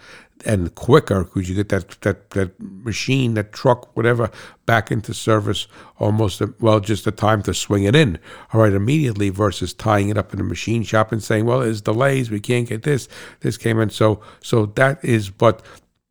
and 0.47 0.75
quicker 0.75 1.25
because 1.25 1.49
you 1.49 1.55
get 1.55 1.69
that, 1.69 2.01
that 2.03 2.31
that 2.31 2.53
machine, 2.61 3.35
that 3.35 3.53
truck, 3.53 3.97
whatever, 3.97 4.31
back 4.67 4.91
into 4.91 5.13
service 5.13 5.67
almost 5.99 6.41
well 6.61 6.81
just 6.81 7.05
the 7.05 7.11
time 7.11 7.43
to 7.43 7.53
swing 7.55 7.85
it 7.85 7.97
in, 7.97 8.19
all 8.53 8.61
right, 8.61 8.73
immediately 8.73 9.31
versus 9.31 9.75
tying 9.75 10.09
it 10.09 10.19
up 10.19 10.33
in 10.33 10.41
a 10.41 10.45
machine 10.45 10.83
shop 10.83 11.13
and 11.13 11.23
saying, 11.23 11.45
well, 11.45 11.61
there's 11.61 11.81
delays, 11.81 12.31
we 12.31 12.41
can't 12.41 12.69
get 12.69 12.83
this, 12.83 13.09
this 13.41 13.57
came 13.57 13.81
in. 13.81 13.91
So 13.91 14.21
so 14.41 14.67
that 14.67 15.05
is 15.05 15.31
but 15.31 15.63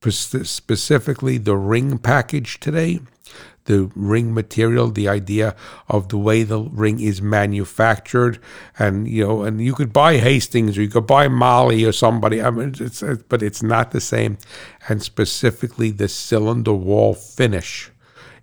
specifically 0.01 1.37
the 1.37 1.57
ring 1.57 1.97
package 1.97 2.59
today 2.59 2.99
the 3.67 3.91
ring 3.95 4.33
material, 4.33 4.89
the 4.89 5.07
idea 5.07 5.55
of 5.87 6.09
the 6.09 6.17
way 6.17 6.43
the 6.43 6.59
ring 6.59 6.99
is 6.99 7.21
manufactured, 7.21 8.39
and 8.79 9.07
you 9.07 9.25
know, 9.25 9.43
and 9.43 9.61
you 9.61 9.73
could 9.73 9.93
buy 9.93 10.17
Hastings 10.17 10.77
or 10.77 10.81
you 10.81 10.89
could 10.89 11.07
buy 11.07 11.27
Mahle 11.27 11.87
or 11.87 11.91
somebody. 11.91 12.41
I 12.41 12.49
mean, 12.49 12.73
it's, 12.79 13.03
but 13.29 13.43
it's 13.43 13.61
not 13.61 13.91
the 13.91 14.01
same, 14.01 14.37
and 14.89 15.03
specifically 15.03 15.91
the 15.91 16.07
cylinder 16.07 16.73
wall 16.73 17.13
finish 17.13 17.91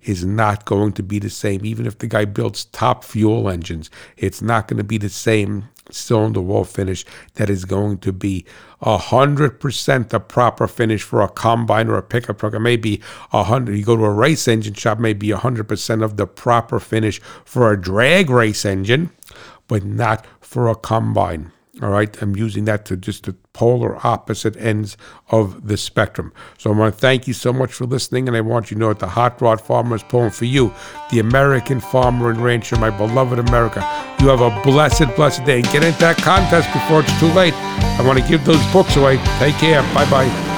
is 0.02 0.24
not 0.24 0.66
going 0.66 0.92
to 0.92 1.02
be 1.02 1.18
the 1.18 1.30
same. 1.30 1.64
Even 1.64 1.86
if 1.86 1.98
the 1.98 2.06
guy 2.06 2.24
builds 2.26 2.66
top 2.66 3.02
fuel 3.02 3.48
engines, 3.48 3.90
it's 4.16 4.42
not 4.42 4.68
going 4.68 4.78
to 4.78 4.84
be 4.84 4.98
the 4.98 5.08
same 5.08 5.68
cylinder 5.94 6.40
wall 6.40 6.64
finish 6.64 7.04
that 7.34 7.48
is 7.48 7.64
going 7.64 7.98
to 7.98 8.12
be 8.12 8.44
a 8.80 8.98
hundred 8.98 9.60
percent 9.60 10.10
the 10.10 10.20
proper 10.20 10.68
finish 10.68 11.02
for 11.02 11.22
a 11.22 11.28
combine 11.28 11.88
or 11.88 11.96
a 11.96 12.02
pickup 12.02 12.38
truck. 12.38 12.54
It 12.54 12.60
may 12.60 12.76
be 12.76 13.00
a 13.32 13.44
hundred. 13.44 13.78
You 13.78 13.84
go 13.84 13.96
to 13.96 14.04
a 14.04 14.10
race 14.10 14.46
engine 14.46 14.74
shop, 14.74 14.98
maybe 14.98 15.30
a 15.30 15.38
hundred 15.38 15.68
percent 15.68 16.02
of 16.02 16.16
the 16.16 16.26
proper 16.26 16.78
finish 16.78 17.20
for 17.44 17.72
a 17.72 17.80
drag 17.80 18.28
race 18.28 18.64
engine, 18.64 19.10
but 19.68 19.84
not 19.84 20.26
for 20.40 20.68
a 20.68 20.74
combine. 20.74 21.53
All 21.82 21.90
right, 21.90 22.22
I'm 22.22 22.36
using 22.36 22.66
that 22.66 22.84
to 22.86 22.96
just 22.96 23.24
the 23.24 23.32
polar 23.52 23.98
opposite 24.06 24.56
ends 24.56 24.96
of 25.30 25.66
the 25.66 25.76
spectrum. 25.76 26.32
So 26.56 26.72
I 26.72 26.76
want 26.76 26.94
to 26.94 27.00
thank 27.00 27.26
you 27.26 27.34
so 27.34 27.52
much 27.52 27.72
for 27.72 27.84
listening, 27.84 28.28
and 28.28 28.36
I 28.36 28.42
want 28.42 28.70
you 28.70 28.76
to 28.76 28.80
know 28.80 28.88
that 28.88 29.00
the 29.00 29.08
Hot 29.08 29.40
Rod 29.42 29.60
Farmer 29.60 29.96
is 29.96 30.04
pulling 30.04 30.30
for 30.30 30.44
you, 30.44 30.72
the 31.10 31.18
American 31.18 31.80
farmer 31.80 32.30
and 32.30 32.40
rancher, 32.40 32.76
my 32.76 32.90
beloved 32.90 33.40
America. 33.40 33.80
You 34.20 34.28
have 34.28 34.40
a 34.40 34.62
blessed, 34.62 35.16
blessed 35.16 35.44
day, 35.44 35.62
get 35.62 35.82
into 35.82 35.98
that 35.98 36.16
contest 36.18 36.72
before 36.72 37.00
it's 37.00 37.18
too 37.18 37.32
late. 37.32 37.54
I 37.54 38.06
want 38.06 38.20
to 38.20 38.28
give 38.28 38.44
those 38.44 38.64
books 38.72 38.94
away. 38.94 39.16
Take 39.38 39.56
care. 39.56 39.82
Bye 39.94 40.08
bye. 40.08 40.53